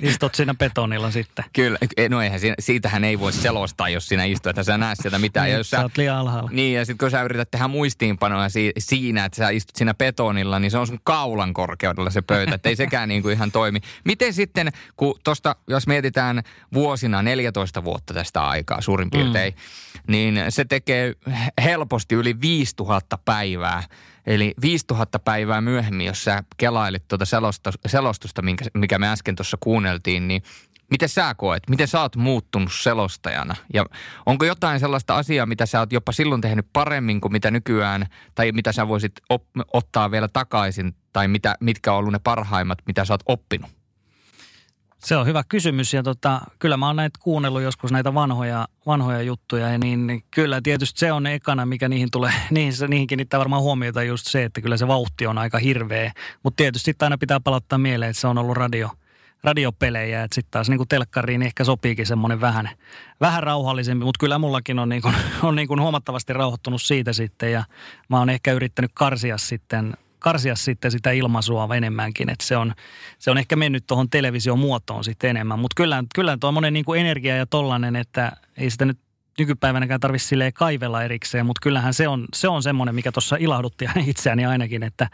[0.00, 1.44] Istut siinä betonilla sitten.
[1.52, 1.78] Kyllä,
[2.08, 5.44] no eihän siinä, siitähän ei voi selostaa, jos sinä istut, että sä näet sieltä mitään.
[5.44, 6.50] Niin, ja jos sä, sä oot liian alhaalla.
[6.52, 10.58] Niin, ja sitten kun sä yrität tehdä muistiinpanoja si, siinä, että sä istut siinä betonilla,
[10.58, 13.80] niin se on sun kaulan korkeudella se pöytä, että ei sekään niin kuin ihan toimi.
[14.04, 16.42] Miten sitten, kun tuosta, jos mietitään
[16.74, 20.12] vuosina 14 vuotta tästä aikaa suurin piirtein, mm.
[20.12, 21.12] niin se tekee
[21.62, 23.82] helposti yli 5000 päivää
[24.26, 27.24] Eli 5000 päivää myöhemmin, jos sä kelailit tuota
[27.86, 30.42] selostusta, minkä, mikä me äsken tuossa kuunneltiin, niin
[30.90, 31.62] miten sä koet?
[31.70, 33.56] Miten sä oot muuttunut selostajana?
[33.74, 33.86] Ja
[34.26, 38.52] onko jotain sellaista asiaa, mitä sä oot jopa silloin tehnyt paremmin kuin mitä nykyään, tai
[38.52, 43.04] mitä sä voisit op- ottaa vielä takaisin, tai mitä, mitkä on ollut ne parhaimmat, mitä
[43.04, 43.70] sä oot oppinut?
[45.04, 49.22] Se on hyvä kysymys ja tota, kyllä mä oon näitä kuunnellut joskus näitä vanhoja, vanhoja
[49.22, 53.38] juttuja ja niin, niin kyllä tietysti se on ekana, mikä niihin tulee, niihin, niihin kiinnittää
[53.38, 56.12] varmaan huomiota just se, että kyllä se vauhti on aika hirveä,
[56.42, 58.90] mutta tietysti aina pitää palauttaa mieleen, että se on ollut radio,
[59.42, 62.70] radiopelejä, että sitten taas niin telkkariin ehkä sopiikin semmoinen vähän,
[63.20, 67.52] vähän rauhallisempi, mutta kyllä mullakin on, niin kuin, on niin kuin huomattavasti rauhoittunut siitä sitten
[67.52, 67.64] ja
[68.08, 69.94] mä oon ehkä yrittänyt karsia sitten
[70.24, 72.74] karsia sitten sitä ilmaisua enemmänkin, että se on,
[73.18, 75.58] se on ehkä mennyt tuohon televisiomuotoon sitten enemmän.
[75.58, 78.98] Mutta kyllä, kyllä tuommoinen niin kuin energia ja tollainen, että ei sitä nyt
[79.38, 83.84] nykypäivänäkään tarvitse silleen kaivella erikseen, mutta kyllähän se on, se on semmoinen, mikä tuossa ilahdutti
[84.06, 85.08] itseäni ainakin, että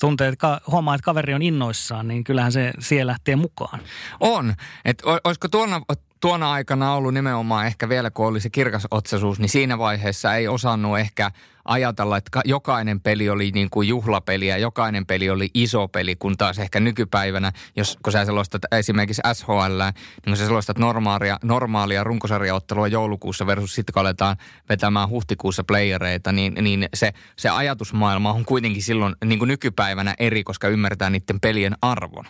[0.00, 3.80] tuntee, että huomaa, että kaveri on innoissaan, niin kyllähän se siellä lähtee mukaan.
[4.20, 4.54] On.
[4.84, 5.80] Että olisiko tuona,
[6.20, 10.48] tuona aikana ollut nimenomaan ehkä vielä, kun oli se kirkas otsaisuus, niin siinä vaiheessa ei
[10.48, 11.30] osannut ehkä
[11.64, 16.36] ajatella, että jokainen peli oli niin kuin juhlapeli ja jokainen peli oli iso peli, kun
[16.36, 22.04] taas ehkä nykypäivänä, jos kun sä selostat esimerkiksi SHL, niin kun sä selostat normaalia, normaalia
[22.04, 24.36] runkosarjaottelua joulukuussa versus sitten kun aletaan
[24.68, 30.44] vetämään huhtikuussa playereita, niin, niin se, se ajatusmaailma on kuitenkin silloin niin kuin nykypäivänä eri,
[30.44, 32.24] koska ymmärtää niiden pelien arvon.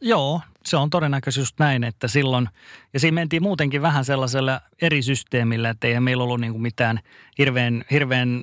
[0.00, 2.48] Joo, se on todennäköisesti näin, että silloin,
[2.92, 7.00] ja siinä mentiin muutenkin vähän sellaisella eri systeemillä, että eihän meillä ollut niin kuin mitään
[7.38, 8.42] hirveän, hirveän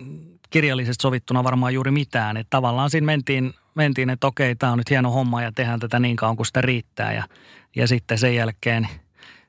[0.49, 2.38] kirjallisesti sovittuna varmaan juuri mitään.
[2.38, 5.99] Että tavallaan siinä mentiin, mentiin että okei, tämä on nyt hieno homma ja tehdään tätä
[5.99, 7.13] niin kauan kuin sitä riittää.
[7.13, 7.23] Ja,
[7.75, 8.88] ja sitten sen jälkeen,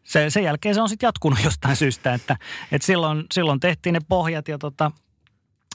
[0.02, 2.36] se, sen jälkeen se on sitten jatkunut jostain syystä, että,
[2.72, 4.92] että silloin, silloin tehtiin ne pohjat ja tota,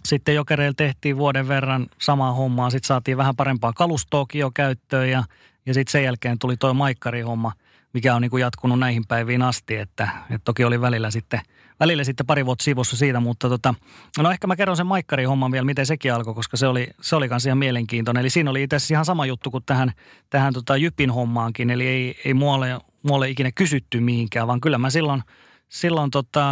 [0.05, 2.69] sitten Jokereilla tehtiin vuoden verran samaa hommaa.
[2.69, 5.23] Sitten saatiin vähän parempaa kalustoakin jo käyttöön ja
[5.65, 7.51] ja sitten sen jälkeen tuli tuo maikkarihomma,
[7.93, 11.41] mikä on niin kuin jatkunut näihin päiviin asti, että, että toki oli välillä sitten,
[11.79, 13.73] välillä sitten pari vuotta sivussa siitä, mutta tota,
[14.17, 17.29] no ehkä mä kerron sen maikkarihomman vielä, miten sekin alkoi, koska se oli, se oli
[17.47, 18.21] ihan mielenkiintoinen.
[18.21, 19.91] Eli siinä oli itse asiassa ihan sama juttu kuin tähän,
[20.29, 24.89] tähän tota Jypin hommaankin, eli ei, ei muualle, muualle ikinä kysytty mihinkään, vaan kyllä mä
[24.89, 25.23] silloin,
[25.69, 26.43] silloin tota,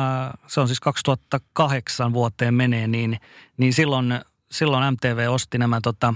[0.47, 3.19] se on siis 2008 vuoteen menee, niin,
[3.57, 4.19] niin silloin,
[4.51, 6.13] silloin MTV osti nämä tota,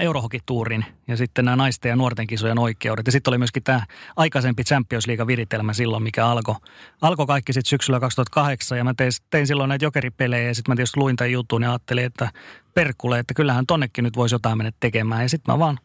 [0.00, 3.06] Eurohokituurin ja sitten nämä naisten ja nuorten kisojen oikeudet.
[3.06, 3.84] Ja sitten oli myöskin tämä
[4.16, 6.54] aikaisempi Champions League-viritelmä silloin, mikä alkoi
[7.02, 8.78] alko kaikki sitten syksyllä 2008.
[8.78, 11.70] Ja mä tein, tein silloin näitä jokeripelejä ja sitten mä tietysti luin tämän jutun ja
[11.70, 12.30] ajattelin, että
[12.74, 15.22] perkule, että kyllähän tonnekin nyt voisi jotain mennä tekemään.
[15.22, 15.78] Ja sitten mä vaan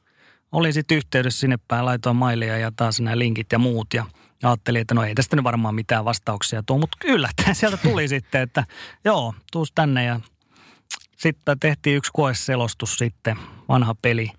[0.51, 4.05] olin sitten yhteydessä sinne päin, laitoin mailia ja taas nämä linkit ja muut ja
[4.43, 8.41] ajattelin, että no ei tästä nyt varmaan mitään vastauksia tule, mutta yllättäen sieltä tuli sitten,
[8.41, 8.63] että
[9.05, 10.19] joo, tuus tänne ja
[11.17, 13.37] sitten tehtiin yksi koeselostus sitten,
[13.69, 14.29] vanha peli.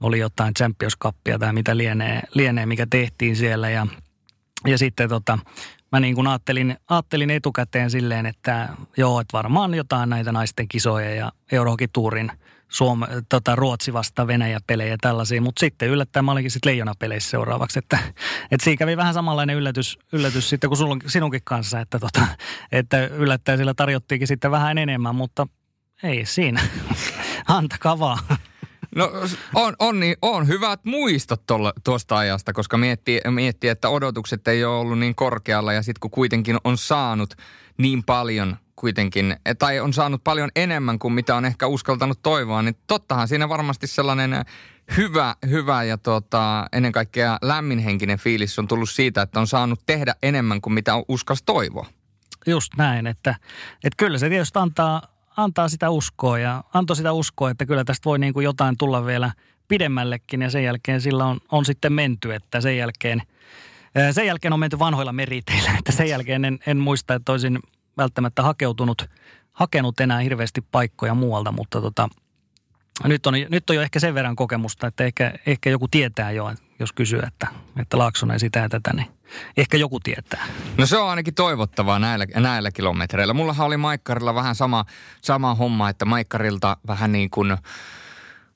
[0.00, 3.70] Oli jotain Champions Cupia tai mitä lienee, lienee mikä tehtiin siellä.
[3.70, 3.86] Ja,
[4.66, 5.38] ja sitten tota,
[5.92, 11.14] mä niin kuin ajattelin, ajattelin etukäteen silleen, että joo, että varmaan jotain näitä naisten kisoja
[11.14, 12.32] ja Eurohokituurin
[12.68, 17.78] Suom, tota, Ruotsi vasta Venäjä-pelejä ja tällaisia, mutta sitten yllättäen mä olinkin sitten Leijona-peleissä seuraavaksi,
[17.78, 17.98] että,
[18.50, 22.26] että siinä kävi vähän samanlainen yllätys, yllätys sitten kuin sinunkin kanssa, että, tota,
[22.72, 25.46] että yllättäen sillä tarjottiinkin sitten vähän enemmän, mutta
[26.02, 26.60] ei siinä.
[27.48, 28.18] Antakaa vaan.
[28.94, 29.12] No
[29.54, 34.64] on, on, niin, on hyvät muistot tolla, tuosta ajasta, koska miettii, miettii, että odotukset ei
[34.64, 37.34] ole ollut niin korkealla ja sitten kun kuitenkin on saanut
[37.78, 42.76] niin paljon kuitenkin, tai on saanut paljon enemmän kuin mitä on ehkä uskaltanut toivoa, niin
[42.86, 44.44] tottahan siinä varmasti sellainen
[44.96, 50.14] hyvä, hyvä ja tota, ennen kaikkea lämminhenkinen fiilis on tullut siitä, että on saanut tehdä
[50.22, 51.86] enemmän kuin mitä on uskas toivoa.
[52.46, 53.34] Just näin, että,
[53.74, 55.02] että kyllä se tietysti antaa,
[55.36, 59.06] antaa sitä uskoa ja antoi sitä uskoa, että kyllä tästä voi niin kuin jotain tulla
[59.06, 59.32] vielä
[59.68, 63.22] pidemmällekin ja sen jälkeen sillä on, on sitten menty, että sen jälkeen,
[64.12, 67.58] sen jälkeen on menty vanhoilla meriteillä, että sen jälkeen en, en muista, että olisin
[67.96, 69.10] välttämättä hakeutunut,
[69.52, 72.08] hakenut enää hirveästi paikkoja muualta, mutta tota,
[73.04, 76.54] nyt, on, nyt on jo ehkä sen verran kokemusta, että ehkä, ehkä joku tietää jo,
[76.78, 77.46] jos kysyy, että,
[77.80, 79.06] että Laaksonen sitä ja tätä, niin
[79.56, 80.46] ehkä joku tietää.
[80.78, 83.34] No se on ainakin toivottavaa näillä, näillä kilometreillä.
[83.34, 84.84] Mullahan oli Maikkarilla vähän sama,
[85.22, 87.56] sama homma, että Maikkarilta vähän niin kuin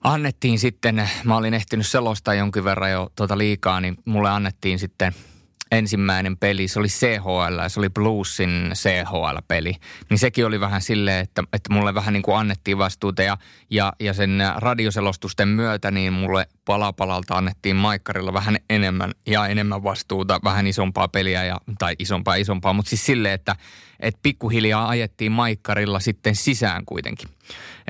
[0.04, 5.14] annettiin sitten, mä olin ehtinyt selostaa jonkin verran jo tuota liikaa, niin mulle annettiin sitten–
[5.70, 9.76] ensimmäinen peli, se oli CHL, se oli Bluesin CHL-peli.
[10.10, 13.38] Niin sekin oli vähän silleen, että, että mulle vähän niin kuin annettiin vastuuta ja,
[13.70, 20.40] ja, ja sen radioselostusten myötä niin mulle palapalalta annettiin Maikkarilla vähän enemmän ja enemmän vastuuta,
[20.44, 23.56] vähän isompaa peliä ja, tai isompaa isompaa, mutta siis silleen, että,
[24.00, 27.28] että pikkuhiljaa ajettiin Maikkarilla sitten sisään kuitenkin.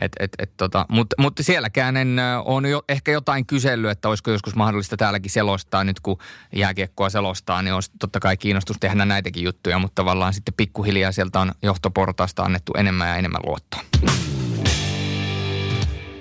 [0.01, 4.31] Et, et, et tota, Mutta mut sielläkään en on jo ehkä jotain kysellyt, että olisiko
[4.31, 6.19] joskus mahdollista täälläkin selostaa nyt kun
[6.57, 11.41] jääkiekkoa selostaa, niin olisi totta kai kiinnostus tehdä näitäkin juttuja, mutta tavallaan sitten pikkuhiljaa sieltä
[11.41, 13.81] on johtoportaasta annettu enemmän ja enemmän luottoa.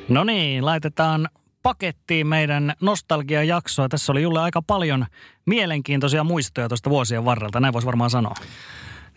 [0.10, 1.30] No niin, laitetaan
[1.64, 3.90] pakettiin meidän nostalgiajaksoa.
[3.90, 5.06] Tässä oli Julle aika paljon
[5.46, 8.36] mielenkiintoisia muistoja tuosta vuosien varrelta, näin voisi varmaan sanoa.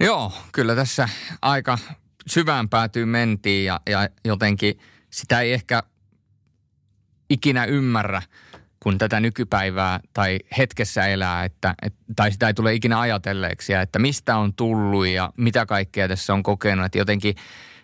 [0.01, 1.09] Joo, kyllä tässä
[1.43, 1.78] aika
[2.27, 4.78] syvään päätyy mentiin ja, ja jotenkin
[5.10, 5.82] sitä ei ehkä
[7.31, 8.22] ikinä ymmärrä,
[8.82, 13.98] kun tätä nykypäivää tai hetkessä elää, että, et, tai sitä ei tule ikinä ajatelleeksi, että
[13.98, 16.86] mistä on tullut ja mitä kaikkea tässä on kokenut.
[16.86, 17.35] Että jotenkin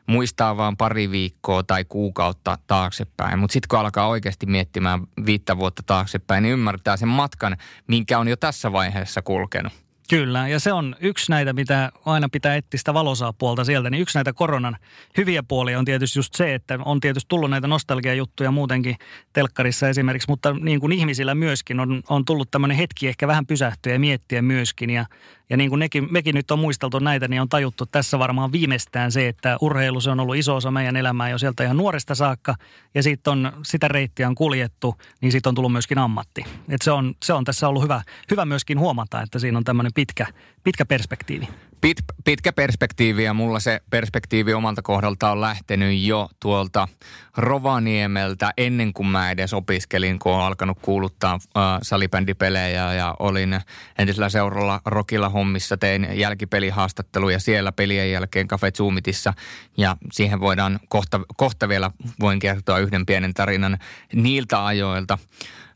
[0.06, 3.38] muistaa vaan pari viikkoa tai kuukautta taaksepäin.
[3.38, 7.56] Mutta sitten kun alkaa oikeasti miettimään viittä vuotta taaksepäin, niin ymmärtää sen matkan,
[7.88, 9.85] minkä on jo tässä vaiheessa kulkenut.
[10.10, 14.02] Kyllä, ja se on yksi näitä, mitä aina pitää etsiä sitä valosaa puolta sieltä, niin
[14.02, 14.76] yksi näitä koronan
[15.16, 18.96] hyviä puolia on tietysti just se, että on tietysti tullut näitä nostalgiajuttuja muutenkin
[19.32, 23.92] telkkarissa esimerkiksi, mutta niin kuin ihmisillä myöskin on, on tullut tämmöinen hetki ehkä vähän pysähtyä
[23.92, 25.06] ja miettiä myöskin, ja
[25.50, 29.12] ja niin kuin nekin, mekin nyt on muisteltu näitä, niin on tajuttu tässä varmaan viimeistään
[29.12, 32.54] se, että urheilu se on ollut iso osa meidän elämää jo sieltä ihan nuoresta saakka.
[32.94, 36.44] Ja sitten on, sitä reittiä on kuljettu, niin siitä on tullut myöskin ammatti.
[36.68, 39.92] Et se, on, se on tässä ollut hyvä, hyvä myöskin huomata, että siinä on tämmöinen
[39.94, 40.26] pitkä,
[40.64, 41.48] pitkä perspektiivi.
[41.86, 46.88] Pit, pitkä perspektiivi ja mulla se perspektiivi omalta kohdalta on lähtenyt jo tuolta
[47.36, 53.60] Rovaniemeltä ennen kuin mä edes opiskelin, kun on alkanut kuuluttaa äh, salibändipelejä ja olin
[53.98, 59.34] entisellä seuralla Rokilla hommissa, tein jälkipelihaastatteluja siellä pelien jälkeen Cafe Zoomitissa
[59.76, 61.90] ja siihen voidaan kohta, kohta vielä,
[62.20, 63.78] voin kertoa yhden pienen tarinan
[64.12, 65.18] niiltä ajoilta,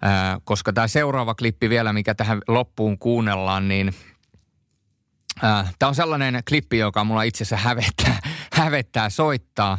[0.04, 3.94] äh, koska tämä seuraava klippi vielä, mikä tähän loppuun kuunnellaan, niin–
[5.78, 8.18] Tämä on sellainen klippi, joka mulla itse asiassa hävettää,
[8.52, 9.78] hävettää soittaa,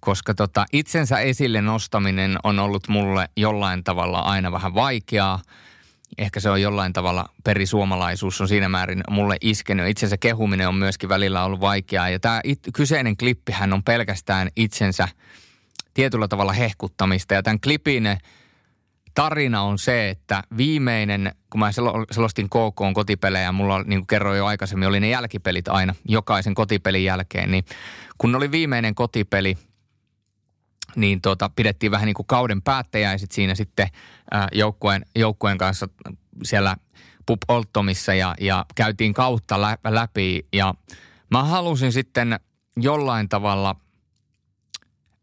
[0.00, 5.42] koska tota, itsensä esille nostaminen on ollut mulle jollain tavalla aina vähän vaikeaa.
[6.18, 9.88] Ehkä se on jollain tavalla perisuomalaisuus on siinä määrin mulle iskenyt.
[9.88, 12.08] Itsensä kehuminen on myöskin välillä ollut vaikeaa.
[12.08, 15.08] Ja tämä it, kyseinen klippihän on pelkästään itsensä
[15.94, 17.34] tietyllä tavalla hehkuttamista.
[17.34, 18.06] Ja tämän klipin
[19.14, 21.70] tarina on se, että viimeinen, kun mä
[22.10, 27.04] selostin KK kotipelejä, mulla niin kuin kerroin jo aikaisemmin, oli ne jälkipelit aina jokaisen kotipelin
[27.04, 27.64] jälkeen, niin
[28.18, 29.58] kun oli viimeinen kotipeli,
[30.96, 33.88] niin tuota, pidettiin vähän niin kuin kauden päättäjäiset siinä sitten
[34.52, 35.88] joukkueen, joukkueen kanssa
[36.44, 36.76] siellä
[37.26, 40.46] Pup Olttomissa ja, ja käytiin kautta läpi.
[40.52, 40.74] Ja
[41.30, 42.40] mä halusin sitten
[42.76, 43.76] jollain tavalla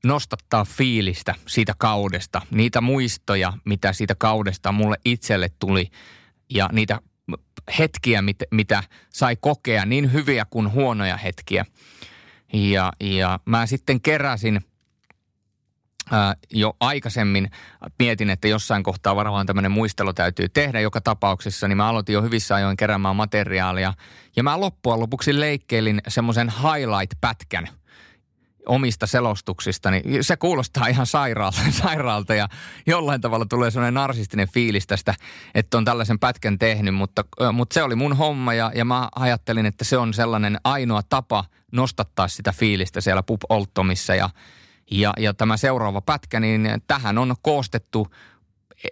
[0.05, 5.91] nostattaa fiilistä siitä kaudesta, niitä muistoja, mitä siitä kaudesta mulle itselle tuli
[6.49, 6.99] ja niitä
[7.79, 11.65] hetkiä, mit, mitä sai kokea, niin hyviä kuin huonoja hetkiä.
[12.53, 14.61] Ja, ja mä sitten keräsin
[16.11, 17.49] ää, jo aikaisemmin,
[17.99, 22.21] mietin, että jossain kohtaa varmaan tämmöinen muistelu täytyy tehdä joka tapauksessa, niin mä aloitin jo
[22.21, 23.93] hyvissä ajoin keräämään materiaalia.
[24.35, 27.67] Ja mä loppujen lopuksi leikkeilin semmoisen highlight-pätkän–
[28.65, 32.49] omista selostuksista, niin se kuulostaa ihan sairaalta, sairaalta ja
[32.87, 35.15] jollain tavalla tulee sellainen narsistinen fiilis tästä,
[35.55, 39.65] että on tällaisen pätkän tehnyt, mutta, mutta se oli mun homma ja, ja mä ajattelin,
[39.65, 44.29] että se on sellainen ainoa tapa nostattaa sitä fiilistä siellä Pup Olttomissa ja,
[44.91, 48.07] ja, ja tämä seuraava pätkä, niin tähän on koostettu,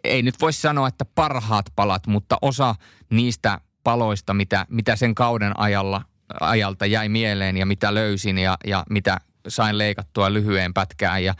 [0.03, 2.75] ei nyt voisi sanoa, että parhaat palat, mutta osa
[3.09, 6.01] niistä paloista, mitä, mitä sen kauden ajalla
[6.39, 9.17] ajalta jäi mieleen ja mitä löysin ja, ja mitä
[9.47, 11.33] sain leikattua lyhyen pätkään ja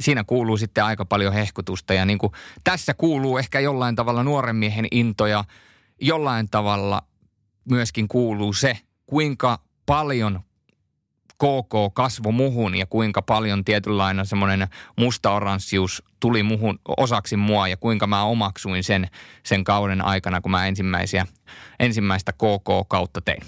[0.00, 2.32] siinä kuuluu sitten aika paljon hehkutusta ja niin kuin
[2.64, 5.44] tässä kuuluu ehkä jollain tavalla nuoren miehen into ja
[6.00, 7.02] jollain tavalla
[7.70, 10.40] myöskin kuuluu se, kuinka paljon
[11.34, 18.06] KK kasvo muhun ja kuinka paljon tietynlainen semmoinen musta-oranssius tuli muhun osaksi mua ja kuinka
[18.06, 19.08] mä omaksuin sen,
[19.42, 21.26] sen kauden aikana, kun mä ensimmäisiä,
[21.80, 23.42] ensimmäistä KK-kautta tein.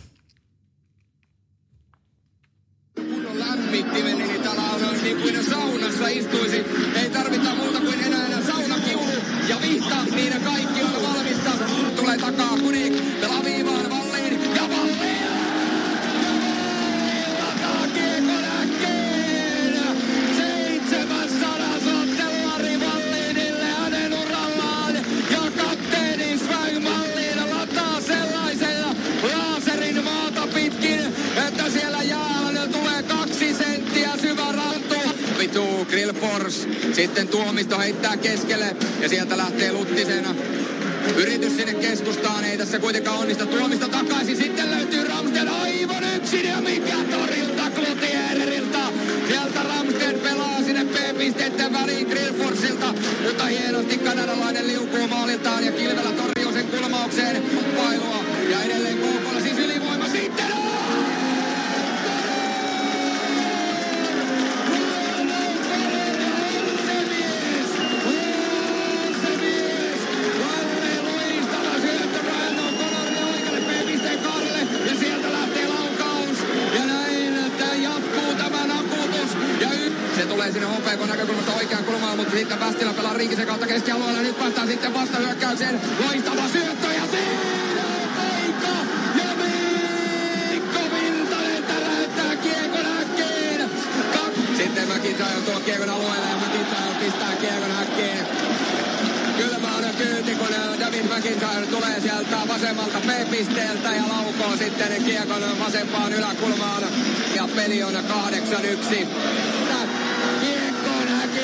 [37.07, 40.35] Sitten Tuomisto heittää keskelle ja sieltä lähtee Luttisena.
[41.17, 43.47] Yritys sinne keskustaan, ei tässä kuitenkaan onnista.
[43.47, 48.79] Tuomista takaisin, sitten löytyy Ramsden aivan yksin ja mikä torjunta Gutierrezilta.
[49.29, 56.53] Sieltä Ramsden pelaa sinne B-pisteiden väliin Grillforsilta, mutta hienosti kanadalainen liukuu maaliltaan ja Kilvelä torjuu
[56.53, 57.43] sen kulmaukseen
[57.77, 58.25] pailua.
[58.51, 60.46] Ja edelleen KKlla siis ylivoima sitten
[80.37, 84.23] tulee sinne HPK näkökulmasta oikeaan kulmaan, mutta sitten Västilä pelaa Rinkisen kautta keskialueella.
[84.23, 85.81] Nyt päästään sitten vastahyökkäykseen.
[86.05, 87.85] Loistava syöttö ja siinä
[88.17, 88.73] Veikko
[89.19, 89.31] ja
[90.93, 92.87] Virtanen täräyttää kiekon
[94.57, 96.37] Sitten McIntyre tuo kiekon alueelle ja
[97.01, 98.27] pistää kiekon äkkiin.
[99.37, 100.49] Kylmä on kyyti, kun
[100.81, 106.83] David McIntyre tulee sieltä vasemmalta B-pisteeltä ja laukoo sitten kiekon vasempaan yläkulmaan.
[107.35, 107.97] Ja peli on 8-1.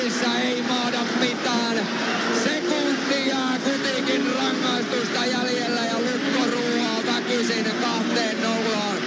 [0.03, 1.87] Häkissä ei maada mitään.
[2.43, 8.97] Sekunti jää kutikin rangaistusta jäljellä ja lukko ruoaa väkisin kahteen nollaan.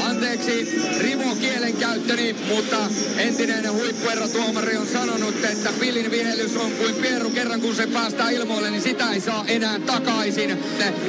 [0.00, 2.76] Anteeksi Rimo kielenkäyttöni, mutta
[3.16, 8.70] entinen huippuerotuomari on sanonut, että pillin vihellys on kuin pieru kerran kun se päästää ilmoille,
[8.70, 10.58] niin sitä ei saa enää takaisin.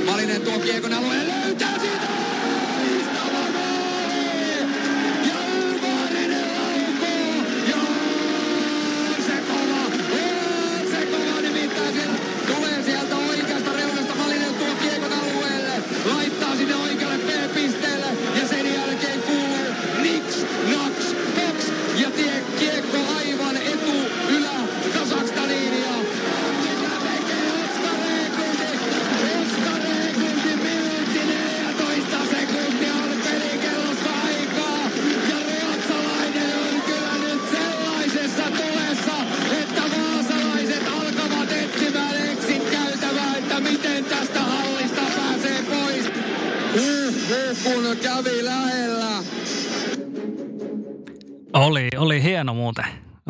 [0.05, 2.07] Malinen tuo kiekon alueen löytää siitä!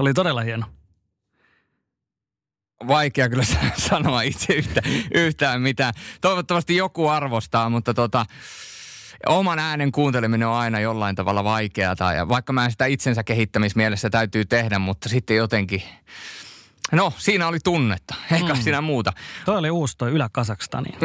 [0.07, 0.65] Oli todella hieno.
[2.87, 3.43] Vaikea kyllä
[3.89, 4.81] sanoa itse yhtä,
[5.13, 5.93] yhtään mitään.
[6.21, 8.25] Toivottavasti joku arvostaa, mutta tota,
[9.25, 12.13] oman äänen kuunteleminen on aina jollain tavalla vaikeaa.
[12.15, 15.83] Ja vaikka mä en sitä itsensä kehittämismielessä täytyy tehdä, mutta sitten jotenkin...
[16.91, 18.15] No, siinä oli tunnetta.
[18.31, 18.61] Ehkä mm.
[18.61, 19.13] siinä muuta.
[19.45, 20.99] Toi oli uusi toi Ylä-Kasakstaniin.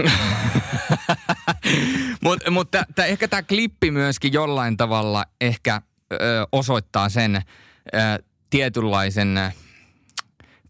[2.20, 2.68] Mutta mut
[3.06, 6.16] ehkä tämä klippi myöskin jollain tavalla ehkä ö,
[6.52, 9.52] osoittaa sen ö, tietynlaisen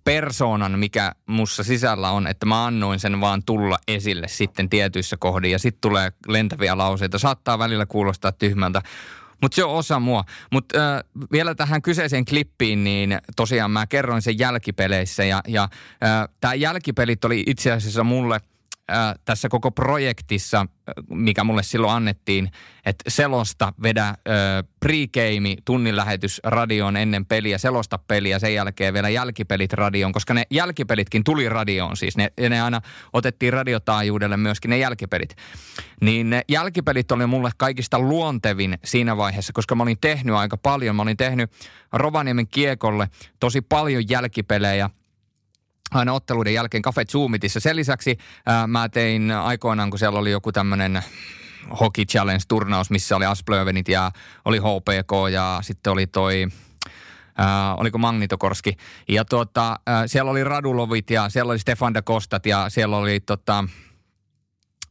[0.04, 5.50] persoonan, mikä mussa sisällä on, että mä annoin sen vaan tulla esille sitten tietyissä kohdin
[5.50, 7.18] ja sitten tulee lentäviä lauseita.
[7.18, 8.82] Saattaa välillä kuulostaa tyhmältä,
[9.42, 10.24] mutta se on osa mua.
[10.52, 16.28] Mutta äh, vielä tähän kyseiseen klippiin, niin tosiaan mä kerroin sen jälkipeleissä ja, ja äh,
[16.40, 18.40] tämä jälkipelit oli itse asiassa mulle–
[19.24, 20.66] tässä koko projektissa,
[21.10, 22.50] mikä mulle silloin annettiin,
[22.86, 24.14] että selosta vedä
[24.80, 30.42] pregame, tunnin lähetys radioon ennen peliä, selosta peliä, sen jälkeen vielä jälkipelit radioon, koska ne
[30.50, 32.16] jälkipelitkin tuli radioon siis.
[32.16, 32.80] Ne, ne aina
[33.12, 35.36] otettiin radiotaajuudelle myöskin ne jälkipelit.
[36.00, 40.96] Niin ne jälkipelit oli mulle kaikista luontevin siinä vaiheessa, koska mä olin tehnyt aika paljon.
[40.96, 41.50] Mä olin tehnyt
[41.92, 43.08] Rovaniemen kiekolle
[43.40, 44.90] tosi paljon jälkipelejä–
[45.94, 47.60] aina otteluiden jälkeen Cafe Zoomitissa.
[47.60, 51.02] Sen lisäksi ää, mä tein aikoinaan, kun siellä oli joku tämmöinen
[51.80, 54.10] Hockey Challenge-turnaus, missä oli Asplövenit ja
[54.44, 56.46] oli HPK ja sitten oli toi
[57.40, 58.76] Äh, oliko Magnitokorski.
[59.08, 63.20] Ja tuota, äh, siellä oli Radulovit ja siellä oli Stefan de Kostat ja siellä oli
[63.20, 63.64] tota,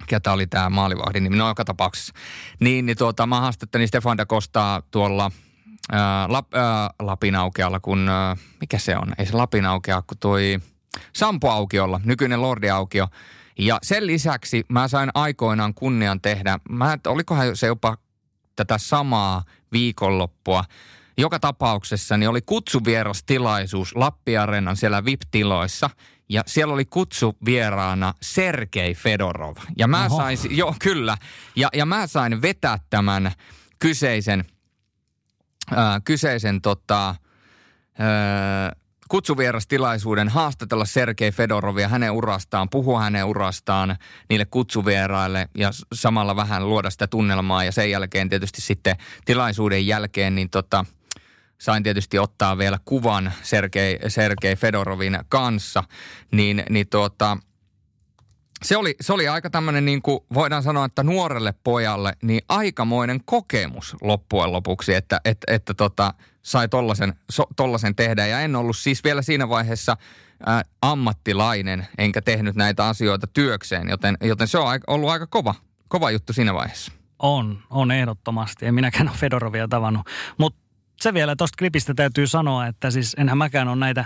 [0.08, 2.14] ketä oli tämä maalivahdin nimi, no joka tapauksessa.
[2.60, 5.32] Niin, niin tuota, mä haastattelin Stefan de Kostaa tuolla
[5.92, 9.14] ää, Lap, ää, Lapin aukealla, kun, ää, mikä se on?
[9.18, 10.60] Ei se Lapin aukea, kun toi
[11.14, 13.08] Sampo aukiolla, nykyinen Lordi aukio.
[13.60, 17.98] Ja sen lisäksi mä sain aikoinaan kunnian tehdä, mä, olikohan se jopa
[18.56, 20.64] tätä samaa viikonloppua,
[21.18, 25.90] joka tapauksessa niin oli kutsuvierastilaisuus Lappi-areenan siellä VIP-tiloissa–
[26.32, 29.58] ja siellä oli kutsu vieraana Sergei Fedorov.
[29.78, 30.18] Ja mä Oho.
[30.18, 31.18] sain, joo kyllä,
[31.56, 33.32] ja, ja mä sain vetää tämän
[33.80, 34.46] kyseisen,
[35.72, 37.16] äh, kyseisen tota, äh,
[39.12, 43.98] kutsuvierastilaisuuden haastatella Sergei Fedorovia hänen urastaan, puhua hänen urastaan
[44.30, 47.64] niille kutsuvieraille ja samalla vähän luoda sitä tunnelmaa.
[47.64, 50.86] Ja sen jälkeen tietysti sitten tilaisuuden jälkeen niin tota–
[51.62, 55.84] sain tietysti ottaa vielä kuvan Sergei, Sergei Fedorovin kanssa,
[56.32, 57.38] niin, niin tuota,
[58.64, 63.20] se oli, se oli aika tämmöinen, niin kuin voidaan sanoa, että nuorelle pojalle, niin aikamoinen
[63.26, 68.28] kokemus loppujen lopuksi, että, että, että tota, sai tollasen, so, tollasen tehdä.
[68.28, 69.98] Ja en ollut siis vielä siinä vaiheessa
[70.48, 75.56] ä, ammattilainen, enkä tehnyt näitä asioita työkseen, joten, joten se on ollut aika kova,
[75.88, 76.92] kova juttu siinä vaiheessa.
[77.20, 78.66] On, on ehdottomasti.
[78.66, 80.08] En minäkään ole Fedorovia tavannut.
[80.38, 80.60] Mutta
[81.02, 84.06] se vielä tuosta klipistä täytyy sanoa, että siis enhän mäkään ole näitä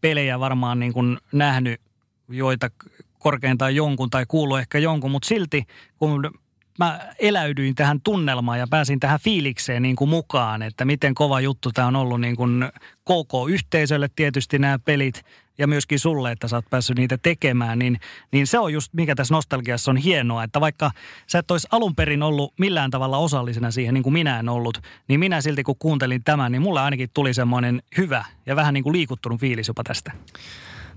[0.00, 1.80] pelejä varmaan niin kuin nähnyt,
[2.28, 2.70] joita
[3.18, 5.64] korkeintaan jonkun tai kuuluu ehkä jonkun, mutta silti
[5.96, 6.30] kun
[6.78, 11.72] mä eläydyin tähän tunnelmaan ja pääsin tähän fiilikseen niin kuin mukaan, että miten kova juttu
[11.72, 12.70] tämä on ollut niin kuin
[13.04, 15.24] koko yhteisölle tietysti nämä pelit
[15.58, 18.00] ja myöskin sulle, että sä oot päässyt niitä tekemään, niin,
[18.32, 20.90] niin se on just mikä tässä nostalgiassa on hienoa, että vaikka
[21.26, 24.78] sä et olisi alun perin ollut millään tavalla osallisena siihen, niin kuin minä en ollut,
[25.08, 28.84] niin minä silti kun kuuntelin tämän, niin mulle ainakin tuli semmoinen hyvä ja vähän niin
[28.84, 30.12] kuin liikuttunut fiilis jopa tästä.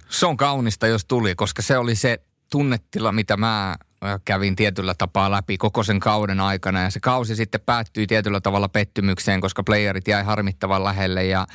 [0.10, 2.20] Se on kaunista, jos tuli, koska se oli se
[2.52, 3.76] tunnetila, mitä mä
[4.26, 6.82] kävin tietyllä tapaa läpi koko sen kauden aikana.
[6.82, 11.48] Ja se kausi sitten päättyi tietyllä tavalla pettymykseen, koska playerit jäi harmittavan lähelle ja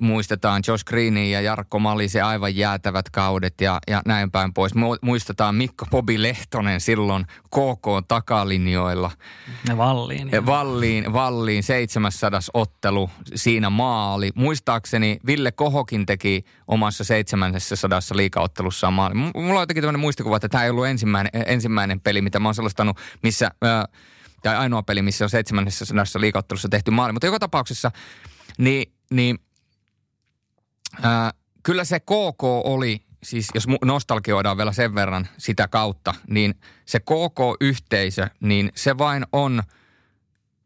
[0.00, 4.72] muistetaan Josh Greenin ja Jarkko Malisen aivan jäätävät kaudet ja, ja näin päin pois.
[5.02, 9.10] Muistetaan Mikko Bobi Lehtonen silloin KK takalinjoilla.
[9.68, 10.28] Ja Valliin.
[10.32, 10.46] Ja.
[10.46, 14.30] Valliin, Valliin 700 ottelu, siinä maali.
[14.34, 19.14] Muistaakseni Ville Kohokin teki omassa 700 liikaottelussaan maali.
[19.14, 22.54] Mulla on jotenkin tämmöinen muistikuva, että tämä ei ollut ensimmäinen, ensimmäinen peli, mitä mä oon
[22.54, 23.50] sellastanut, missä...
[24.42, 27.12] tai ainoa peli, missä on 700 liikaottelussa tehty maali.
[27.12, 27.90] Mutta joka tapauksessa,
[28.58, 29.38] niin, niin
[31.02, 31.32] Ää,
[31.62, 36.54] kyllä se KK oli, siis jos nostalgioidaan vielä sen verran sitä kautta, niin
[36.86, 39.62] se KK-yhteisö, niin se vain on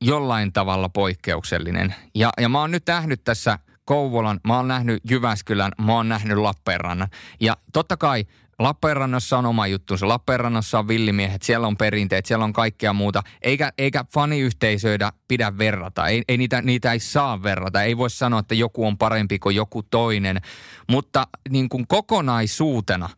[0.01, 1.95] jollain tavalla poikkeuksellinen.
[2.15, 6.39] Ja, ja mä oon nyt nähnyt tässä Kouvolan, mä oon nähnyt Jyväskylän, mä oon nähnyt
[6.39, 7.09] Lappeenrannan.
[7.41, 8.25] Ja totta kai
[8.61, 10.09] Lappeenrannassa on oma juttunsa.
[10.09, 13.23] Lappeenrannassa on villimiehet, siellä on perinteet, siellä on kaikkea muuta.
[13.43, 16.07] Eikä, eikä faniyhteisöitä pidä verrata.
[16.07, 17.83] Ei, ei niitä, niitä ei saa verrata.
[17.83, 20.41] Ei voi sanoa, että joku on parempi kuin joku toinen.
[20.89, 23.09] Mutta niin kuin kokonaisuutena,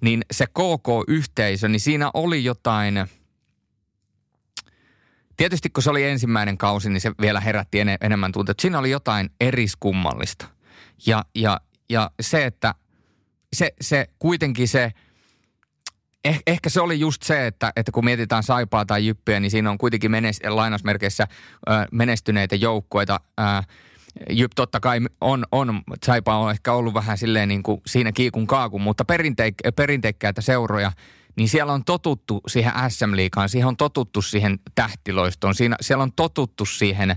[0.00, 3.06] niin se KK-yhteisö, niin siinä oli jotain...
[5.36, 8.62] Tietysti kun se oli ensimmäinen kausi, niin se vielä herätti en, enemmän tunteita.
[8.62, 10.46] Siinä oli jotain eriskummallista.
[11.06, 11.60] Ja, ja,
[11.90, 12.74] ja se, että–
[13.52, 14.92] se, se kuitenkin se,
[16.24, 19.70] eh, ehkä se oli just se, että, että kun mietitään Saipaa tai Jyppiä, niin siinä
[19.70, 21.22] on kuitenkin menes, lainausmerkeissä
[21.70, 23.20] äh, menestyneitä joukkueita.
[23.40, 23.66] Äh,
[24.30, 28.46] Jyp totta kai on, on, Saipa on ehkä ollut vähän silleen niin kuin siinä kiikun
[28.46, 30.92] kaakun, mutta perinteik, perinteikkäitä seuroja,
[31.36, 36.64] niin siellä on totuttu siihen SM-liikaan, siihen on totuttu siihen tähtiloistoon, siinä, siellä on totuttu
[36.64, 37.16] siihen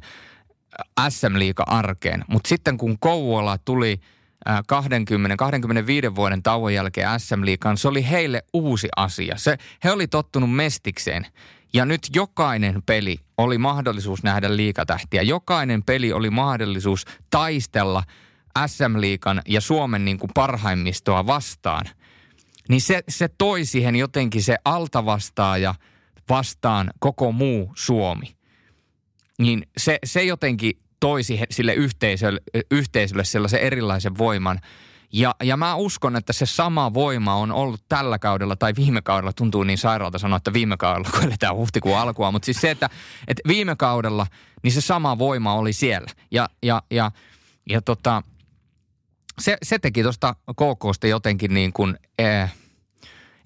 [1.10, 2.26] SM-liiga-arkeen.
[2.28, 4.00] Mutta sitten kun Kouvola tuli–
[4.50, 9.38] 20-25 vuoden tauon jälkeen SM Liikaan, se oli heille uusi asia.
[9.38, 11.28] Se, he oli tottunut mestikseen.
[11.74, 15.22] Ja nyt jokainen peli oli mahdollisuus nähdä liikatähtiä.
[15.22, 18.04] Jokainen peli oli mahdollisuus taistella
[18.68, 21.86] SM-liikan ja Suomen niin kuin parhaimmistoa vastaan.
[22.70, 25.76] Niin se, se toi siihen jotenkin se altavastaaja
[26.30, 28.36] vastaan koko muu Suomi.
[29.40, 32.42] Niin se, se jotenkin toisi sille yhteisölle,
[32.72, 34.60] yhteisölle sellaisen erilaisen voiman.
[35.14, 39.34] Ja, ja mä uskon, että se sama voima on ollut tällä kaudella tai viime kaudella,
[39.34, 42.90] tuntuu niin sairaalta sanoa, että viime kaudella, kun eletään huhtikuun alkua, mutta siis se, että,
[43.28, 44.28] että viime kaudella,
[44.64, 46.12] niin se sama voima oli siellä.
[46.32, 47.12] Ja, ja, ja,
[47.70, 48.24] ja tota,
[49.40, 52.52] se, se teki tuosta KKsta jotenkin niin kuin, eh,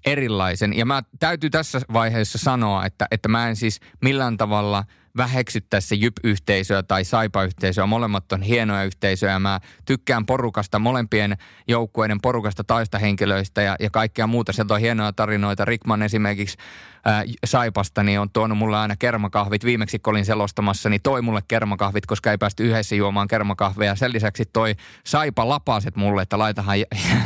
[0.06, 0.78] erilaisen.
[0.78, 4.84] Ja mä täytyy tässä vaiheessa sanoa, että, että mä en siis millään tavalla
[5.18, 7.86] väheksyttäisi se Jyp-yhteisöä tai Saipa-yhteisöä.
[7.86, 9.40] Molemmat on hienoja yhteisöjä.
[9.40, 11.38] Mä tykkään porukasta, molempien
[11.68, 14.54] joukkueiden porukasta taistahenkilöistä ja, ja kaikkea muuta.
[14.54, 15.66] Sieltä on hienoja tarinoita.
[15.66, 16.58] Rickman esimerkiksi
[17.06, 19.66] ää, Saipasta niin on tuonut mulle aina kermakahvit.
[19.66, 23.96] Viimeksi kun olin selostamassa, niin toi mulle kermakahvit, koska ei päästy yhdessä juomaan kermakahveja.
[23.96, 24.76] Sen lisäksi toi
[25.06, 26.78] Saipa lapaset mulle, että laitahan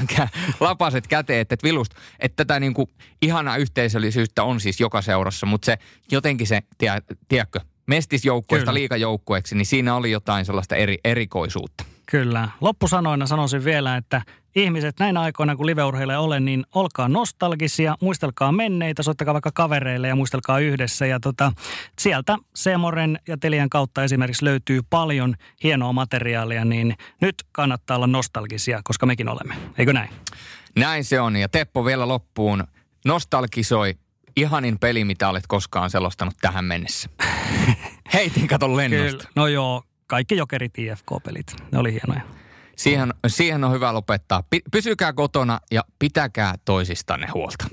[0.59, 2.89] lapaset käteen, että, vilust, että tätä niin kuin
[3.21, 5.77] ihanaa yhteisöllisyyttä on siis joka seurassa, mutta se
[6.11, 6.91] jotenkin se, tie,
[7.27, 7.59] tiedätkö,
[7.89, 11.83] mestisjoukkueesta liikajoukkueeksi, niin siinä oli jotain sellaista eri, erikoisuutta.
[12.11, 12.49] Kyllä.
[12.61, 14.21] Loppusanoina sanoisin vielä, että
[14.55, 20.15] ihmiset näinä aikoina, kun liveurheille ole, niin olkaa nostalgisia, muistelkaa menneitä, soittakaa vaikka kavereille ja
[20.15, 21.05] muistelkaa yhdessä.
[21.05, 21.51] Ja tota,
[21.99, 28.81] sieltä Seemoren ja Telian kautta esimerkiksi löytyy paljon hienoa materiaalia, niin nyt kannattaa olla nostalgisia,
[28.83, 29.55] koska mekin olemme.
[29.77, 30.09] Eikö näin?
[30.75, 31.35] Näin se on.
[31.35, 32.63] Ja Teppo vielä loppuun
[33.05, 33.95] nostalgisoi
[34.35, 37.10] ihanin peli, mitä olet koskaan selostanut tähän mennessä.
[38.14, 39.18] Heitin kato lennosta.
[39.18, 39.23] Kyllä.
[39.35, 41.56] No joo, kaikki jokerit IFK-pelit.
[41.72, 42.22] Ne oli hienoja.
[42.76, 44.43] Siihen, siihen on hyvä lopettaa.
[44.72, 47.65] Pysykää kotona ja pitäkää toisistanne huolta.